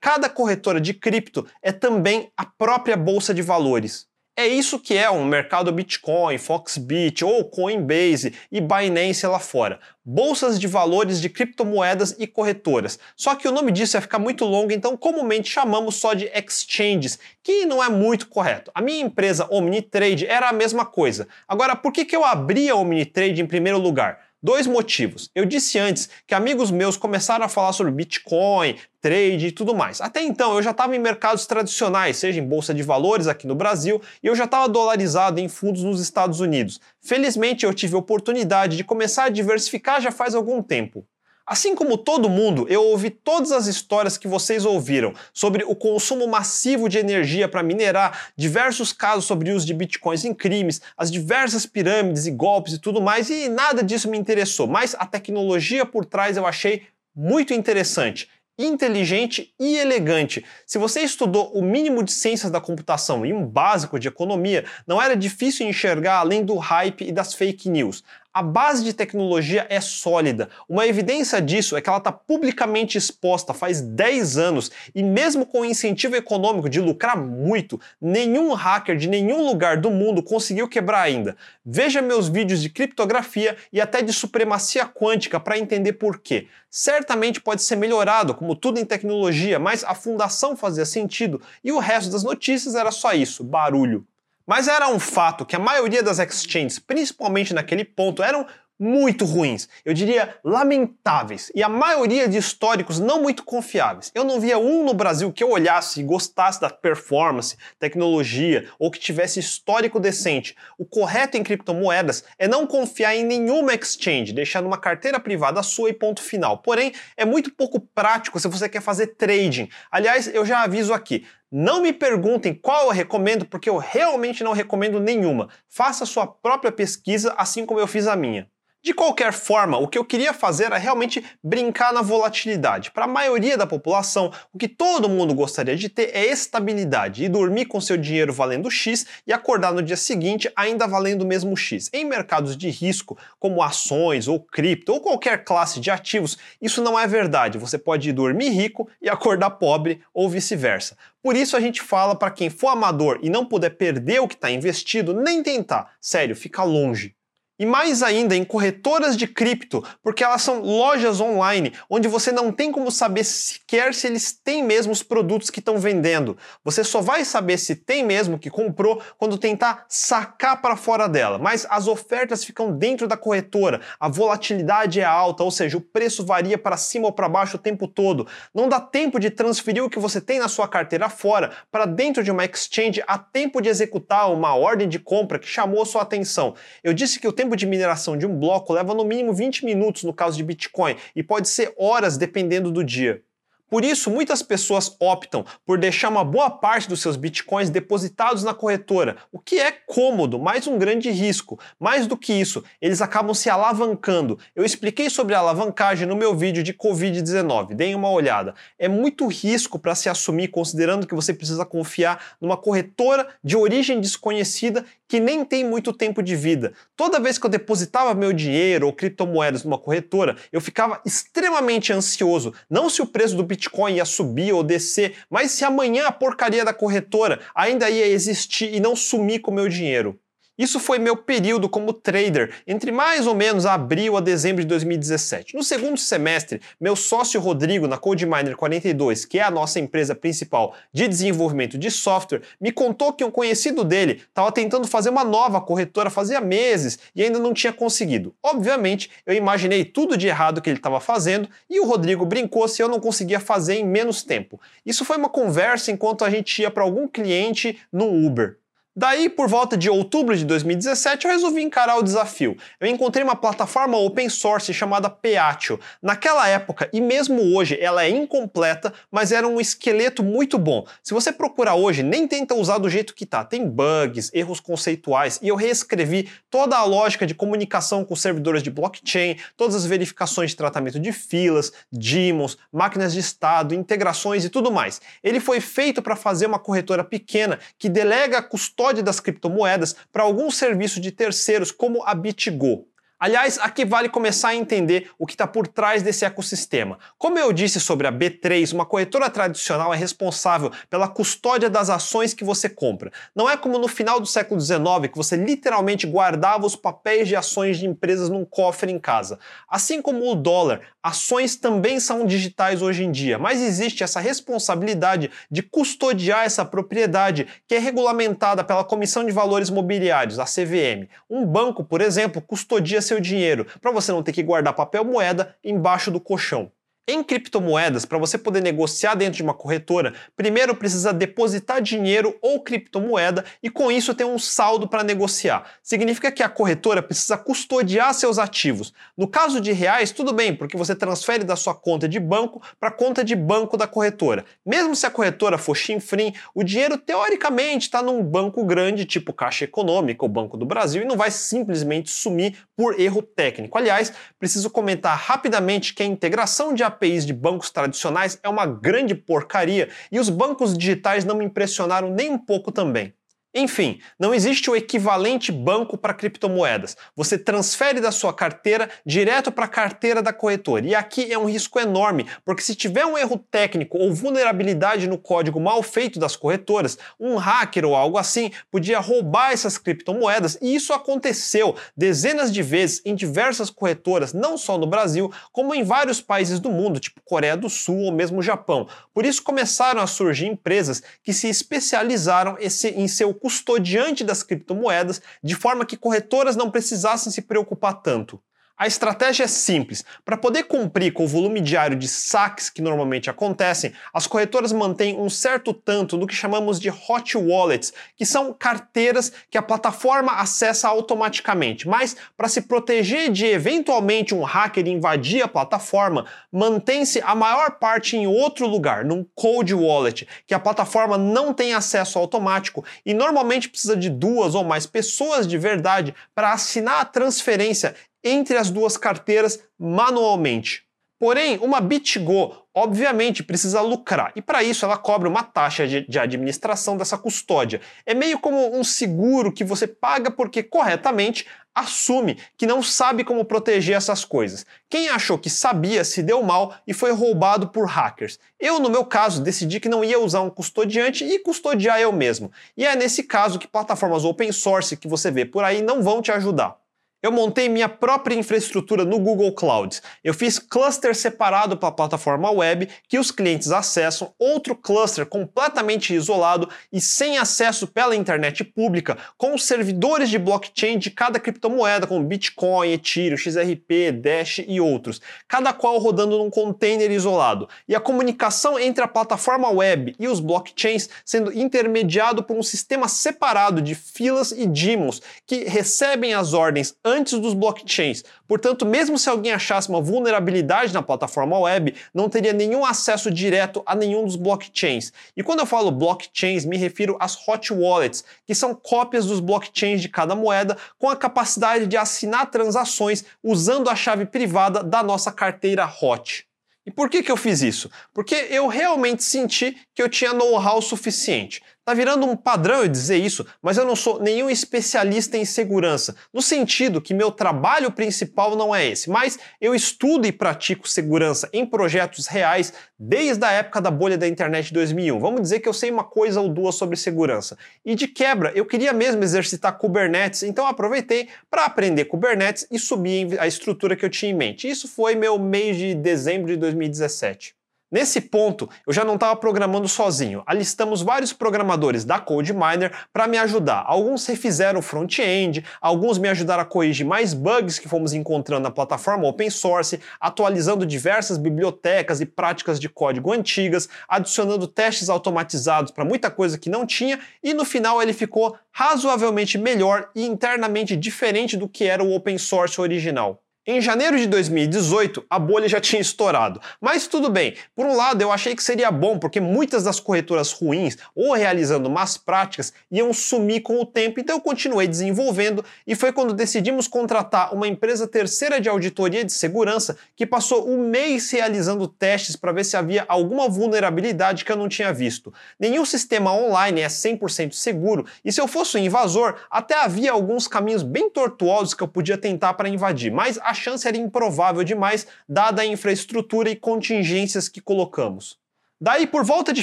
Cada 0.00 0.28
corretora 0.28 0.80
de 0.80 0.94
cripto 0.94 1.46
é 1.62 1.72
também 1.72 2.30
a 2.36 2.44
própria 2.44 2.96
bolsa 2.96 3.34
de 3.34 3.42
valores. 3.42 4.06
É 4.36 4.48
isso 4.48 4.80
que 4.80 4.96
é 4.96 5.08
um 5.08 5.24
mercado 5.24 5.70
Bitcoin, 5.70 6.38
Foxbit 6.38 7.24
ou 7.24 7.44
Coinbase 7.44 8.34
e 8.50 8.60
Binance 8.60 9.24
lá 9.28 9.38
fora. 9.38 9.78
Bolsas 10.04 10.58
de 10.58 10.66
valores 10.66 11.20
de 11.20 11.28
criptomoedas 11.28 12.16
e 12.18 12.26
corretoras. 12.26 12.98
Só 13.14 13.36
que 13.36 13.46
o 13.46 13.52
nome 13.52 13.70
disso 13.70 13.96
ia 13.96 14.00
ficar 14.00 14.18
muito 14.18 14.44
longo, 14.44 14.72
então 14.72 14.96
comumente 14.96 15.48
chamamos 15.48 15.94
só 15.94 16.14
de 16.14 16.28
exchanges, 16.34 17.16
que 17.44 17.64
não 17.64 17.82
é 17.82 17.88
muito 17.88 18.26
correto. 18.26 18.72
A 18.74 18.82
minha 18.82 19.04
empresa 19.04 19.46
Omnitrade 19.52 20.26
era 20.26 20.48
a 20.48 20.52
mesma 20.52 20.84
coisa. 20.84 21.28
Agora, 21.46 21.76
por 21.76 21.92
que, 21.92 22.04
que 22.04 22.16
eu 22.16 22.24
abri 22.24 22.68
a 22.68 22.74
Omnitrade 22.74 23.40
em 23.40 23.46
primeiro 23.46 23.78
lugar? 23.78 24.18
Dois 24.44 24.66
motivos. 24.66 25.30
Eu 25.34 25.46
disse 25.46 25.78
antes 25.78 26.06
que 26.26 26.34
amigos 26.34 26.70
meus 26.70 26.98
começaram 26.98 27.46
a 27.46 27.48
falar 27.48 27.72
sobre 27.72 27.90
Bitcoin, 27.90 28.76
trade 29.00 29.46
e 29.46 29.50
tudo 29.50 29.74
mais. 29.74 30.02
Até 30.02 30.22
então 30.22 30.54
eu 30.54 30.62
já 30.62 30.72
estava 30.72 30.94
em 30.94 30.98
mercados 30.98 31.46
tradicionais, 31.46 32.18
seja 32.18 32.40
em 32.40 32.46
bolsa 32.46 32.74
de 32.74 32.82
valores 32.82 33.26
aqui 33.26 33.46
no 33.46 33.54
Brasil, 33.54 34.02
e 34.22 34.26
eu 34.26 34.36
já 34.36 34.44
estava 34.44 34.68
dolarizado 34.68 35.40
em 35.40 35.48
fundos 35.48 35.82
nos 35.82 35.98
Estados 35.98 36.40
Unidos. 36.40 36.78
Felizmente 37.00 37.64
eu 37.64 37.72
tive 37.72 37.94
a 37.94 37.98
oportunidade 37.98 38.76
de 38.76 38.84
começar 38.84 39.24
a 39.24 39.28
diversificar 39.30 40.02
já 40.02 40.12
faz 40.12 40.34
algum 40.34 40.62
tempo. 40.62 41.06
Assim 41.46 41.74
como 41.74 41.98
todo 41.98 42.30
mundo, 42.30 42.66
eu 42.70 42.82
ouvi 42.82 43.10
todas 43.10 43.52
as 43.52 43.66
histórias 43.66 44.16
que 44.16 44.26
vocês 44.26 44.64
ouviram 44.64 45.12
sobre 45.32 45.62
o 45.62 45.76
consumo 45.76 46.26
massivo 46.26 46.88
de 46.88 46.96
energia 46.96 47.46
para 47.46 47.62
minerar, 47.62 48.30
diversos 48.34 48.94
casos 48.94 49.26
sobre 49.26 49.52
uso 49.52 49.66
de 49.66 49.74
bitcoins 49.74 50.24
em 50.24 50.32
crimes, 50.32 50.80
as 50.96 51.10
diversas 51.10 51.66
pirâmides 51.66 52.26
e 52.26 52.30
golpes 52.30 52.74
e 52.74 52.78
tudo 52.78 53.02
mais, 53.02 53.28
e 53.28 53.50
nada 53.50 53.82
disso 53.82 54.08
me 54.08 54.16
interessou. 54.16 54.66
Mas 54.66 54.94
a 54.98 55.04
tecnologia 55.04 55.84
por 55.84 56.06
trás 56.06 56.38
eu 56.38 56.46
achei 56.46 56.82
muito 57.14 57.52
interessante 57.52 58.26
inteligente 58.58 59.52
e 59.58 59.76
elegante. 59.76 60.44
Se 60.64 60.78
você 60.78 61.00
estudou 61.00 61.50
o 61.52 61.62
mínimo 61.62 62.02
de 62.02 62.12
ciências 62.12 62.52
da 62.52 62.60
computação 62.60 63.26
e 63.26 63.32
um 63.32 63.44
básico 63.44 63.98
de 63.98 64.08
economia, 64.08 64.64
não 64.86 65.02
era 65.02 65.16
difícil 65.16 65.66
enxergar 65.66 66.18
além 66.18 66.44
do 66.44 66.56
hype 66.56 67.04
e 67.04 67.12
das 67.12 67.34
fake 67.34 67.68
news. 67.68 68.04
A 68.36 68.42
base 68.42 68.82
de 68.82 68.92
tecnologia 68.92 69.64
é 69.70 69.80
sólida. 69.80 70.48
Uma 70.68 70.88
evidência 70.88 71.40
disso 71.40 71.76
é 71.76 71.80
que 71.80 71.88
ela 71.88 71.98
está 71.98 72.10
publicamente 72.10 72.98
exposta 72.98 73.54
faz 73.54 73.80
10 73.80 74.36
anos 74.36 74.72
e, 74.92 75.04
mesmo 75.04 75.46
com 75.46 75.60
o 75.60 75.64
incentivo 75.64 76.16
econômico 76.16 76.68
de 76.68 76.80
lucrar 76.80 77.16
muito, 77.16 77.80
nenhum 78.02 78.52
hacker 78.52 78.96
de 78.96 79.06
nenhum 79.08 79.46
lugar 79.46 79.76
do 79.76 79.88
mundo 79.88 80.20
conseguiu 80.20 80.66
quebrar 80.66 81.02
ainda. 81.02 81.36
Veja 81.64 82.02
meus 82.02 82.28
vídeos 82.28 82.60
de 82.60 82.70
criptografia 82.70 83.56
e 83.72 83.80
até 83.80 84.02
de 84.02 84.12
supremacia 84.12 84.84
quântica 84.84 85.38
para 85.38 85.56
entender 85.56 85.92
por 85.92 86.18
quê. 86.18 86.48
Certamente 86.68 87.40
pode 87.40 87.62
ser 87.62 87.76
melhorado, 87.76 88.34
como 88.34 88.56
tudo 88.56 88.80
em 88.80 88.84
tecnologia, 88.84 89.60
mas 89.60 89.84
a 89.84 89.94
fundação 89.94 90.56
fazia 90.56 90.84
sentido 90.84 91.40
e 91.62 91.70
o 91.70 91.78
resto 91.78 92.10
das 92.10 92.24
notícias 92.24 92.74
era 92.74 92.90
só 92.90 93.12
isso: 93.12 93.44
barulho. 93.44 94.04
Mas 94.46 94.68
era 94.68 94.88
um 94.88 94.98
fato 94.98 95.46
que 95.46 95.56
a 95.56 95.58
maioria 95.58 96.02
das 96.02 96.18
exchanges, 96.18 96.78
principalmente 96.78 97.54
naquele 97.54 97.84
ponto, 97.84 98.22
eram 98.22 98.46
muito 98.78 99.24
ruins, 99.24 99.68
eu 99.84 99.94
diria 99.94 100.36
lamentáveis, 100.42 101.50
e 101.54 101.62
a 101.62 101.68
maioria 101.68 102.28
de 102.28 102.36
históricos 102.36 102.98
não 102.98 103.22
muito 103.22 103.44
confiáveis. 103.44 104.10
Eu 104.14 104.24
não 104.24 104.40
via 104.40 104.58
um 104.58 104.84
no 104.84 104.92
Brasil 104.92 105.32
que 105.32 105.44
eu 105.44 105.50
olhasse 105.50 106.00
e 106.00 106.02
gostasse 106.02 106.60
da 106.60 106.68
performance, 106.68 107.56
tecnologia 107.78 108.68
ou 108.78 108.90
que 108.90 108.98
tivesse 108.98 109.38
histórico 109.38 110.00
decente. 110.00 110.56
O 110.76 110.84
correto 110.84 111.36
em 111.36 111.42
criptomoedas 111.42 112.24
é 112.38 112.48
não 112.48 112.66
confiar 112.66 113.14
em 113.14 113.24
nenhuma 113.24 113.74
exchange, 113.74 114.32
deixar 114.32 114.64
uma 114.64 114.78
carteira 114.78 115.20
privada 115.20 115.62
sua 115.62 115.90
e 115.90 115.94
ponto 115.94 116.20
final. 116.20 116.58
Porém, 116.58 116.92
é 117.16 117.24
muito 117.24 117.52
pouco 117.54 117.78
prático 117.78 118.40
se 118.40 118.48
você 118.48 118.68
quer 118.68 118.82
fazer 118.82 119.08
trading. 119.08 119.68
Aliás, 119.90 120.26
eu 120.26 120.44
já 120.44 120.62
aviso 120.62 120.92
aqui, 120.92 121.24
não 121.56 121.80
me 121.80 121.92
perguntem 121.92 122.52
qual 122.52 122.86
eu 122.86 122.90
recomendo, 122.90 123.46
porque 123.46 123.70
eu 123.70 123.76
realmente 123.76 124.42
não 124.42 124.52
recomendo 124.52 124.98
nenhuma. 124.98 125.48
Faça 125.68 126.04
sua 126.04 126.26
própria 126.26 126.72
pesquisa, 126.72 127.32
assim 127.38 127.64
como 127.64 127.78
eu 127.78 127.86
fiz 127.86 128.08
a 128.08 128.16
minha. 128.16 128.50
De 128.84 128.92
qualquer 128.92 129.32
forma, 129.32 129.78
o 129.78 129.88
que 129.88 129.96
eu 129.96 130.04
queria 130.04 130.34
fazer 130.34 130.64
era 130.64 130.76
realmente 130.76 131.24
brincar 131.42 131.90
na 131.90 132.02
volatilidade. 132.02 132.90
Para 132.90 133.06
a 133.06 133.08
maioria 133.08 133.56
da 133.56 133.66
população, 133.66 134.30
o 134.52 134.58
que 134.58 134.68
todo 134.68 135.08
mundo 135.08 135.34
gostaria 135.34 135.74
de 135.74 135.88
ter 135.88 136.10
é 136.14 136.26
estabilidade 136.26 137.24
e 137.24 137.28
dormir 137.30 137.64
com 137.64 137.80
seu 137.80 137.96
dinheiro 137.96 138.30
valendo 138.30 138.70
X 138.70 139.06
e 139.26 139.32
acordar 139.32 139.72
no 139.72 139.80
dia 139.80 139.96
seguinte 139.96 140.52
ainda 140.54 140.86
valendo 140.86 141.22
o 141.22 141.26
mesmo 141.26 141.56
X. 141.56 141.88
Em 141.94 142.04
mercados 142.04 142.58
de 142.58 142.68
risco, 142.68 143.16
como 143.40 143.62
ações 143.62 144.28
ou 144.28 144.38
cripto 144.38 144.92
ou 144.92 145.00
qualquer 145.00 145.44
classe 145.44 145.80
de 145.80 145.90
ativos, 145.90 146.36
isso 146.60 146.82
não 146.82 146.98
é 146.98 147.06
verdade. 147.06 147.56
Você 147.56 147.78
pode 147.78 148.12
dormir 148.12 148.50
rico 148.50 148.86
e 149.00 149.08
acordar 149.08 149.52
pobre 149.52 150.02
ou 150.12 150.28
vice-versa. 150.28 150.94
Por 151.22 151.34
isso 151.34 151.56
a 151.56 151.60
gente 151.60 151.80
fala 151.80 152.14
para 152.14 152.30
quem 152.30 152.50
for 152.50 152.68
amador 152.68 153.18
e 153.22 153.30
não 153.30 153.46
puder 153.46 153.70
perder 153.70 154.20
o 154.20 154.28
que 154.28 154.34
está 154.34 154.50
investido, 154.50 155.14
nem 155.14 155.42
tentar. 155.42 155.94
Sério, 155.98 156.36
fica 156.36 156.62
longe. 156.62 157.16
E 157.56 157.64
mais 157.64 158.02
ainda 158.02 158.34
em 158.34 158.44
corretoras 158.44 159.16
de 159.16 159.28
cripto, 159.28 159.80
porque 160.02 160.24
elas 160.24 160.42
são 160.42 160.60
lojas 160.60 161.20
online, 161.20 161.72
onde 161.88 162.08
você 162.08 162.32
não 162.32 162.50
tem 162.50 162.72
como 162.72 162.90
saber 162.90 163.22
sequer 163.22 163.94
se 163.94 164.08
eles 164.08 164.32
têm 164.32 164.60
mesmo 164.60 164.92
os 164.92 165.04
produtos 165.04 165.50
que 165.50 165.60
estão 165.60 165.78
vendendo. 165.78 166.36
Você 166.64 166.82
só 166.82 167.00
vai 167.00 167.24
saber 167.24 167.56
se 167.58 167.76
tem 167.76 168.04
mesmo 168.04 168.40
que 168.40 168.50
comprou 168.50 169.00
quando 169.16 169.38
tentar 169.38 169.86
sacar 169.88 170.60
para 170.60 170.74
fora 170.74 171.08
dela. 171.08 171.38
Mas 171.38 171.64
as 171.70 171.86
ofertas 171.86 172.44
ficam 172.44 172.76
dentro 172.76 173.06
da 173.06 173.16
corretora, 173.16 173.80
a 174.00 174.08
volatilidade 174.08 175.00
é 175.00 175.04
alta, 175.04 175.44
ou 175.44 175.50
seja, 175.52 175.76
o 175.76 175.80
preço 175.80 176.26
varia 176.26 176.58
para 176.58 176.76
cima 176.76 177.06
ou 177.06 177.12
para 177.12 177.28
baixo 177.28 177.56
o 177.56 177.60
tempo 177.60 177.86
todo. 177.86 178.26
Não 178.52 178.68
dá 178.68 178.80
tempo 178.80 179.20
de 179.20 179.30
transferir 179.30 179.84
o 179.84 179.88
que 179.88 180.00
você 180.00 180.20
tem 180.20 180.40
na 180.40 180.48
sua 180.48 180.66
carteira 180.66 181.08
fora 181.08 181.52
para 181.70 181.86
dentro 181.86 182.24
de 182.24 182.32
uma 182.32 182.44
exchange 182.44 183.00
a 183.06 183.16
tempo 183.16 183.60
de 183.60 183.68
executar 183.68 184.32
uma 184.32 184.56
ordem 184.56 184.88
de 184.88 184.98
compra 184.98 185.38
que 185.38 185.46
chamou 185.46 185.86
sua 185.86 186.02
atenção. 186.02 186.56
Eu 186.82 186.92
disse 186.92 187.20
que 187.20 187.28
o 187.28 187.32
tempo 187.32 187.43
tempo 187.44 187.56
de 187.56 187.66
mineração 187.66 188.16
de 188.16 188.26
um 188.26 188.38
bloco 188.38 188.72
leva 188.72 188.94
no 188.94 189.04
mínimo 189.04 189.34
20 189.34 189.66
minutos 189.66 190.02
no 190.02 190.14
caso 190.14 190.36
de 190.36 190.42
Bitcoin 190.42 190.96
e 191.14 191.22
pode 191.22 191.48
ser 191.48 191.74
horas 191.76 192.16
dependendo 192.16 192.70
do 192.70 192.82
dia. 192.82 193.22
Por 193.68 193.84
isso, 193.84 194.10
muitas 194.10 194.40
pessoas 194.40 194.94
optam 195.00 195.44
por 195.66 195.78
deixar 195.78 196.08
uma 196.08 196.22
boa 196.22 196.48
parte 196.48 196.88
dos 196.88 197.00
seus 197.00 197.16
bitcoins 197.16 197.70
depositados 197.70 198.44
na 198.44 198.54
corretora, 198.54 199.16
o 199.32 199.40
que 199.40 199.58
é 199.58 199.72
cômodo, 199.72 200.38
mas 200.38 200.66
um 200.68 200.78
grande 200.78 201.10
risco. 201.10 201.58
Mais 201.80 202.06
do 202.06 202.16
que 202.16 202.32
isso, 202.32 202.62
eles 202.80 203.02
acabam 203.02 203.34
se 203.34 203.50
alavancando. 203.50 204.38
Eu 204.54 204.64
expliquei 204.64 205.10
sobre 205.10 205.34
a 205.34 205.40
alavancagem 205.40 206.06
no 206.06 206.14
meu 206.14 206.36
vídeo 206.36 206.62
de 206.62 206.72
Covid-19, 206.72 207.74
deem 207.74 207.96
uma 207.96 208.10
olhada. 208.10 208.54
É 208.78 208.86
muito 208.86 209.26
risco 209.26 209.78
para 209.78 209.94
se 209.94 210.08
assumir, 210.08 210.48
considerando 210.48 211.06
que 211.06 211.14
você 211.14 211.34
precisa 211.34 211.64
confiar 211.66 212.36
numa 212.40 212.56
corretora 212.56 213.26
de 213.42 213.56
origem 213.56 214.00
desconhecida 214.00 214.84
que 215.14 215.20
nem 215.20 215.44
tem 215.44 215.62
muito 215.62 215.92
tempo 215.92 216.20
de 216.20 216.34
vida. 216.34 216.72
Toda 216.96 217.20
vez 217.20 217.38
que 217.38 217.46
eu 217.46 217.50
depositava 217.50 218.12
meu 218.14 218.32
dinheiro 218.32 218.88
ou 218.88 218.92
criptomoedas 218.92 219.62
numa 219.62 219.78
corretora, 219.78 220.36
eu 220.50 220.60
ficava 220.60 221.00
extremamente 221.06 221.92
ansioso, 221.92 222.52
não 222.68 222.90
se 222.90 223.00
o 223.00 223.06
preço 223.06 223.36
do 223.36 223.44
bitcoin 223.44 223.94
ia 223.94 224.04
subir 224.04 224.52
ou 224.52 224.64
descer, 224.64 225.14
mas 225.30 225.52
se 225.52 225.64
amanhã 225.64 226.08
a 226.08 226.12
porcaria 226.12 226.64
da 226.64 226.74
corretora 226.74 227.38
ainda 227.54 227.88
ia 227.88 228.08
existir 228.08 228.74
e 228.74 228.80
não 228.80 228.96
sumir 228.96 229.38
com 229.38 229.52
o 229.52 229.54
meu 229.54 229.68
dinheiro. 229.68 230.18
Isso 230.56 230.78
foi 230.78 231.00
meu 231.00 231.16
período 231.16 231.68
como 231.68 231.92
trader, 231.92 232.54
entre 232.64 232.92
mais 232.92 233.26
ou 233.26 233.34
menos 233.34 233.66
abril 233.66 234.16
a 234.16 234.20
dezembro 234.20 234.62
de 234.62 234.68
2017. 234.68 235.52
No 235.52 235.64
segundo 235.64 235.98
semestre, 235.98 236.60
meu 236.80 236.94
sócio 236.94 237.40
Rodrigo, 237.40 237.88
na 237.88 237.98
CodeMiner 237.98 238.56
42, 238.56 239.24
que 239.24 239.40
é 239.40 239.42
a 239.42 239.50
nossa 239.50 239.80
empresa 239.80 240.14
principal 240.14 240.76
de 240.92 241.08
desenvolvimento 241.08 241.76
de 241.76 241.90
software, 241.90 242.42
me 242.60 242.70
contou 242.70 243.12
que 243.12 243.24
um 243.24 243.32
conhecido 243.32 243.82
dele 243.82 244.22
estava 244.28 244.52
tentando 244.52 244.86
fazer 244.86 245.10
uma 245.10 245.24
nova 245.24 245.60
corretora 245.60 246.08
fazia 246.08 246.40
meses 246.40 247.00
e 247.16 247.24
ainda 247.24 247.40
não 247.40 247.52
tinha 247.52 247.72
conseguido. 247.72 248.32
Obviamente, 248.40 249.10
eu 249.26 249.34
imaginei 249.34 249.84
tudo 249.84 250.16
de 250.16 250.28
errado 250.28 250.62
que 250.62 250.70
ele 250.70 250.78
estava 250.78 251.00
fazendo 251.00 251.48
e 251.68 251.80
o 251.80 251.84
Rodrigo 251.84 252.24
brincou 252.24 252.68
se 252.68 252.80
eu 252.80 252.88
não 252.88 253.00
conseguia 253.00 253.40
fazer 253.40 253.74
em 253.74 253.84
menos 253.84 254.22
tempo. 254.22 254.60
Isso 254.86 255.04
foi 255.04 255.16
uma 255.16 255.28
conversa 255.28 255.90
enquanto 255.90 256.24
a 256.24 256.30
gente 256.30 256.62
ia 256.62 256.70
para 256.70 256.84
algum 256.84 257.08
cliente 257.08 257.76
no 257.92 258.06
Uber. 258.24 258.58
Daí, 258.96 259.28
por 259.28 259.48
volta 259.48 259.76
de 259.76 259.90
outubro 259.90 260.36
de 260.36 260.44
2017, 260.44 261.26
eu 261.26 261.32
resolvi 261.32 261.60
encarar 261.60 261.96
o 261.96 262.02
desafio. 262.02 262.56
Eu 262.78 262.86
encontrei 262.86 263.24
uma 263.24 263.34
plataforma 263.34 263.98
open 263.98 264.28
source 264.28 264.72
chamada 264.72 265.10
Peatio. 265.10 265.80
Naquela 266.00 266.46
época, 266.48 266.88
e 266.92 267.00
mesmo 267.00 267.56
hoje, 267.56 267.76
ela 267.80 268.04
é 268.04 268.08
incompleta, 268.08 268.94
mas 269.10 269.32
era 269.32 269.48
um 269.48 269.60
esqueleto 269.60 270.22
muito 270.22 270.60
bom. 270.60 270.86
Se 271.02 271.12
você 271.12 271.32
procurar 271.32 271.74
hoje, 271.74 272.04
nem 272.04 272.28
tenta 272.28 272.54
usar 272.54 272.78
do 272.78 272.88
jeito 272.88 273.16
que 273.16 273.26
tá. 273.26 273.44
Tem 273.44 273.68
bugs, 273.68 274.30
erros 274.32 274.60
conceituais, 274.60 275.40
e 275.42 275.48
eu 275.48 275.56
reescrevi 275.56 276.30
toda 276.48 276.76
a 276.76 276.84
lógica 276.84 277.26
de 277.26 277.34
comunicação 277.34 278.04
com 278.04 278.14
servidores 278.14 278.62
de 278.62 278.70
blockchain, 278.70 279.38
todas 279.56 279.74
as 279.74 279.84
verificações 279.84 280.50
de 280.50 280.56
tratamento 280.56 281.00
de 281.00 281.10
filas, 281.10 281.72
daemons, 281.90 282.56
máquinas 282.72 283.12
de 283.12 283.18
estado, 283.18 283.74
integrações 283.74 284.44
e 284.44 284.48
tudo 284.48 284.70
mais. 284.70 285.00
Ele 285.20 285.40
foi 285.40 285.58
feito 285.58 286.00
para 286.00 286.14
fazer 286.14 286.46
uma 286.46 286.60
corretora 286.60 287.02
pequena 287.02 287.58
que 287.76 287.88
delega 287.88 288.40
custódia 288.40 288.83
custódia 288.84 289.02
das 289.02 289.18
criptomoedas 289.18 289.96
para 290.12 290.24
algum 290.24 290.50
serviço 290.50 291.00
de 291.00 291.10
terceiros 291.10 291.72
como 291.72 292.02
a 292.04 292.14
BitGo. 292.14 292.86
Aliás, 293.18 293.58
aqui 293.58 293.86
vale 293.86 294.10
começar 294.10 294.48
a 294.48 294.54
entender 294.54 295.10
o 295.18 295.24
que 295.24 295.32
está 295.32 295.46
por 295.46 295.66
trás 295.66 296.02
desse 296.02 296.26
ecossistema. 296.26 296.98
Como 297.16 297.38
eu 297.38 297.50
disse 297.50 297.80
sobre 297.80 298.06
a 298.06 298.12
B3, 298.12 298.74
uma 298.74 298.84
corretora 298.84 299.30
tradicional 299.30 299.94
é 299.94 299.96
responsável 299.96 300.70
pela 300.90 301.08
custódia 301.08 301.70
das 301.70 301.88
ações 301.88 302.34
que 302.34 302.44
você 302.44 302.68
compra. 302.68 303.10
Não 303.34 303.48
é 303.48 303.56
como 303.56 303.78
no 303.78 303.88
final 303.88 304.20
do 304.20 304.26
século 304.26 304.60
XIX, 304.60 305.08
que 305.10 305.16
você 305.16 305.36
literalmente 305.36 306.06
guardava 306.06 306.66
os 306.66 306.76
papéis 306.76 307.26
de 307.26 307.34
ações 307.34 307.78
de 307.78 307.86
empresas 307.86 308.28
num 308.28 308.44
cofre 308.44 308.92
em 308.92 308.98
casa. 308.98 309.38
Assim 309.66 310.02
como 310.02 310.30
o 310.30 310.34
dólar, 310.34 310.82
ações 311.04 311.54
também 311.54 312.00
são 312.00 312.24
digitais 312.24 312.80
hoje 312.80 313.04
em 313.04 313.12
dia, 313.12 313.38
mas 313.38 313.60
existe 313.60 314.02
essa 314.02 314.20
responsabilidade 314.20 315.30
de 315.50 315.62
custodiar 315.62 316.46
essa 316.46 316.64
propriedade 316.64 317.46
que 317.68 317.74
é 317.74 317.78
regulamentada 317.78 318.64
pela 318.64 318.82
Comissão 318.82 319.22
de 319.22 319.30
Valores 319.30 319.68
Mobiliários, 319.68 320.38
a 320.38 320.46
CVM. 320.46 321.06
Um 321.28 321.44
banco, 321.44 321.84
por 321.84 322.00
exemplo, 322.00 322.40
custodia 322.40 323.02
seu 323.02 323.20
dinheiro, 323.20 323.66
para 323.82 323.90
você 323.90 324.12
não 324.12 324.22
ter 324.22 324.32
que 324.32 324.42
guardar 324.42 324.72
papel 324.72 325.04
moeda 325.04 325.54
embaixo 325.62 326.10
do 326.10 326.18
colchão. 326.18 326.72
Em 327.06 327.22
criptomoedas, 327.22 328.06
para 328.06 328.16
você 328.16 328.38
poder 328.38 328.62
negociar 328.62 329.14
dentro 329.14 329.36
de 329.36 329.42
uma 329.42 329.52
corretora, 329.52 330.14
primeiro 330.34 330.74
precisa 330.74 331.12
depositar 331.12 331.82
dinheiro 331.82 332.34
ou 332.40 332.62
criptomoeda 332.62 333.44
e 333.62 333.68
com 333.68 333.92
isso 333.92 334.14
ter 334.14 334.24
um 334.24 334.38
saldo 334.38 334.88
para 334.88 335.04
negociar. 335.04 335.70
Significa 335.82 336.32
que 336.32 336.42
a 336.42 336.48
corretora 336.48 337.02
precisa 337.02 337.36
custodiar 337.36 338.14
seus 338.14 338.38
ativos. 338.38 338.94
No 339.18 339.28
caso 339.28 339.60
de 339.60 339.70
reais, 339.70 340.12
tudo 340.12 340.32
bem, 340.32 340.56
porque 340.56 340.78
você 340.78 340.96
transfere 340.96 341.44
da 341.44 341.56
sua 341.56 341.74
conta 341.74 342.08
de 342.08 342.18
banco 342.18 342.62
para 342.80 342.88
a 342.88 342.92
conta 342.92 343.22
de 343.22 343.36
banco 343.36 343.76
da 343.76 343.86
corretora. 343.86 344.42
Mesmo 344.64 344.96
se 344.96 345.04
a 345.04 345.10
corretora 345.10 345.58
for 345.58 345.74
chinfrim, 345.74 346.32
o 346.54 346.64
dinheiro 346.64 346.96
teoricamente 346.96 347.84
está 347.84 348.02
num 348.02 348.22
banco 348.22 348.64
grande, 348.64 349.04
tipo 349.04 349.34
Caixa 349.34 349.64
Econômica 349.64 350.24
ou 350.24 350.28
Banco 350.30 350.56
do 350.56 350.64
Brasil, 350.64 351.02
e 351.02 351.04
não 351.04 351.18
vai 351.18 351.30
simplesmente 351.30 352.10
sumir 352.10 352.56
por 352.74 352.98
erro 352.98 353.20
técnico. 353.20 353.76
Aliás, 353.76 354.10
preciso 354.38 354.70
comentar 354.70 355.18
rapidamente 355.18 355.92
que 355.92 356.02
a 356.02 356.06
integração 356.06 356.72
de 356.72 356.82
APIs 356.94 357.26
de 357.26 357.32
bancos 357.32 357.70
tradicionais 357.70 358.38
é 358.42 358.48
uma 358.48 358.66
grande 358.66 359.14
porcaria 359.14 359.88
e 360.10 360.18
os 360.18 360.30
bancos 360.30 360.76
digitais 360.76 361.24
não 361.24 361.36
me 361.36 361.44
impressionaram 361.44 362.10
nem 362.10 362.30
um 362.30 362.38
pouco 362.38 362.70
também. 362.70 363.12
Enfim, 363.54 364.00
não 364.18 364.34
existe 364.34 364.68
o 364.68 364.74
equivalente 364.74 365.52
banco 365.52 365.96
para 365.96 366.12
criptomoedas. 366.12 366.96
Você 367.14 367.38
transfere 367.38 368.00
da 368.00 368.10
sua 368.10 368.34
carteira 368.34 368.90
direto 369.06 369.52
para 369.52 369.66
a 369.66 369.68
carteira 369.68 370.20
da 370.20 370.32
corretora. 370.32 370.84
E 370.84 370.92
aqui 370.92 371.32
é 371.32 371.38
um 371.38 371.48
risco 371.48 371.78
enorme, 371.78 372.26
porque 372.44 372.62
se 372.62 372.74
tiver 372.74 373.06
um 373.06 373.16
erro 373.16 373.38
técnico 373.38 373.96
ou 373.96 374.12
vulnerabilidade 374.12 375.06
no 375.06 375.16
código 375.16 375.60
mal 375.60 375.84
feito 375.84 376.18
das 376.18 376.34
corretoras, 376.34 376.98
um 377.20 377.36
hacker 377.36 377.84
ou 377.84 377.94
algo 377.94 378.18
assim 378.18 378.50
podia 378.72 378.98
roubar 378.98 379.52
essas 379.52 379.78
criptomoedas, 379.78 380.58
e 380.60 380.74
isso 380.74 380.92
aconteceu 380.92 381.76
dezenas 381.96 382.52
de 382.52 382.60
vezes 382.60 383.02
em 383.04 383.14
diversas 383.14 383.70
corretoras, 383.70 384.32
não 384.32 384.58
só 384.58 384.76
no 384.76 384.86
Brasil, 384.86 385.32
como 385.52 385.74
em 385.74 385.84
vários 385.84 386.20
países 386.20 386.58
do 386.58 386.70
mundo, 386.70 386.98
tipo 386.98 387.20
Coreia 387.24 387.56
do 387.56 387.68
Sul 387.68 388.00
ou 388.00 388.12
mesmo 388.12 388.42
Japão. 388.42 388.88
Por 389.12 389.24
isso 389.24 389.44
começaram 389.44 390.00
a 390.00 390.08
surgir 390.08 390.46
empresas 390.46 391.04
que 391.22 391.32
se 391.32 391.48
especializaram 391.48 392.56
em 392.60 393.06
seu 393.06 393.32
custodiante 393.44 394.24
das 394.24 394.42
criptomoedas, 394.42 395.20
de 395.42 395.54
forma 395.54 395.84
que 395.84 395.98
corretoras 395.98 396.56
não 396.56 396.70
precisassem 396.70 397.30
se 397.30 397.42
preocupar 397.42 398.00
tanto. 398.00 398.40
A 398.76 398.88
estratégia 398.88 399.44
é 399.44 399.46
simples. 399.46 400.04
Para 400.24 400.36
poder 400.36 400.64
cumprir 400.64 401.12
com 401.12 401.24
o 401.24 401.28
volume 401.28 401.60
diário 401.60 401.96
de 401.96 402.08
saques 402.08 402.68
que 402.68 402.82
normalmente 402.82 403.30
acontecem, 403.30 403.92
as 404.12 404.26
corretoras 404.26 404.72
mantêm 404.72 405.16
um 405.16 405.30
certo 405.30 405.72
tanto 405.72 406.16
do 406.16 406.26
que 406.26 406.34
chamamos 406.34 406.80
de 406.80 406.90
hot 406.90 407.38
wallets, 407.38 407.92
que 408.16 408.26
são 408.26 408.52
carteiras 408.52 409.32
que 409.48 409.56
a 409.56 409.62
plataforma 409.62 410.32
acessa 410.32 410.88
automaticamente. 410.88 411.86
Mas, 411.86 412.16
para 412.36 412.48
se 412.48 412.62
proteger 412.62 413.30
de 413.30 413.46
eventualmente 413.46 414.34
um 414.34 414.42
hacker 414.42 414.88
invadir 414.88 415.44
a 415.44 415.48
plataforma, 415.48 416.26
mantém-se 416.50 417.20
a 417.24 417.34
maior 417.36 417.78
parte 417.78 418.16
em 418.16 418.26
outro 418.26 418.66
lugar, 418.66 419.04
num 419.04 419.24
cold 419.36 419.72
wallet, 419.72 420.26
que 420.48 420.54
a 420.54 420.58
plataforma 420.58 421.16
não 421.16 421.54
tem 421.54 421.74
acesso 421.74 422.18
automático 422.18 422.84
e 423.06 423.14
normalmente 423.14 423.68
precisa 423.68 423.96
de 423.96 424.10
duas 424.10 424.56
ou 424.56 424.64
mais 424.64 424.84
pessoas 424.84 425.46
de 425.46 425.56
verdade 425.56 426.12
para 426.34 426.52
assinar 426.52 427.00
a 427.00 427.04
transferência 427.04 427.94
entre 428.24 428.56
as 428.56 428.70
duas 428.70 428.96
carteiras 428.96 429.60
manualmente. 429.78 430.84
Porém, 431.18 431.58
uma 431.62 431.80
BitGo 431.80 432.54
obviamente 432.74 433.42
precisa 433.44 433.80
lucrar 433.80 434.32
e 434.34 434.42
para 434.42 434.64
isso 434.64 434.84
ela 434.84 434.98
cobra 434.98 435.28
uma 435.28 435.44
taxa 435.44 435.86
de, 435.86 436.00
de, 436.06 436.18
administração 436.18 436.96
dessa 436.96 437.16
custódia. 437.16 437.80
É 438.04 438.12
meio 438.12 438.38
como 438.38 438.76
um 438.76 438.82
seguro 438.82 439.52
que 439.52 439.62
você 439.62 439.86
paga 439.86 440.28
porque 440.30 440.60
corretamente 440.60 441.46
assume 441.72 442.36
que 442.56 442.66
não 442.66 442.82
sabe 442.82 443.22
como 443.22 443.44
proteger 443.44 443.96
essas 443.96 444.24
coisas. 444.24 444.66
Quem 444.88 445.08
achou 445.08 445.38
que 445.38 445.48
sabia 445.48 446.04
se 446.04 446.22
deu 446.22 446.42
mal 446.42 446.74
e 446.86 446.92
foi 446.92 447.12
roubado 447.12 447.68
por 447.68 447.86
hackers. 447.86 448.38
Eu, 448.58 448.80
no 448.80 448.90
meu 448.90 449.04
caso, 449.04 449.42
decidi 449.42 449.78
que 449.78 449.88
não 449.88 450.04
ia 450.04 450.20
usar 450.20 450.40
um 450.40 450.50
custodiante 450.50 451.24
e 451.24 451.38
custodiar 451.38 452.00
eu 452.00 452.12
mesmo. 452.12 452.50
E 452.76 452.84
é 452.84 452.94
nesse 452.96 453.22
caso 453.22 453.58
que 453.58 453.68
plataformas 453.68 454.24
open 454.24 454.50
source 454.52 454.96
que 454.96 455.08
você 455.08 455.30
vê 455.30 455.44
por 455.44 455.64
aí 455.64 455.80
não 455.80 456.02
vão 456.02 456.20
te 456.20 456.32
ajudar 456.32 456.83
eu 457.24 457.32
montei 457.32 457.70
minha 457.70 457.88
própria 457.88 458.36
infraestrutura 458.36 459.02
no 459.02 459.18
Google 459.18 459.50
Cloud. 459.54 459.98
Eu 460.22 460.34
fiz 460.34 460.58
cluster 460.58 461.14
separado 461.14 461.74
para 461.74 461.88
a 461.88 461.92
plataforma 461.92 462.50
web 462.50 462.86
que 463.08 463.18
os 463.18 463.30
clientes 463.30 463.72
acessam, 463.72 464.34
outro 464.38 464.76
cluster 464.76 465.24
completamente 465.24 466.12
isolado 466.12 466.68
e 466.92 467.00
sem 467.00 467.38
acesso 467.38 467.86
pela 467.86 468.14
internet 468.14 468.62
pública, 468.62 469.16
com 469.38 469.54
os 469.54 469.64
servidores 469.64 470.28
de 470.28 470.38
blockchain 470.38 470.98
de 470.98 471.10
cada 471.10 471.40
criptomoeda, 471.40 472.06
como 472.06 472.22
Bitcoin, 472.22 472.92
Ethereum, 472.92 473.38
XRP, 473.38 474.12
Dash 474.12 474.58
e 474.58 474.78
outros, 474.78 475.18
cada 475.48 475.72
qual 475.72 475.96
rodando 475.96 476.36
num 476.36 476.50
container 476.50 477.10
isolado. 477.10 477.66
E 477.88 477.94
a 477.94 478.00
comunicação 478.00 478.78
entre 478.78 479.02
a 479.02 479.08
plataforma 479.08 479.70
web 479.70 480.14
e 480.20 480.28
os 480.28 480.40
blockchains 480.40 481.08
sendo 481.24 481.50
intermediado 481.58 482.42
por 482.42 482.54
um 482.54 482.62
sistema 482.62 483.08
separado 483.08 483.80
de 483.80 483.94
filas 483.94 484.52
e 484.52 484.66
daemons 484.66 485.22
que 485.46 485.64
recebem 485.64 486.34
as 486.34 486.52
ordens 486.52 486.94
antes 487.14 487.38
dos 487.38 487.54
blockchains. 487.54 488.24
Portanto, 488.48 488.84
mesmo 488.84 489.18
se 489.18 489.28
alguém 489.28 489.52
achasse 489.52 489.88
uma 489.88 490.00
vulnerabilidade 490.00 490.92
na 490.92 491.02
plataforma 491.02 491.58
web, 491.58 491.94
não 492.12 492.28
teria 492.28 492.52
nenhum 492.52 492.84
acesso 492.84 493.30
direto 493.30 493.82
a 493.86 493.94
nenhum 493.94 494.24
dos 494.24 494.36
blockchains. 494.36 495.12
E 495.36 495.42
quando 495.42 495.60
eu 495.60 495.66
falo 495.66 495.90
blockchains, 495.90 496.64
me 496.64 496.76
refiro 496.76 497.16
às 497.20 497.36
hot 497.46 497.72
wallets, 497.72 498.24
que 498.46 498.54
são 498.54 498.74
cópias 498.74 499.26
dos 499.26 499.40
blockchains 499.40 500.02
de 500.02 500.08
cada 500.08 500.34
moeda 500.34 500.76
com 500.98 501.08
a 501.08 501.16
capacidade 501.16 501.86
de 501.86 501.96
assinar 501.96 502.50
transações 502.50 503.24
usando 503.42 503.88
a 503.88 503.94
chave 503.94 504.26
privada 504.26 504.82
da 504.82 505.02
nossa 505.02 505.30
carteira 505.30 505.86
hot. 505.86 506.46
E 506.86 506.90
por 506.90 507.08
que, 507.08 507.22
que 507.22 507.32
eu 507.32 507.36
fiz 507.36 507.62
isso? 507.62 507.90
Porque 508.12 508.34
eu 508.50 508.66
realmente 508.66 509.22
senti 509.24 509.76
que 509.94 510.02
eu 510.02 510.08
tinha 510.08 510.34
know-how 510.34 510.82
suficiente. 510.82 511.62
Tá 511.84 511.92
virando 511.92 512.24
um 512.24 512.34
padrão 512.34 512.80
eu 512.80 512.88
dizer 512.88 513.18
isso, 513.18 513.44
mas 513.60 513.76
eu 513.76 513.84
não 513.84 513.94
sou 513.94 514.18
nenhum 514.18 514.48
especialista 514.48 515.36
em 515.36 515.44
segurança, 515.44 516.16
no 516.32 516.40
sentido 516.40 516.98
que 516.98 517.12
meu 517.12 517.30
trabalho 517.30 517.92
principal 517.92 518.56
não 518.56 518.74
é 518.74 518.86
esse, 518.86 519.10
mas 519.10 519.38
eu 519.60 519.74
estudo 519.74 520.26
e 520.26 520.32
pratico 520.32 520.88
segurança 520.88 521.46
em 521.52 521.66
projetos 521.66 522.26
reais 522.26 522.72
desde 522.98 523.44
a 523.44 523.50
época 523.50 523.82
da 523.82 523.90
bolha 523.90 524.16
da 524.16 524.26
internet 524.26 524.68
de 524.68 524.72
2001. 524.72 525.18
Vamos 525.18 525.42
dizer 525.42 525.60
que 525.60 525.68
eu 525.68 525.74
sei 525.74 525.90
uma 525.90 526.04
coisa 526.04 526.40
ou 526.40 526.48
duas 526.48 526.74
sobre 526.74 526.96
segurança. 526.96 527.58
E 527.84 527.94
de 527.94 528.08
quebra, 528.08 528.50
eu 528.54 528.64
queria 528.64 528.94
mesmo 528.94 529.22
exercitar 529.22 529.76
Kubernetes, 529.76 530.42
então 530.42 530.66
aproveitei 530.66 531.28
para 531.50 531.66
aprender 531.66 532.06
Kubernetes 532.06 532.66
e 532.70 532.78
subir 532.78 533.38
a 533.38 533.46
estrutura 533.46 533.94
que 533.94 534.06
eu 534.06 534.10
tinha 534.10 534.32
em 534.32 534.34
mente. 534.34 534.66
Isso 534.66 534.88
foi 534.88 535.14
meu 535.14 535.38
mês 535.38 535.76
de 535.76 535.94
dezembro 535.94 536.48
de 536.48 536.56
2017. 536.56 537.54
Nesse 537.94 538.20
ponto, 538.20 538.68
eu 538.84 538.92
já 538.92 539.04
não 539.04 539.14
estava 539.14 539.36
programando 539.36 539.86
sozinho. 539.86 540.42
Alistamos 540.46 541.00
vários 541.00 541.32
programadores 541.32 542.04
da 542.04 542.18
CodeMiner 542.18 542.90
para 543.12 543.28
me 543.28 543.38
ajudar. 543.38 543.84
Alguns 543.86 544.26
refizeram 544.26 544.82
front-end, 544.82 545.64
alguns 545.80 546.18
me 546.18 546.28
ajudaram 546.28 546.64
a 546.64 546.66
corrigir 546.66 547.06
mais 547.06 547.32
bugs 547.32 547.78
que 547.78 547.88
fomos 547.88 548.12
encontrando 548.12 548.64
na 548.64 548.70
plataforma 548.72 549.28
open 549.28 549.48
source, 549.48 550.00
atualizando 550.20 550.84
diversas 550.84 551.38
bibliotecas 551.38 552.20
e 552.20 552.26
práticas 552.26 552.80
de 552.80 552.88
código 552.88 553.32
antigas, 553.32 553.88
adicionando 554.08 554.66
testes 554.66 555.08
automatizados 555.08 555.92
para 555.92 556.04
muita 556.04 556.32
coisa 556.32 556.58
que 556.58 556.68
não 556.68 556.84
tinha, 556.84 557.20
e 557.44 557.54
no 557.54 557.64
final 557.64 558.02
ele 558.02 558.12
ficou 558.12 558.58
razoavelmente 558.72 559.56
melhor 559.56 560.10
e 560.16 560.26
internamente 560.26 560.96
diferente 560.96 561.56
do 561.56 561.68
que 561.68 561.84
era 561.84 562.02
o 562.02 562.12
open 562.12 562.38
source 562.38 562.80
original. 562.80 563.43
Em 563.66 563.80
janeiro 563.80 564.18
de 564.18 564.26
2018, 564.26 565.24
a 565.30 565.38
bolha 565.38 565.66
já 565.66 565.80
tinha 565.80 566.02
estourado. 566.02 566.60
Mas 566.78 567.06
tudo 567.06 567.30
bem, 567.30 567.54
por 567.74 567.86
um 567.86 567.96
lado 567.96 568.20
eu 568.20 568.30
achei 568.30 568.54
que 568.54 568.62
seria 568.62 568.90
bom, 568.90 569.18
porque 569.18 569.40
muitas 569.40 569.84
das 569.84 569.98
corretoras 569.98 570.52
ruins 570.52 570.98
ou 571.16 571.32
realizando 571.32 571.88
más 571.88 572.18
práticas 572.18 572.74
iam 572.90 573.10
sumir 573.14 573.62
com 573.62 573.80
o 573.80 573.86
tempo, 573.86 574.20
então 574.20 574.36
eu 574.36 574.40
continuei 574.42 574.86
desenvolvendo 574.86 575.64
e 575.86 575.94
foi 575.94 576.12
quando 576.12 576.34
decidimos 576.34 576.86
contratar 576.86 577.54
uma 577.54 577.66
empresa 577.66 578.06
terceira 578.06 578.60
de 578.60 578.68
auditoria 578.68 579.24
de 579.24 579.32
segurança 579.32 579.96
que 580.14 580.26
passou 580.26 580.68
um 580.68 580.86
mês 580.86 581.30
realizando 581.30 581.88
testes 581.88 582.36
para 582.36 582.52
ver 582.52 582.64
se 582.64 582.76
havia 582.76 583.06
alguma 583.08 583.48
vulnerabilidade 583.48 584.44
que 584.44 584.52
eu 584.52 584.56
não 584.56 584.68
tinha 584.68 584.92
visto. 584.92 585.32
Nenhum 585.58 585.86
sistema 585.86 586.34
online 586.34 586.82
é 586.82 586.88
100% 586.88 587.52
seguro 587.52 588.04
e 588.22 588.30
se 588.30 588.42
eu 588.42 588.46
fosse 588.46 588.76
um 588.76 588.80
invasor, 588.80 589.36
até 589.50 589.74
havia 589.74 590.12
alguns 590.12 590.46
caminhos 590.46 590.82
bem 590.82 591.08
tortuosos 591.08 591.72
que 591.72 591.82
eu 591.82 591.88
podia 591.88 592.18
tentar 592.18 592.52
para 592.52 592.68
invadir, 592.68 593.10
mas 593.10 593.38
a 593.42 593.53
chance 593.54 593.86
era 593.86 593.96
improvável 593.96 594.64
demais, 594.64 595.06
dada 595.28 595.62
a 595.62 595.66
infraestrutura 595.66 596.50
e 596.50 596.56
contingências 596.56 597.48
que 597.48 597.60
colocamos. 597.60 598.38
Daí, 598.80 599.06
por 599.06 599.24
volta 599.24 599.52
de 599.52 599.62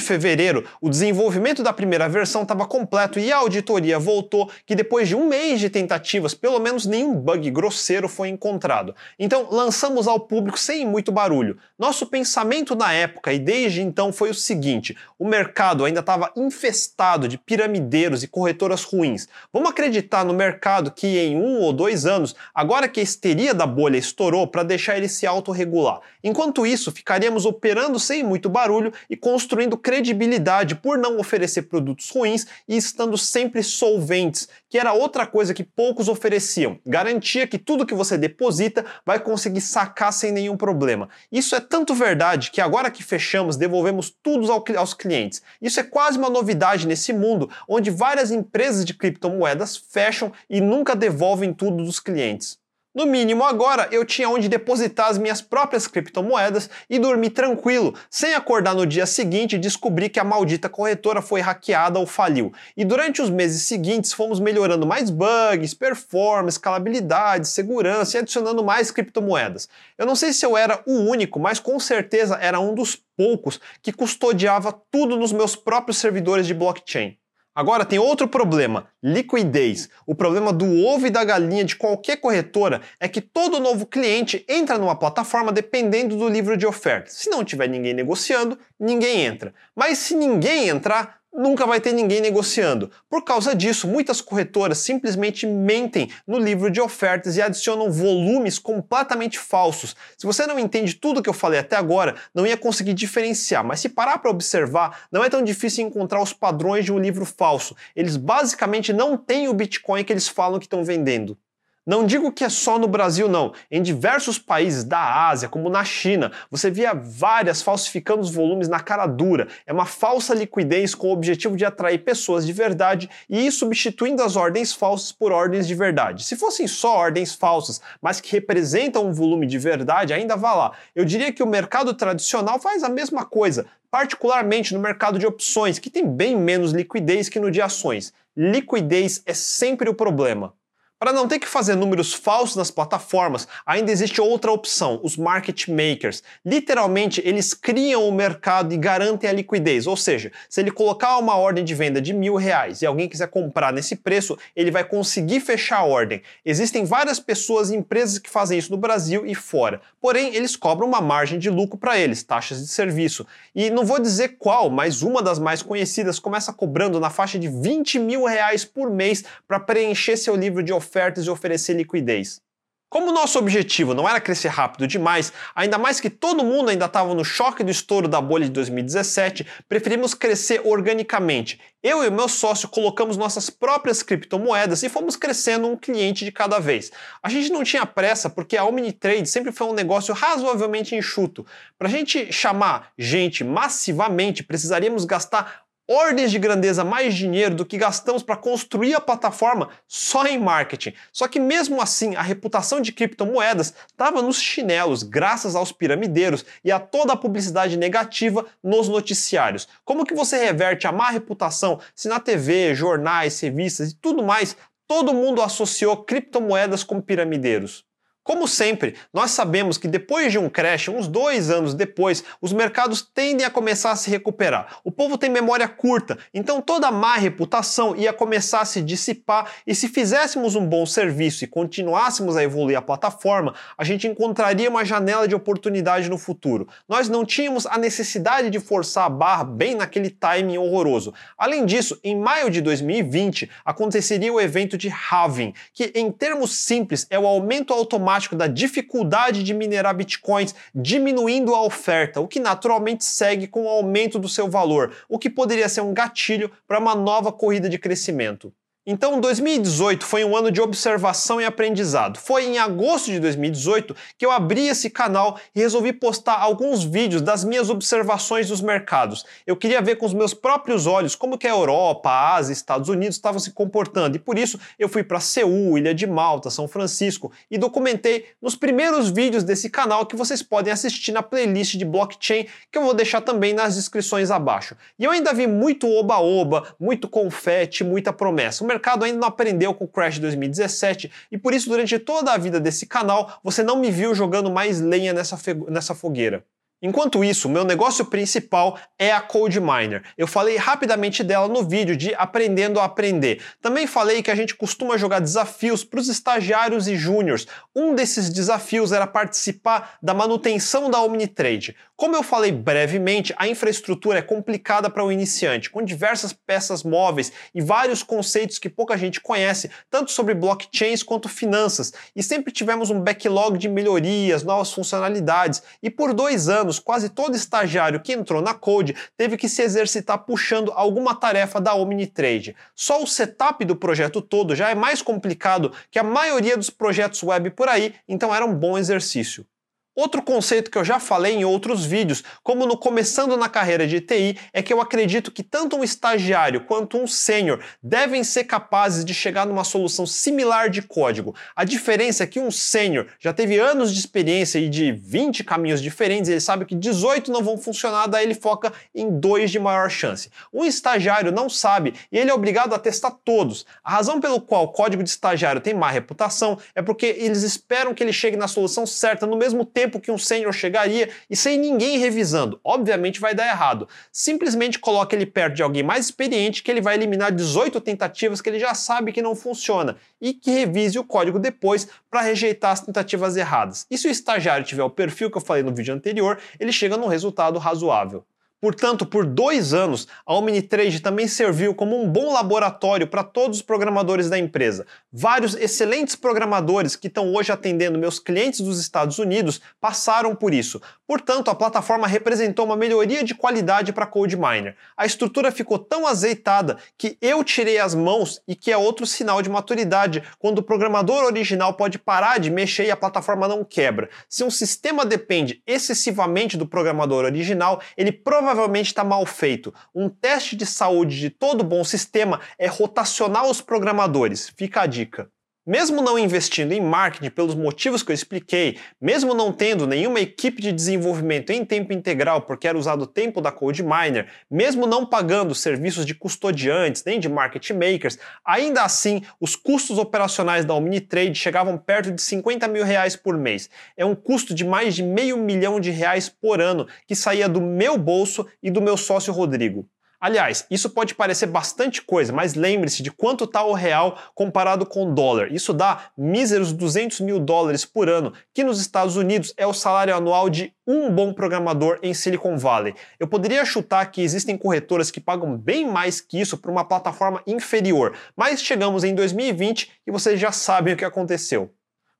fevereiro, 0.00 0.66
o 0.80 0.88
desenvolvimento 0.88 1.62
da 1.62 1.70
primeira 1.70 2.08
versão 2.08 2.42
estava 2.42 2.66
completo 2.66 3.18
e 3.18 3.30
a 3.30 3.36
auditoria 3.36 3.98
voltou 3.98 4.50
que 4.64 4.74
depois 4.74 5.06
de 5.06 5.14
um 5.14 5.28
mês 5.28 5.60
de 5.60 5.68
tentativas, 5.68 6.32
pelo 6.32 6.58
menos 6.58 6.86
nenhum 6.86 7.14
bug 7.14 7.50
grosseiro 7.50 8.08
foi 8.08 8.30
encontrado. 8.30 8.94
Então, 9.18 9.48
lançamos 9.50 10.08
ao 10.08 10.18
público 10.18 10.58
sem 10.58 10.86
muito 10.86 11.12
barulho. 11.12 11.58
Nosso 11.78 12.06
pensamento 12.06 12.74
na 12.74 12.90
época 12.94 13.34
e 13.34 13.38
desde 13.38 13.82
então 13.82 14.14
foi 14.14 14.30
o 14.30 14.34
seguinte: 14.34 14.96
o 15.18 15.28
mercado 15.28 15.84
ainda 15.84 16.00
estava 16.00 16.32
infestado 16.34 17.28
de 17.28 17.36
piramideiros 17.36 18.22
e 18.22 18.28
corretoras 18.28 18.82
ruins. 18.82 19.28
Vamos 19.52 19.68
acreditar 19.68 20.24
no 20.24 20.32
mercado 20.32 20.90
que 20.90 21.18
em 21.18 21.36
um 21.36 21.60
ou 21.60 21.72
dois 21.74 22.06
anos, 22.06 22.34
agora 22.54 22.88
que 22.88 22.98
a 22.98 23.02
histeria 23.02 23.52
da 23.52 23.66
bolha 23.66 23.98
estourou, 23.98 24.46
para 24.46 24.62
deixar 24.62 24.96
ele 24.96 25.08
se 25.08 25.26
autorregular. 25.26 26.00
Enquanto 26.24 26.66
isso, 26.66 26.90
ficaríamos 26.90 27.44
operando 27.44 27.98
sem 28.00 28.22
muito 28.22 28.48
barulho 28.48 28.92
e 29.08 29.16
construindo 29.16 29.76
credibilidade 29.76 30.74
por 30.74 30.98
não 30.98 31.18
oferecer 31.18 31.62
produtos 31.62 32.10
ruins 32.10 32.46
e 32.68 32.76
estando 32.76 33.18
sempre 33.18 33.62
solventes, 33.62 34.48
que 34.68 34.78
era 34.78 34.92
outra 34.92 35.26
coisa 35.26 35.54
que 35.54 35.64
poucos 35.64 36.08
ofereciam. 36.08 36.78
Garantia 36.86 37.46
que 37.46 37.58
tudo 37.58 37.86
que 37.86 37.94
você 37.94 38.16
deposita 38.16 38.84
vai 39.04 39.20
conseguir 39.20 39.60
sacar 39.60 40.12
sem 40.12 40.32
nenhum 40.32 40.56
problema. 40.56 41.08
Isso 41.30 41.54
é 41.54 41.60
tanto 41.60 41.94
verdade 41.94 42.50
que 42.50 42.60
agora 42.60 42.90
que 42.90 43.02
fechamos, 43.02 43.56
devolvemos 43.56 44.10
tudo 44.22 44.50
aos 44.52 44.94
clientes. 44.94 45.42
Isso 45.60 45.80
é 45.80 45.82
quase 45.82 46.18
uma 46.18 46.30
novidade 46.30 46.86
nesse 46.86 47.12
mundo 47.12 47.50
onde 47.68 47.90
várias 47.90 48.30
empresas 48.30 48.84
de 48.84 48.94
criptomoedas 48.94 49.76
fecham 49.76 50.32
e 50.48 50.60
nunca 50.60 50.94
devolvem 50.94 51.52
tudo 51.52 51.84
dos 51.84 52.00
clientes. 52.00 52.61
No 52.94 53.06
mínimo 53.06 53.42
agora 53.42 53.88
eu 53.90 54.04
tinha 54.04 54.28
onde 54.28 54.50
depositar 54.50 55.08
as 55.08 55.16
minhas 55.16 55.40
próprias 55.40 55.86
criptomoedas 55.86 56.68
e 56.90 56.98
dormir 56.98 57.30
tranquilo, 57.30 57.94
sem 58.10 58.34
acordar 58.34 58.74
no 58.74 58.86
dia 58.86 59.06
seguinte 59.06 59.56
e 59.56 59.58
descobrir 59.58 60.10
que 60.10 60.20
a 60.20 60.24
maldita 60.24 60.68
corretora 60.68 61.22
foi 61.22 61.40
hackeada 61.40 61.98
ou 61.98 62.04
faliu. 62.04 62.52
E 62.76 62.84
durante 62.84 63.22
os 63.22 63.30
meses 63.30 63.62
seguintes 63.62 64.12
fomos 64.12 64.38
melhorando 64.38 64.86
mais 64.86 65.08
bugs, 65.08 65.72
performance, 65.72 66.58
escalabilidade, 66.58 67.48
segurança 67.48 68.18
e 68.18 68.20
adicionando 68.20 68.62
mais 68.62 68.90
criptomoedas. 68.90 69.70
Eu 69.96 70.04
não 70.04 70.14
sei 70.14 70.34
se 70.34 70.44
eu 70.44 70.54
era 70.54 70.82
o 70.86 70.92
único, 70.92 71.40
mas 71.40 71.58
com 71.58 71.80
certeza 71.80 72.36
era 72.42 72.60
um 72.60 72.74
dos 72.74 72.94
poucos 73.16 73.58
que 73.80 73.90
custodiava 73.90 74.70
tudo 74.90 75.16
nos 75.16 75.32
meus 75.32 75.56
próprios 75.56 75.96
servidores 75.96 76.46
de 76.46 76.52
blockchain. 76.52 77.16
Agora 77.54 77.84
tem 77.84 77.98
outro 77.98 78.26
problema, 78.26 78.86
liquidez. 79.02 79.90
O 80.06 80.14
problema 80.14 80.52
do 80.52 80.64
ovo 80.86 81.06
e 81.06 81.10
da 81.10 81.22
galinha 81.22 81.64
de 81.64 81.76
qualquer 81.76 82.16
corretora 82.16 82.80
é 82.98 83.06
que 83.06 83.20
todo 83.20 83.60
novo 83.60 83.84
cliente 83.84 84.42
entra 84.48 84.78
numa 84.78 84.96
plataforma 84.96 85.52
dependendo 85.52 86.16
do 86.16 86.28
livro 86.28 86.56
de 86.56 86.66
ofertas. 86.66 87.12
Se 87.12 87.28
não 87.28 87.44
tiver 87.44 87.68
ninguém 87.68 87.92
negociando, 87.92 88.58
ninguém 88.80 89.26
entra. 89.26 89.52
Mas 89.76 89.98
se 89.98 90.14
ninguém 90.14 90.68
entrar, 90.68 91.21
nunca 91.32 91.66
vai 91.66 91.80
ter 91.80 91.92
ninguém 91.92 92.20
negociando. 92.20 92.90
Por 93.08 93.24
causa 93.24 93.54
disso, 93.54 93.88
muitas 93.88 94.20
corretoras 94.20 94.78
simplesmente 94.78 95.46
mentem 95.46 96.10
no 96.26 96.38
livro 96.38 96.70
de 96.70 96.80
ofertas 96.80 97.36
e 97.36 97.42
adicionam 97.42 97.90
volumes 97.90 98.58
completamente 98.58 99.38
falsos. 99.38 99.96
Se 100.18 100.26
você 100.26 100.46
não 100.46 100.58
entende 100.58 100.94
tudo 100.94 101.22
que 101.22 101.28
eu 101.28 101.34
falei 101.34 101.60
até 101.60 101.76
agora, 101.76 102.14
não 102.34 102.46
ia 102.46 102.56
conseguir 102.56 102.94
diferenciar, 102.94 103.64
mas 103.64 103.80
se 103.80 103.88
parar 103.88 104.18
para 104.18 104.30
observar, 104.30 105.06
não 105.10 105.24
é 105.24 105.30
tão 105.30 105.42
difícil 105.42 105.86
encontrar 105.86 106.22
os 106.22 106.32
padrões 106.32 106.84
de 106.84 106.92
um 106.92 106.98
livro 106.98 107.24
falso. 107.24 107.74
Eles 107.96 108.16
basicamente 108.16 108.92
não 108.92 109.16
têm 109.16 109.48
o 109.48 109.54
Bitcoin 109.54 110.04
que 110.04 110.12
eles 110.12 110.28
falam 110.28 110.58
que 110.58 110.66
estão 110.66 110.84
vendendo. 110.84 111.38
Não 111.84 112.06
digo 112.06 112.30
que 112.30 112.44
é 112.44 112.48
só 112.48 112.78
no 112.78 112.86
Brasil, 112.86 113.28
não. 113.28 113.52
Em 113.68 113.82
diversos 113.82 114.38
países 114.38 114.84
da 114.84 115.26
Ásia, 115.28 115.48
como 115.48 115.68
na 115.68 115.84
China, 115.84 116.30
você 116.48 116.70
via 116.70 116.94
várias 116.94 117.60
falsificando 117.60 118.22
os 118.22 118.30
volumes 118.30 118.68
na 118.68 118.78
cara 118.78 119.04
dura. 119.04 119.48
É 119.66 119.72
uma 119.72 119.84
falsa 119.84 120.32
liquidez 120.32 120.94
com 120.94 121.08
o 121.08 121.12
objetivo 121.12 121.56
de 121.56 121.64
atrair 121.64 121.98
pessoas 121.98 122.46
de 122.46 122.52
verdade 122.52 123.10
e 123.28 123.48
ir 123.48 123.50
substituindo 123.50 124.22
as 124.22 124.36
ordens 124.36 124.72
falsas 124.72 125.10
por 125.10 125.32
ordens 125.32 125.66
de 125.66 125.74
verdade. 125.74 126.22
Se 126.22 126.36
fossem 126.36 126.68
só 126.68 126.98
ordens 126.98 127.34
falsas, 127.34 127.80
mas 128.00 128.20
que 128.20 128.30
representam 128.30 129.04
um 129.04 129.12
volume 129.12 129.44
de 129.44 129.58
verdade, 129.58 130.14
ainda 130.14 130.36
vá 130.36 130.54
lá. 130.54 130.72
Eu 130.94 131.04
diria 131.04 131.32
que 131.32 131.42
o 131.42 131.48
mercado 131.48 131.92
tradicional 131.94 132.60
faz 132.60 132.84
a 132.84 132.88
mesma 132.88 133.24
coisa, 133.24 133.66
particularmente 133.90 134.72
no 134.72 134.78
mercado 134.78 135.18
de 135.18 135.26
opções, 135.26 135.80
que 135.80 135.90
tem 135.90 136.06
bem 136.06 136.36
menos 136.36 136.70
liquidez 136.70 137.28
que 137.28 137.40
no 137.40 137.50
de 137.50 137.60
ações. 137.60 138.12
Liquidez 138.36 139.20
é 139.26 139.34
sempre 139.34 139.90
o 139.90 139.94
problema. 139.94 140.54
Para 141.02 141.12
não 141.12 141.26
ter 141.26 141.40
que 141.40 141.48
fazer 141.48 141.74
números 141.74 142.14
falsos 142.14 142.54
nas 142.54 142.70
plataformas, 142.70 143.48
ainda 143.66 143.90
existe 143.90 144.20
outra 144.20 144.52
opção, 144.52 145.00
os 145.02 145.16
market 145.16 145.66
makers. 145.66 146.22
Literalmente, 146.46 147.20
eles 147.24 147.52
criam 147.54 148.08
o 148.08 148.12
mercado 148.12 148.72
e 148.72 148.76
garantem 148.76 149.28
a 149.28 149.32
liquidez, 149.32 149.88
ou 149.88 149.96
seja, 149.96 150.30
se 150.48 150.60
ele 150.60 150.70
colocar 150.70 151.18
uma 151.18 151.34
ordem 151.34 151.64
de 151.64 151.74
venda 151.74 152.00
de 152.00 152.12
mil 152.12 152.36
reais 152.36 152.82
e 152.82 152.86
alguém 152.86 153.08
quiser 153.08 153.26
comprar 153.26 153.72
nesse 153.72 153.96
preço, 153.96 154.38
ele 154.54 154.70
vai 154.70 154.84
conseguir 154.84 155.40
fechar 155.40 155.78
a 155.78 155.84
ordem. 155.84 156.22
Existem 156.44 156.84
várias 156.84 157.18
pessoas 157.18 157.70
e 157.70 157.74
empresas 157.74 158.20
que 158.20 158.30
fazem 158.30 158.56
isso 158.56 158.70
no 158.70 158.78
Brasil 158.78 159.26
e 159.26 159.34
fora, 159.34 159.80
porém 160.00 160.36
eles 160.36 160.54
cobram 160.54 160.86
uma 160.86 161.00
margem 161.00 161.36
de 161.36 161.50
lucro 161.50 161.76
para 161.76 161.98
eles, 161.98 162.22
taxas 162.22 162.60
de 162.60 162.68
serviço. 162.68 163.26
E 163.52 163.70
não 163.70 163.84
vou 163.84 163.98
dizer 163.98 164.36
qual, 164.38 164.70
mas 164.70 165.02
uma 165.02 165.20
das 165.20 165.40
mais 165.40 165.62
conhecidas 165.62 166.20
começa 166.20 166.52
cobrando 166.52 167.00
na 167.00 167.10
faixa 167.10 167.40
de 167.40 167.48
20 167.48 167.98
mil 167.98 168.24
reais 168.24 168.64
por 168.64 168.88
mês 168.88 169.24
para 169.48 169.58
preencher 169.58 170.16
seu 170.16 170.36
livro 170.36 170.62
de 170.62 170.72
oferta 170.72 170.91
ofertas 170.92 171.24
e 171.24 171.30
oferecer 171.30 171.72
liquidez. 171.72 172.42
Como 172.90 173.10
nosso 173.10 173.38
objetivo 173.38 173.94
não 173.94 174.06
era 174.06 174.20
crescer 174.20 174.48
rápido 174.48 174.86
demais, 174.86 175.32
ainda 175.54 175.78
mais 175.78 175.98
que 175.98 176.10
todo 176.10 176.44
mundo 176.44 176.68
ainda 176.68 176.84
estava 176.84 177.14
no 177.14 177.24
choque 177.24 177.64
do 177.64 177.70
estouro 177.70 178.06
da 178.06 178.20
bolha 178.20 178.44
de 178.44 178.50
2017, 178.50 179.46
preferimos 179.66 180.12
crescer 180.12 180.60
organicamente. 180.62 181.58
Eu 181.82 182.04
e 182.04 182.10
meu 182.10 182.28
sócio 182.28 182.68
colocamos 182.68 183.16
nossas 183.16 183.48
próprias 183.48 184.02
criptomoedas 184.02 184.82
e 184.82 184.90
fomos 184.90 185.16
crescendo 185.16 185.66
um 185.68 185.76
cliente 185.76 186.22
de 186.22 186.30
cada 186.30 186.58
vez. 186.58 186.92
A 187.22 187.30
gente 187.30 187.50
não 187.50 187.64
tinha 187.64 187.86
pressa 187.86 188.28
porque 188.28 188.58
a 188.58 188.64
Omnitrade 188.64 189.26
sempre 189.26 189.52
foi 189.52 189.68
um 189.68 189.72
negócio 189.72 190.12
razoavelmente 190.12 190.94
enxuto. 190.94 191.46
Para 191.78 191.88
a 191.88 191.90
gente 191.90 192.30
chamar 192.30 192.92
gente 192.98 193.42
massivamente, 193.42 194.44
precisaríamos 194.44 195.06
gastar 195.06 195.61
ordens 195.88 196.30
de 196.30 196.38
grandeza 196.38 196.84
mais 196.84 197.14
dinheiro 197.14 197.54
do 197.54 197.66
que 197.66 197.76
gastamos 197.76 198.22
para 198.22 198.36
construir 198.36 198.94
a 198.94 199.00
plataforma 199.00 199.68
só 199.86 200.26
em 200.26 200.38
marketing. 200.38 200.94
Só 201.12 201.28
que 201.28 201.40
mesmo 201.40 201.80
assim, 201.80 202.14
a 202.16 202.22
reputação 202.22 202.80
de 202.80 202.92
criptomoedas 202.92 203.74
estava 203.88 204.22
nos 204.22 204.40
chinelos, 204.40 205.02
graças 205.02 205.54
aos 205.54 205.72
piramideiros 205.72 206.44
e 206.64 206.70
a 206.70 206.80
toda 206.80 207.12
a 207.12 207.16
publicidade 207.16 207.76
negativa 207.76 208.46
nos 208.62 208.88
noticiários. 208.88 209.68
Como 209.84 210.06
que 210.06 210.14
você 210.14 210.36
reverte 210.44 210.86
a 210.86 210.92
má 210.92 211.10
reputação 211.10 211.80
se 211.94 212.08
na 212.08 212.20
TV, 212.20 212.74
jornais, 212.74 213.38
revistas 213.40 213.90
e 213.90 213.94
tudo 213.96 214.22
mais, 214.22 214.56
todo 214.86 215.14
mundo 215.14 215.42
associou 215.42 215.96
criptomoedas 216.04 216.84
com 216.84 217.00
piramideiros? 217.00 217.84
Como 218.24 218.46
sempre, 218.46 218.94
nós 219.12 219.32
sabemos 219.32 219.76
que 219.76 219.88
depois 219.88 220.30
de 220.30 220.38
um 220.38 220.48
crash, 220.48 220.88
uns 220.88 221.08
dois 221.08 221.50
anos 221.50 221.74
depois, 221.74 222.22
os 222.40 222.52
mercados 222.52 223.02
tendem 223.02 223.44
a 223.44 223.50
começar 223.50 223.90
a 223.90 223.96
se 223.96 224.08
recuperar. 224.08 224.78
O 224.84 224.92
povo 224.92 225.18
tem 225.18 225.28
memória 225.28 225.66
curta, 225.66 226.16
então 226.32 226.60
toda 226.60 226.86
a 226.86 226.92
má 226.92 227.16
reputação 227.16 227.96
ia 227.96 228.12
começar 228.12 228.60
a 228.60 228.64
se 228.64 228.80
dissipar 228.80 229.50
e 229.66 229.74
se 229.74 229.88
fizéssemos 229.88 230.54
um 230.54 230.64
bom 230.64 230.86
serviço 230.86 231.42
e 231.42 231.48
continuássemos 231.48 232.36
a 232.36 232.44
evoluir 232.44 232.78
a 232.78 232.82
plataforma, 232.82 233.56
a 233.76 233.82
gente 233.82 234.06
encontraria 234.06 234.70
uma 234.70 234.84
janela 234.84 235.26
de 235.26 235.34
oportunidade 235.34 236.08
no 236.08 236.16
futuro. 236.16 236.68
Nós 236.88 237.08
não 237.08 237.24
tínhamos 237.24 237.66
a 237.66 237.76
necessidade 237.76 238.50
de 238.50 238.60
forçar 238.60 239.06
a 239.06 239.10
barra 239.10 239.42
bem 239.42 239.74
naquele 239.74 240.10
timing 240.10 240.58
horroroso. 240.58 241.12
Além 241.36 241.66
disso, 241.66 241.98
em 242.04 242.16
maio 242.16 242.50
de 242.50 242.60
2020 242.60 243.50
aconteceria 243.64 244.32
o 244.32 244.40
evento 244.40 244.78
de 244.78 244.88
halving, 245.10 245.52
que 245.74 245.90
em 245.96 246.08
termos 246.12 246.54
simples 246.54 247.04
é 247.10 247.18
o 247.18 247.26
aumento 247.26 247.74
automático 247.74 248.11
da 248.36 248.46
dificuldade 248.46 249.42
de 249.42 249.54
minerar 249.54 249.94
bitcoins, 249.94 250.54
diminuindo 250.74 251.54
a 251.54 251.62
oferta, 251.62 252.20
o 252.20 252.28
que 252.28 252.40
naturalmente 252.40 253.04
segue 253.04 253.46
com 253.46 253.64
o 253.64 253.68
aumento 253.68 254.18
do 254.18 254.28
seu 254.28 254.48
valor, 254.48 254.92
o 255.08 255.18
que 255.18 255.30
poderia 255.30 255.68
ser 255.68 255.80
um 255.80 255.94
gatilho 255.94 256.50
para 256.66 256.78
uma 256.78 256.94
nova 256.94 257.32
corrida 257.32 257.68
de 257.68 257.78
crescimento. 257.78 258.52
Então, 258.84 259.20
2018 259.20 260.04
foi 260.04 260.24
um 260.24 260.36
ano 260.36 260.50
de 260.50 260.60
observação 260.60 261.40
e 261.40 261.44
aprendizado. 261.44 262.18
Foi 262.18 262.44
em 262.44 262.58
agosto 262.58 263.12
de 263.12 263.20
2018 263.20 263.94
que 264.18 264.26
eu 264.26 264.30
abri 264.32 264.66
esse 264.66 264.90
canal 264.90 265.38
e 265.54 265.60
resolvi 265.60 265.92
postar 265.92 266.40
alguns 266.40 266.82
vídeos 266.82 267.22
das 267.22 267.44
minhas 267.44 267.70
observações 267.70 268.48
dos 268.48 268.60
mercados. 268.60 269.24
Eu 269.46 269.56
queria 269.56 269.80
ver 269.80 269.94
com 269.94 270.04
os 270.04 270.12
meus 270.12 270.34
próprios 270.34 270.84
olhos 270.84 271.14
como 271.14 271.38
que 271.38 271.46
a 271.46 271.50
Europa, 271.50 272.10
a 272.10 272.34
Ásia, 272.34 272.52
Estados 272.52 272.88
Unidos 272.88 273.14
estavam 273.14 273.38
se 273.38 273.52
comportando. 273.52 274.16
E 274.16 274.18
por 274.18 274.36
isso 274.36 274.58
eu 274.76 274.88
fui 274.88 275.04
para 275.04 275.20
Seul, 275.20 275.78
Ilha 275.78 275.94
de 275.94 276.08
Malta, 276.08 276.50
São 276.50 276.66
Francisco 276.66 277.30
e 277.48 277.56
documentei 277.56 278.26
nos 278.42 278.56
primeiros 278.56 279.10
vídeos 279.10 279.44
desse 279.44 279.70
canal 279.70 280.06
que 280.06 280.16
vocês 280.16 280.42
podem 280.42 280.72
assistir 280.72 281.12
na 281.12 281.22
playlist 281.22 281.76
de 281.76 281.84
blockchain 281.84 282.48
que 282.68 282.78
eu 282.78 282.82
vou 282.82 282.94
deixar 282.94 283.20
também 283.20 283.54
nas 283.54 283.76
descrições 283.76 284.32
abaixo. 284.32 284.76
E 284.98 285.04
eu 285.04 285.12
ainda 285.12 285.32
vi 285.32 285.46
muito 285.46 285.88
oba-oba, 285.88 286.74
muito 286.80 287.08
confete, 287.08 287.84
muita 287.84 288.12
promessa 288.12 288.71
mercado 288.72 289.04
ainda 289.04 289.18
não 289.18 289.28
aprendeu 289.28 289.74
com 289.74 289.84
o 289.84 289.88
crash 289.88 290.14
de 290.14 290.22
2017 290.22 291.10
e 291.30 291.38
por 291.38 291.52
isso 291.52 291.68
durante 291.68 291.98
toda 291.98 292.32
a 292.32 292.38
vida 292.38 292.58
desse 292.58 292.86
canal 292.86 293.38
você 293.44 293.62
não 293.62 293.76
me 293.76 293.90
viu 293.90 294.14
jogando 294.14 294.50
mais 294.50 294.80
lenha 294.80 295.12
nessa, 295.12 295.38
nessa 295.68 295.94
fogueira. 295.94 296.44
Enquanto 296.82 297.22
isso, 297.22 297.48
meu 297.48 297.64
negócio 297.64 298.04
principal 298.04 298.76
é 298.98 299.12
a 299.12 299.20
Code 299.20 299.60
Miner. 299.60 300.02
Eu 300.18 300.26
falei 300.26 300.56
rapidamente 300.56 301.22
dela 301.22 301.46
no 301.46 301.62
vídeo 301.62 301.96
de 301.96 302.12
Aprendendo 302.16 302.80
a 302.80 302.84
Aprender. 302.84 303.40
Também 303.60 303.86
falei 303.86 304.20
que 304.20 304.32
a 304.32 304.34
gente 304.34 304.56
costuma 304.56 304.98
jogar 304.98 305.20
desafios 305.20 305.84
para 305.84 306.00
os 306.00 306.08
estagiários 306.08 306.88
e 306.88 306.96
júniors. 306.96 307.46
Um 307.74 307.94
desses 307.94 308.28
desafios 308.28 308.90
era 308.90 309.06
participar 309.06 309.96
da 310.02 310.12
manutenção 310.12 310.90
da 310.90 311.00
Omnitrade. 311.00 311.76
Como 312.02 312.16
eu 312.16 312.22
falei 312.24 312.50
brevemente, 312.50 313.32
a 313.38 313.46
infraestrutura 313.46 314.18
é 314.18 314.22
complicada 314.22 314.90
para 314.90 315.04
o 315.04 315.12
iniciante, 315.12 315.70
com 315.70 315.84
diversas 315.84 316.32
peças 316.32 316.82
móveis 316.82 317.30
e 317.54 317.60
vários 317.60 318.02
conceitos 318.02 318.58
que 318.58 318.68
pouca 318.68 318.98
gente 318.98 319.20
conhece, 319.20 319.70
tanto 319.88 320.10
sobre 320.10 320.34
blockchains 320.34 321.04
quanto 321.04 321.28
finanças. 321.28 321.92
E 322.16 322.20
sempre 322.20 322.52
tivemos 322.52 322.90
um 322.90 323.00
backlog 323.00 323.56
de 323.56 323.68
melhorias, 323.68 324.42
novas 324.42 324.72
funcionalidades. 324.72 325.62
E 325.80 325.88
por 325.88 326.12
dois 326.12 326.48
anos, 326.48 326.71
anos, 326.72 326.78
quase 326.78 327.10
todo 327.10 327.36
estagiário 327.36 328.00
que 328.00 328.12
entrou 328.12 328.40
na 328.40 328.54
Code 328.54 328.96
teve 329.16 329.36
que 329.36 329.48
se 329.48 329.62
exercitar 329.62 330.18
puxando 330.24 330.72
alguma 330.74 331.14
tarefa 331.14 331.60
da 331.60 331.74
Omnitrade. 331.74 332.56
Só 332.74 333.02
o 333.02 333.06
setup 333.06 333.64
do 333.64 333.76
projeto 333.76 334.22
todo 334.22 334.56
já 334.56 334.70
é 334.70 334.74
mais 334.74 335.02
complicado 335.02 335.72
que 335.90 335.98
a 335.98 336.02
maioria 336.02 336.56
dos 336.56 336.70
projetos 336.70 337.22
web 337.22 337.50
por 337.50 337.68
aí, 337.68 337.94
então 338.08 338.34
era 338.34 338.46
um 338.46 338.54
bom 338.54 338.78
exercício. 338.78 339.46
Outro 339.94 340.22
conceito 340.22 340.70
que 340.70 340.78
eu 340.78 340.84
já 340.84 340.98
falei 340.98 341.34
em 341.34 341.44
outros 341.44 341.84
vídeos, 341.84 342.24
como 342.42 342.64
no 342.64 342.78
Começando 342.78 343.36
na 343.36 343.46
Carreira 343.46 343.86
de 343.86 344.00
TI, 344.00 344.38
é 344.50 344.62
que 344.62 344.72
eu 344.72 344.80
acredito 344.80 345.30
que 345.30 345.42
tanto 345.42 345.76
um 345.76 345.84
estagiário 345.84 346.64
quanto 346.64 346.96
um 346.96 347.06
sênior 347.06 347.62
devem 347.82 348.24
ser 348.24 348.44
capazes 348.44 349.04
de 349.04 349.12
chegar 349.12 349.46
numa 349.46 349.64
solução 349.64 350.06
similar 350.06 350.70
de 350.70 350.80
código. 350.80 351.34
A 351.54 351.62
diferença 351.62 352.24
é 352.24 352.26
que 352.26 352.40
um 352.40 352.50
sênior 352.50 353.06
já 353.20 353.34
teve 353.34 353.58
anos 353.58 353.92
de 353.92 354.00
experiência 354.00 354.58
e 354.58 354.66
de 354.66 354.92
20 354.92 355.44
caminhos 355.44 355.82
diferentes, 355.82 356.30
ele 356.30 356.40
sabe 356.40 356.64
que 356.64 356.74
18 356.74 357.30
não 357.30 357.42
vão 357.42 357.58
funcionar, 357.58 358.06
daí 358.06 358.24
ele 358.24 358.34
foca 358.34 358.72
em 358.94 359.20
dois 359.20 359.50
de 359.50 359.58
maior 359.58 359.90
chance. 359.90 360.30
Um 360.50 360.64
estagiário 360.64 361.30
não 361.30 361.50
sabe 361.50 361.92
e 362.10 362.18
ele 362.18 362.30
é 362.30 362.34
obrigado 362.34 362.74
a 362.74 362.78
testar 362.78 363.10
todos. 363.10 363.66
A 363.84 363.90
razão 363.90 364.22
pelo 364.22 364.40
qual 364.40 364.64
o 364.64 364.68
código 364.68 365.02
de 365.02 365.10
estagiário 365.10 365.60
tem 365.60 365.74
má 365.74 365.90
reputação 365.90 366.58
é 366.74 366.80
porque 366.80 367.04
eles 367.04 367.42
esperam 367.42 367.92
que 367.92 368.02
ele 368.02 368.12
chegue 368.12 368.38
na 368.38 368.48
solução 368.48 368.86
certa 368.86 369.26
no 369.26 369.36
mesmo 369.36 369.66
tempo 369.66 369.81
tempo 369.82 369.98
que 369.98 370.12
um 370.12 370.18
sênior 370.18 370.52
chegaria 370.52 371.08
e 371.28 371.34
sem 371.34 371.58
ninguém 371.58 371.98
revisando. 371.98 372.60
Obviamente 372.62 373.20
vai 373.20 373.34
dar 373.34 373.48
errado. 373.48 373.88
Simplesmente 374.12 374.78
coloque 374.78 375.16
ele 375.16 375.26
perto 375.26 375.54
de 375.54 375.62
alguém 375.62 375.82
mais 375.82 376.04
experiente 376.06 376.62
que 376.62 376.70
ele 376.70 376.80
vai 376.80 376.94
eliminar 376.94 377.32
18 377.32 377.80
tentativas 377.80 378.40
que 378.40 378.48
ele 378.48 378.60
já 378.60 378.74
sabe 378.74 379.12
que 379.12 379.20
não 379.20 379.34
funciona 379.34 379.96
e 380.20 380.32
que 380.32 380.52
revise 380.52 380.98
o 380.98 381.04
código 381.04 381.38
depois 381.38 381.88
para 382.08 382.20
rejeitar 382.20 382.70
as 382.70 382.80
tentativas 382.80 383.36
erradas. 383.36 383.86
E 383.90 383.98
se 383.98 384.06
o 384.06 384.10
estagiário 384.10 384.64
tiver 384.64 384.84
o 384.84 384.90
perfil 384.90 385.30
que 385.30 385.36
eu 385.36 385.42
falei 385.42 385.64
no 385.64 385.74
vídeo 385.74 385.94
anterior, 385.94 386.38
ele 386.60 386.70
chega 386.70 386.96
num 386.96 387.08
resultado 387.08 387.58
razoável. 387.58 388.24
Portanto, 388.62 389.04
por 389.04 389.26
dois 389.26 389.74
anos, 389.74 390.06
a 390.24 390.32
Omnitrade 390.34 391.00
também 391.00 391.26
serviu 391.26 391.74
como 391.74 392.00
um 392.00 392.08
bom 392.08 392.32
laboratório 392.32 393.08
para 393.08 393.24
todos 393.24 393.56
os 393.56 393.62
programadores 393.62 394.30
da 394.30 394.38
empresa. 394.38 394.86
Vários 395.12 395.56
excelentes 395.56 396.14
programadores 396.14 396.94
que 396.94 397.08
estão 397.08 397.34
hoje 397.34 397.50
atendendo 397.50 397.98
meus 397.98 398.20
clientes 398.20 398.60
dos 398.60 398.78
Estados 398.78 399.18
Unidos 399.18 399.60
passaram 399.80 400.36
por 400.36 400.54
isso. 400.54 400.80
Portanto, 401.08 401.50
a 401.50 401.56
plataforma 401.56 402.06
representou 402.06 402.64
uma 402.64 402.76
melhoria 402.76 403.24
de 403.24 403.34
qualidade 403.34 403.92
para 403.92 404.06
CodeMiner. 404.06 404.76
A 404.96 405.04
estrutura 405.04 405.50
ficou 405.50 405.76
tão 405.76 406.06
azeitada 406.06 406.78
que 406.96 407.18
eu 407.20 407.42
tirei 407.42 407.80
as 407.80 407.96
mãos 407.96 408.40
e 408.46 408.54
que 408.54 408.70
é 408.70 408.76
outro 408.76 409.04
sinal 409.04 409.42
de 409.42 409.50
maturidade, 409.50 410.22
quando 410.38 410.60
o 410.60 410.62
programador 410.62 411.24
original 411.24 411.74
pode 411.74 411.98
parar 411.98 412.38
de 412.38 412.48
mexer 412.48 412.86
e 412.86 412.92
a 412.92 412.96
plataforma 412.96 413.48
não 413.48 413.64
quebra. 413.64 414.08
Se 414.28 414.44
um 414.44 414.50
sistema 414.50 415.04
depende 415.04 415.60
excessivamente 415.66 416.56
do 416.56 416.64
programador 416.64 417.24
original, 417.24 417.82
ele 417.96 418.12
provavelmente 418.12 418.51
provavelmente 418.52 418.88
está 418.88 419.02
mal 419.02 419.24
feito. 419.24 419.72
Um 419.94 420.08
teste 420.08 420.54
de 420.54 420.66
saúde 420.66 421.18
de 421.18 421.30
todo 421.30 421.64
bom 421.64 421.82
sistema 421.82 422.40
é 422.58 422.66
rotacionar 422.66 423.46
os 423.46 423.60
programadores. 423.62 424.52
Fica 424.56 424.82
a 424.82 424.86
dica. 424.86 425.30
Mesmo 425.64 426.02
não 426.02 426.18
investindo 426.18 426.72
em 426.72 426.80
marketing 426.80 427.30
pelos 427.30 427.54
motivos 427.54 428.02
que 428.02 428.10
eu 428.10 428.14
expliquei, 428.14 428.78
mesmo 429.00 429.32
não 429.32 429.52
tendo 429.52 429.86
nenhuma 429.86 430.18
equipe 430.18 430.60
de 430.60 430.72
desenvolvimento 430.72 431.50
em 431.50 431.64
tempo 431.64 431.92
integral 431.92 432.42
porque 432.42 432.66
era 432.66 432.76
usado 432.76 433.02
o 433.02 433.06
tempo 433.06 433.40
da 433.40 433.52
CodeMiner, 433.52 434.26
mesmo 434.50 434.88
não 434.88 435.06
pagando 435.06 435.54
serviços 435.54 436.04
de 436.04 436.16
custodiantes 436.16 437.04
nem 437.04 437.20
de 437.20 437.28
market 437.28 437.70
makers, 437.70 438.18
ainda 438.44 438.82
assim 438.82 439.22
os 439.40 439.54
custos 439.54 439.98
operacionais 439.98 440.64
da 440.64 440.74
Omnitrade 440.74 441.38
chegavam 441.38 441.78
perto 441.78 442.10
de 442.10 442.20
50 442.20 442.66
mil 442.66 442.82
reais 442.82 443.14
por 443.14 443.38
mês. 443.38 443.70
É 443.96 444.04
um 444.04 444.16
custo 444.16 444.52
de 444.52 444.64
mais 444.64 444.96
de 444.96 445.04
meio 445.04 445.36
milhão 445.36 445.78
de 445.78 445.92
reais 445.92 446.28
por 446.28 446.60
ano 446.60 446.88
que 447.06 447.14
saía 447.14 447.48
do 447.48 447.60
meu 447.60 447.96
bolso 447.96 448.44
e 448.60 448.68
do 448.68 448.82
meu 448.82 448.96
sócio 448.96 449.32
Rodrigo. 449.32 449.88
Aliás, 450.22 450.64
isso 450.70 450.88
pode 450.88 451.16
parecer 451.16 451.46
bastante 451.46 452.00
coisa, 452.00 452.32
mas 452.32 452.54
lembre-se 452.54 453.02
de 453.02 453.10
quanto 453.10 453.42
está 453.42 453.64
o 453.64 453.72
real 453.72 454.16
comparado 454.36 454.86
com 454.86 455.04
o 455.04 455.12
dólar. 455.12 455.50
Isso 455.50 455.72
dá 455.72 456.12
míseros 456.16 456.72
200 456.72 457.18
mil 457.18 457.40
dólares 457.40 457.84
por 457.84 458.08
ano, 458.08 458.32
que 458.54 458.62
nos 458.62 458.80
Estados 458.80 459.16
Unidos 459.16 459.52
é 459.56 459.66
o 459.66 459.74
salário 459.74 460.14
anual 460.14 460.48
de 460.48 460.72
um 460.86 461.10
bom 461.10 461.32
programador 461.32 461.98
em 462.04 462.14
Silicon 462.14 462.56
Valley. 462.56 462.94
Eu 463.18 463.26
poderia 463.26 463.64
chutar 463.64 464.12
que 464.12 464.22
existem 464.22 464.56
corretoras 464.56 465.10
que 465.10 465.20
pagam 465.20 465.58
bem 465.58 465.90
mais 465.90 466.20
que 466.20 466.40
isso 466.40 466.56
para 466.56 466.70
uma 466.70 466.84
plataforma 466.84 467.42
inferior, 467.44 468.14
mas 468.36 468.62
chegamos 468.62 469.02
em 469.02 469.16
2020 469.16 469.90
e 470.06 470.12
vocês 470.12 470.38
já 470.38 470.52
sabem 470.52 470.94
o 470.94 470.96
que 470.96 471.04
aconteceu. 471.04 471.74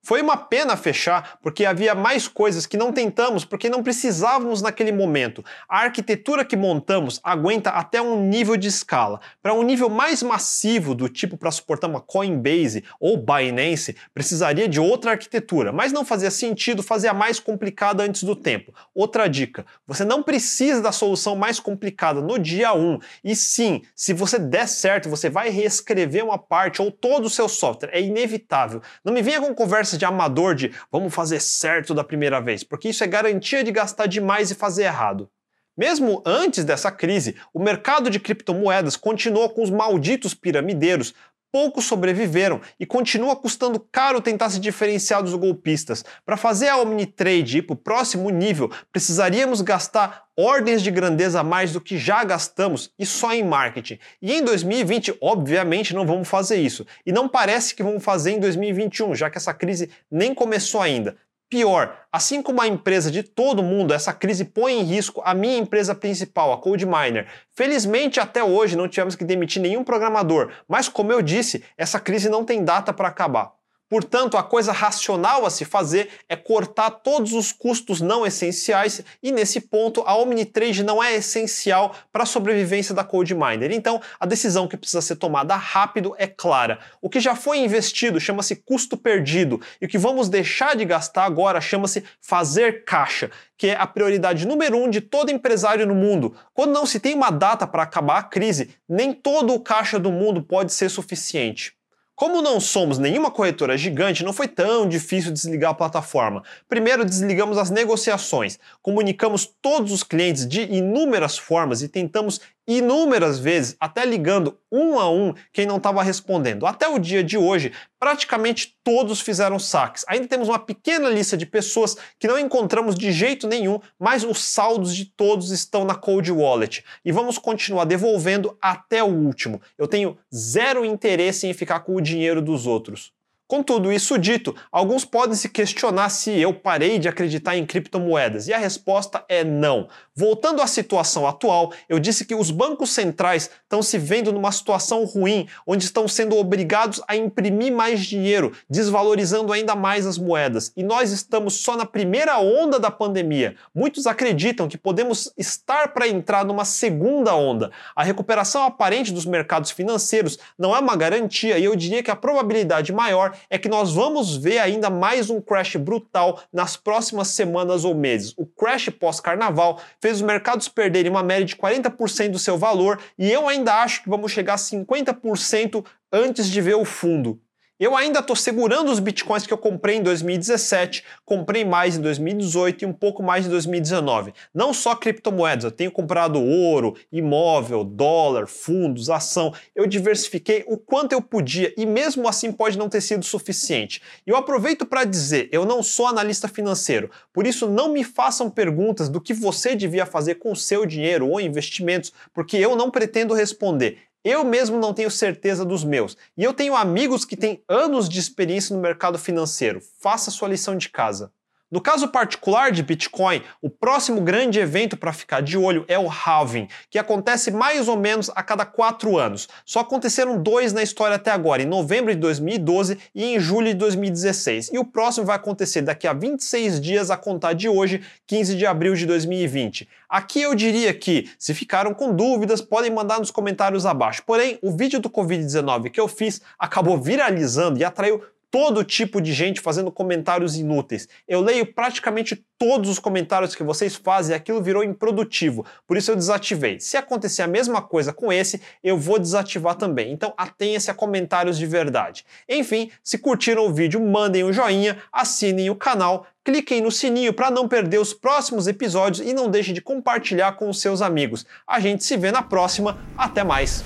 Foi 0.05 0.21
uma 0.21 0.37
pena 0.37 0.77
fechar 0.77 1.39
porque 1.41 1.65
havia 1.65 1.95
mais 1.95 2.27
coisas 2.27 2.67
que 2.67 2.77
não 2.77 2.93
tentamos 2.93 3.45
porque 3.45 3.69
não 3.69 3.85
precisávamos 3.85 4.61
naquele 4.61 4.91
momento. 4.91 5.45
A 5.69 5.83
arquitetura 5.83 6.45
que 6.45 6.57
montamos 6.57 7.21
aguenta 7.23 7.71
até 7.71 8.03
um 8.03 8.21
nível 8.29 8.57
de 8.57 8.67
escala. 8.67 9.21
Para 9.41 9.55
um 9.55 9.63
nível 9.63 9.89
mais 9.89 10.21
massivo, 10.21 10.93
do 10.93 11.09
tipo 11.09 11.37
para 11.37 11.53
suportar 11.53 11.87
uma 11.87 12.01
Coinbase 12.01 12.83
ou 12.99 13.17
Binance, 13.17 13.95
precisaria 14.13 14.69
de 14.69 14.81
outra 14.81 15.13
arquitetura, 15.13 15.71
mas 15.71 15.93
não 15.93 16.05
fazia 16.05 16.33
sentido 16.33 16.83
fazer 16.83 17.07
a 17.07 17.15
mais 17.15 17.39
complicada 17.39 18.03
antes 18.03 18.25
do 18.25 18.35
tempo. 18.35 18.75
Outra 18.93 19.29
dica: 19.29 19.65
você 19.87 20.05
não 20.05 20.21
precisa 20.21 20.83
da 20.83 20.91
solução 20.91 21.37
mais 21.37 21.61
complicada 21.61 22.21
no 22.21 22.41
dia 22.41 22.75
1. 22.75 22.99
E 23.23 23.37
sim, 23.37 23.83
se 23.95 24.13
você 24.13 24.37
der 24.37 24.67
certo, 24.67 25.09
você 25.09 25.31
vai 25.31 25.49
reescrever 25.49 26.25
uma 26.25 26.39
parte 26.39 26.83
ou 26.83 26.91
todo 26.91 27.27
o 27.27 27.31
seu 27.31 27.49
software. 27.49 27.91
É 27.93 28.01
inevitável. 28.01 28.83
Não 29.05 29.13
me 29.13 29.23
venha 29.23 29.41
com 29.41 29.55
conversa 29.55 29.92
de 29.97 30.05
amador 30.05 30.55
de 30.55 30.73
vamos 30.91 31.15
fazer 31.15 31.41
certo 31.41 31.95
da 31.95 32.05
primeira 32.05 32.41
vez, 32.41 32.65
porque 32.65 32.89
isso 32.89 33.05
é 33.05 33.07
garantia 33.07 33.63
de 33.63 33.71
gastar 33.71 34.07
demais 34.07 34.51
e 34.51 34.55
fazer 34.55 34.85
errado. 34.85 35.31
Mesmo 35.77 36.23
antes 36.27 36.65
dessa 36.65 36.93
crise, 36.93 37.35
o 37.53 37.59
mercado 37.59 38.11
de 38.11 38.21
criptomoedas 38.21 38.97
continuou 38.97 39.49
com 39.51 39.63
os 39.63 39.71
malditos 39.71 40.35
piramideiros 40.35 41.15
poucos 41.53 41.85
sobreviveram 41.85 42.61
e 42.81 42.87
continua 42.87 43.37
custando 43.37 43.79
caro 43.79 44.23
tentar 44.23 44.49
se 44.49 44.59
diferenciar 44.59 45.23
dos 45.23 45.35
golpistas. 45.35 46.03
Para 46.25 46.39
fazer 46.39 46.69
a 46.69 46.79
Omnitrade 46.79 47.59
ir 47.59 47.63
para 47.63 47.75
o 47.75 47.77
próximo 47.77 48.31
nível, 48.31 48.71
precisaríamos 48.91 49.61
gastar 49.61 50.25
ordens 50.37 50.83
de 50.83 50.91
grandeza 50.91 51.41
a 51.41 51.45
mais 51.45 51.73
do 51.73 51.81
que 51.81 51.99
já 51.99 52.25
gastamos 52.25 52.91
e 52.99 53.05
só 53.05 53.35
em 53.35 53.45
marketing. 53.45 53.99
E 54.21 54.33
em 54.33 54.43
2020, 54.43 55.19
obviamente, 55.21 55.95
não 55.95 56.07
vamos 56.07 56.27
fazer 56.27 56.57
isso. 56.57 56.87
E 57.05 57.13
não 57.13 57.29
parece 57.29 57.75
que 57.75 57.83
vamos 57.83 58.03
fazer 58.03 58.33
em 58.33 58.41
2021, 58.41 59.15
já 59.15 59.29
que 59.29 59.37
essa 59.37 59.53
crise 59.53 59.91
nem 60.11 60.35
começou 60.35 60.81
ainda. 60.81 61.17
Pior, 61.53 61.95
assim 62.11 62.41
como 62.41 62.63
a 62.63 62.67
empresa 62.67 63.11
de 63.11 63.23
todo 63.23 63.63
mundo, 63.63 63.93
essa 63.93 64.11
crise 64.11 64.43
põe 64.43 64.73
em 64.73 64.85
risco 64.85 65.21
a 65.23 65.35
minha 65.35 65.59
empresa 65.59 65.95
principal, 65.95 66.51
a 66.51 66.57
CodeMiner. 66.57 67.29
Felizmente, 67.55 68.19
até 68.19 68.43
hoje 68.43 68.75
não 68.75 68.89
tivemos 68.89 69.15
que 69.15 69.23
demitir 69.23 69.61
nenhum 69.61 69.85
programador, 69.85 70.51
mas 70.67 70.89
como 70.89 71.13
eu 71.13 71.21
disse, 71.21 71.63
essa 71.77 72.01
crise 72.01 72.31
não 72.31 72.43
tem 72.43 72.65
data 72.65 72.91
para 72.91 73.09
acabar. 73.09 73.53
Portanto, 73.93 74.39
a 74.39 74.43
coisa 74.43 74.73
racional 74.73 75.45
a 75.45 75.51
se 75.51 75.67
fazer 75.67 76.09
é 76.27 76.35
cortar 76.35 76.89
todos 76.89 77.35
os 77.35 77.53
custos 77.53 78.01
não 78.01 78.25
essenciais 78.25 79.03
e 79.23 79.31
nesse 79.31 79.61
ponto 79.61 80.03
a 80.07 80.17
Omnitrade 80.17 80.83
não 80.83 81.05
é 81.05 81.17
essencial 81.17 81.95
para 82.11 82.23
a 82.23 82.27
sobrevivência 82.27 82.95
da 82.95 83.05
CodeMiner. 83.05 83.71
Então, 83.71 84.01
a 84.19 84.25
decisão 84.25 84.67
que 84.67 84.79
precisa 84.79 85.03
ser 85.03 85.17
tomada 85.17 85.55
rápido 85.57 86.15
é 86.17 86.27
clara. 86.27 86.79
O 87.03 87.11
que 87.11 87.21
já 87.21 87.37
foi 87.37 87.59
investido 87.59 88.19
chama-se 88.19 88.57
custo 88.57 88.97
perdido 88.97 89.61
e 89.79 89.85
o 89.85 89.89
que 89.91 89.99
vamos 89.99 90.31
deixar 90.31 90.75
de 90.75 90.87
gastar 90.87 91.27
agora 91.27 91.61
chama-se 91.61 92.03
fazer 92.19 92.87
caixa, 92.87 93.31
que 93.59 93.67
é 93.67 93.77
a 93.77 93.87
prioridade 93.87 94.47
número 94.47 94.79
um 94.79 94.89
de 94.89 95.03
todo 95.03 95.31
empresário 95.31 95.87
no 95.87 95.95
mundo. 95.95 96.35
Quando 96.55 96.73
não 96.73 96.87
se 96.87 96.99
tem 96.99 97.13
uma 97.13 97.29
data 97.29 97.67
para 97.67 97.83
acabar 97.83 98.21
a 98.21 98.23
crise, 98.23 98.75
nem 98.89 99.13
todo 99.13 99.53
o 99.53 99.61
caixa 99.61 99.99
do 99.99 100.11
mundo 100.11 100.43
pode 100.43 100.73
ser 100.73 100.89
suficiente. 100.89 101.75
Como 102.15 102.43
não 102.43 102.61
somos 102.61 102.99
nenhuma 102.99 103.31
corretora 103.31 103.77
gigante, 103.77 104.23
não 104.23 104.33
foi 104.33 104.47
tão 104.47 104.87
difícil 104.89 105.33
desligar 105.33 105.71
a 105.71 105.75
plataforma. 105.75 106.43
Primeiro, 106.69 107.05
desligamos 107.05 107.57
as 107.57 107.71
negociações, 107.71 108.59
comunicamos 108.83 109.47
todos 109.61 109.91
os 109.91 110.03
clientes 110.03 110.47
de 110.47 110.63
inúmeras 110.63 111.39
formas 111.39 111.83
e 111.83 111.89
tentamos 111.89 112.41
inúmeras 112.67 113.39
vezes, 113.39 113.77
até 113.81 114.05
ligando 114.05 114.59
um 114.71 114.99
a 114.99 115.11
um 115.11 115.35
quem 115.53 115.67
não 115.67 115.77
estava 115.77 116.03
respondendo. 116.03 116.67
Até 116.67 116.89
o 116.89 116.99
dia 116.99 117.23
de 117.23 117.37
hoje, 117.37 117.73
praticamente 117.99 118.77
todos 118.85 119.21
fizeram 119.21 119.59
saques. 119.59 120.05
Ainda 120.09 120.27
temos 120.27 120.49
uma 120.49 120.59
pequena 120.59 121.09
lista 121.09 121.37
de 121.37 121.47
pessoas 121.47 121.97
que 122.19 122.29
não 122.29 122.39
encontramos 122.39 122.95
de 122.95 123.13
jeito 123.13 123.47
nenhum, 123.47 123.81
mas 123.99 124.25
os 124.25 124.43
saldos 124.43 124.95
de 124.95 125.05
todos 125.05 125.51
estão 125.51 125.85
na 125.85 125.95
Cold 125.95 126.31
Wallet 126.31 126.85
e 127.05 127.13
vamos 127.13 127.39
continuar 127.39 127.85
devolvendo 127.85 128.57
até 128.61 129.03
o 129.03 129.09
último. 129.09 129.61
Eu 129.77 129.89
tenho 129.89 130.17
zero 130.35 130.85
interesse 130.85 131.47
em 131.47 131.53
ficar 131.55 131.81
com 131.81 131.97
o 131.97 132.01
dinheiro 132.01 132.41
dos 132.41 132.67
outros. 132.67 133.13
Com 133.53 133.63
tudo 133.63 133.93
isso 133.93 134.19
dito, 134.19 134.57
alguns 134.73 135.05
podem 135.05 135.37
se 135.37 135.47
questionar 135.47 136.09
se 136.09 136.31
eu 136.31 136.55
parei 136.55 136.99
de 136.99 137.07
acreditar 137.07 137.55
em 137.55 137.67
criptomoedas, 137.67 138.49
e 138.49 138.53
a 138.55 138.57
resposta 138.57 139.23
é 139.29 139.45
não. 139.45 139.89
Voltando 140.17 140.63
à 140.63 140.67
situação 140.67 141.27
atual, 141.27 141.71
eu 141.87 141.99
disse 141.99 142.25
que 142.25 142.35
os 142.35 142.51
bancos 142.51 142.89
centrais 142.91 143.51
estão 143.63 143.83
se 143.83 143.99
vendo 143.99 144.33
numa 144.33 144.51
situação 144.53 145.05
ruim, 145.05 145.47
onde 145.67 145.85
estão 145.85 146.09
sendo 146.09 146.35
obrigados 146.37 147.03
a 147.07 147.15
imprimir 147.15 147.71
mais 147.75 148.01
dinheiro, 148.01 148.53
desvalorizando 148.71 149.53
ainda 149.53 149.77
mais 149.77 150.07
as 150.07 150.17
moedas. 150.17 150.73
E 150.75 150.83
nós 150.83 151.13
estamos 151.13 151.55
só 151.57 151.77
na 151.77 151.85
primeira 151.85 152.39
onda 152.39 152.81
da 152.81 152.91
pandemia. 152.91 153.55
Muitos 153.75 154.07
acreditam 154.07 154.67
que 154.67 154.79
podemos 154.79 155.31
estar 155.37 155.89
para 155.89 156.09
entrar 156.09 156.43
numa 156.43 156.65
segunda 156.65 157.35
onda. 157.35 157.71
A 157.95 158.03
recuperação 158.03 158.65
aparente 158.65 159.13
dos 159.13 159.27
mercados 159.27 159.71
financeiros 159.71 160.39
não 160.59 160.75
é 160.75 160.79
uma 160.79 160.97
garantia, 160.97 161.59
e 161.59 161.65
eu 161.65 161.77
diria 161.77 162.03
que 162.03 162.11
a 162.11 162.17
probabilidade 162.17 162.93
maior 162.95 163.37
é 163.49 163.59
que 163.59 163.69
nós 163.69 163.93
vamos 163.93 164.37
ver 164.37 164.59
ainda 164.59 164.91
mais 164.91 165.31
um 165.31 165.41
crash 165.41 165.77
brutal 165.77 166.41
nas 166.53 166.77
próximas 166.77 167.29
semanas 167.29 167.85
ou 167.85 167.95
meses. 167.95 168.35
O 168.37 168.47
crash 168.47 168.89
pós-carnaval 168.89 169.81
fez 170.01 170.17
os 170.17 170.23
mercados 170.23 170.69
perderem 170.69 171.11
uma 171.11 171.23
média 171.23 171.45
de 171.45 171.57
40% 171.57 172.31
do 172.31 172.39
seu 172.39 172.59
valor 172.59 173.01
e 173.19 173.31
eu 173.31 173.49
ainda 173.49 173.75
acho 173.83 174.03
que 174.03 174.11
vamos 174.11 174.33
chegar 174.33 174.55
a 174.55 174.59
50% 174.59 175.85
antes 176.13 176.49
de 176.49 176.61
ver 176.61 176.75
o 176.75 176.85
fundo. 176.85 177.41
Eu 177.83 177.97
ainda 177.97 178.21
estou 178.21 178.37
segurando 178.37 178.93
os 178.93 179.01
bitcoins 179.01 179.45
que 179.45 179.53
eu 179.53 179.59
comprei 179.59 179.97
em 179.97 180.03
2017, 180.05 181.03
comprei 181.25 181.65
mais 181.65 181.97
em 181.97 182.01
2018 182.01 182.83
e 182.83 182.87
um 182.87 182.93
pouco 182.93 183.25
mais 183.25 183.45
em 183.45 183.49
2019. 183.49 184.33
Não 184.55 184.73
só 184.73 184.95
criptomoedas, 184.95 185.65
eu 185.65 185.71
tenho 185.73 185.91
comprado 185.91 186.41
ouro, 186.41 186.95
imóvel, 187.11 187.83
dólar, 187.83 188.47
fundos, 188.47 189.11
ação. 189.11 189.53
Eu 189.75 189.85
diversifiquei 189.85 190.63
o 190.69 190.77
quanto 190.77 191.11
eu 191.11 191.21
podia 191.21 191.75
e 191.77 191.85
mesmo 191.85 192.29
assim 192.29 192.53
pode 192.53 192.79
não 192.79 192.89
ter 192.89 193.01
sido 193.01 193.25
suficiente. 193.25 194.01
E 194.25 194.31
eu 194.31 194.37
aproveito 194.37 194.87
para 194.87 195.03
dizer, 195.03 195.49
eu 195.51 195.67
não 195.67 195.83
sou 195.83 196.07
analista 196.07 196.47
financeiro, 196.47 197.11
por 197.33 197.49
isso 197.49 197.69
não 197.69 197.93
me 197.93 198.05
façam 198.05 198.49
perguntas 198.49 199.09
do 199.09 199.21
que 199.21 199.35
você 199.35 199.75
devia 199.75 200.07
fazer 200.07 200.37
com 200.37 200.53
o 200.53 200.57
seu 200.57 200.87
dinheiro 200.87 201.29
ou 201.29 201.41
investimentos, 201.41 202.13
porque 202.33 202.57
eu 202.57 202.77
não 202.77 202.93
pretendo 202.93 203.35
responder. 203.35 204.12
Eu 204.25 204.45
mesmo 204.45 204.79
não 204.79 204.95
tenho 204.95 205.11
certeza 205.11 205.65
dos 205.65 205.83
meus. 205.83 206.17
E 206.37 206.45
eu 206.45 206.55
tenho 206.55 206.77
amigos 206.77 207.25
que 207.25 207.37
têm 207.37 207.63
anos 207.69 208.09
de 208.09 208.21
experiência 208.21 208.75
no 208.75 208.81
mercado 208.81 209.19
financeiro. 209.19 209.81
Faça 210.01 210.31
sua 210.31 210.49
lição 210.49 210.77
de 210.77 210.89
casa. 210.89 211.33
No 211.73 211.81
caso 211.81 212.09
particular 212.09 212.71
de 212.71 212.83
Bitcoin, 212.83 213.43
o 213.63 213.71
próximo 213.71 214.21
grande 214.21 214.61
evento 214.61 214.95
para 214.95 215.11
ficar 215.11 215.41
de 215.41 215.57
olho 215.57 215.87
é 215.89 215.99
o 215.99 216.07
halving, 216.07 216.69
que 216.91 216.99
acontece 216.99 217.51
mais 217.51 217.89
ou 217.89 217.97
menos 217.97 218.31
a 218.35 218.43
cada 218.43 218.67
quatro 218.67 219.17
anos. 219.17 219.49
Só 219.65 219.81
aconteceram 219.81 220.43
dois 220.43 220.75
na 220.75 220.83
história 220.83 221.17
até 221.17 221.31
agora, 221.31 221.63
em 221.63 221.67
novembro 221.67 222.13
de 222.13 222.21
2012 222.21 222.99
e 223.15 223.25
em 223.25 223.41
julho 223.41 223.69
de 223.69 223.75
2016. 223.75 224.69
E 224.71 224.79
o 224.79 224.85
próximo 224.85 225.25
vai 225.25 225.37
acontecer 225.37 225.81
daqui 225.81 226.07
a 226.07 226.13
26 226.13 226.79
dias 226.79 227.11
a 227.11 227.17
contar 227.17 227.55
de 227.55 227.71
hoje, 227.71 228.03
15 228.27 228.55
de 228.55 228.67
abril 228.67 228.95
de 228.95 229.07
2020. 229.07 229.89
Aqui 230.11 230.43
eu 230.43 230.55
diria 230.55 230.93
que, 230.93 231.31
se 231.39 231.55
ficaram 231.55 231.95
com 231.95 232.15
dúvidas, 232.15 232.61
podem 232.61 232.91
mandar 232.91 233.19
nos 233.19 233.31
comentários 233.31 233.87
abaixo. 233.87 234.23
Porém, 234.27 234.59
o 234.61 234.77
vídeo 234.77 235.01
do 235.01 235.09
Covid-19 235.09 235.91
que 235.91 235.99
eu 235.99 236.07
fiz 236.07 236.43
acabou 236.59 237.01
viralizando 237.01 237.79
e 237.79 237.85
atraiu 237.85 238.23
todo 238.53 238.85
tipo 238.85 239.19
de 239.19 239.33
gente 239.33 239.63
fazendo 239.63 239.91
comentários 239.91 240.59
inúteis. 240.59 241.09
Eu 241.27 241.41
leio 241.41 241.65
praticamente 241.65 242.45
todos 242.59 242.91
os 242.91 242.99
comentários 242.99 243.55
que 243.55 243.63
vocês 243.63 243.97
fazem 243.97 244.37
aquilo 244.37 244.63
virou 244.63 244.85
improdutivo. 244.85 245.65
Por 245.87 245.97
isso 245.97 246.11
eu 246.11 246.17
desativei. 246.17 246.79
Se 246.79 246.99
acontecer 246.99 247.41
a 247.41 247.47
mesma 247.47 247.81
coisa 247.81 248.13
com 248.13 248.31
esse, 248.31 248.61
eu 248.85 248.99
vou 248.99 249.19
desativar 249.19 249.75
também. 249.75 250.13
Então 250.13 250.35
atenha-se 250.37 250.91
a 250.91 250.95
comentários 250.95 251.57
de 251.57 251.65
verdade. 251.65 252.27
Enfim, 252.47 252.91
se 253.03 253.17
curtiram 253.17 253.65
o 253.65 253.73
vídeo, 253.73 253.99
mandem 253.99 254.45
um 254.45 254.53
joinha, 254.53 254.99
assinem 255.11 255.71
o 255.71 255.75
canal, 255.75 256.27
cliquem 256.45 256.83
no 256.83 256.91
sininho 256.91 257.33
para 257.33 257.51
não 257.51 257.67
perder 257.67 258.01
os 258.01 258.13
próximos 258.13 258.67
episódios 258.67 259.27
e 259.27 259.33
não 259.33 259.49
deixem 259.49 259.73
de 259.73 259.81
compartilhar 259.81 260.53
com 260.53 260.69
os 260.69 260.79
seus 260.79 261.01
amigos. 261.01 261.47
A 261.67 261.81
gente 261.81 262.05
se 262.05 262.19
vê 262.19 262.31
na 262.31 262.43
próxima. 262.43 262.99
Até 263.17 263.43
mais! 263.43 263.83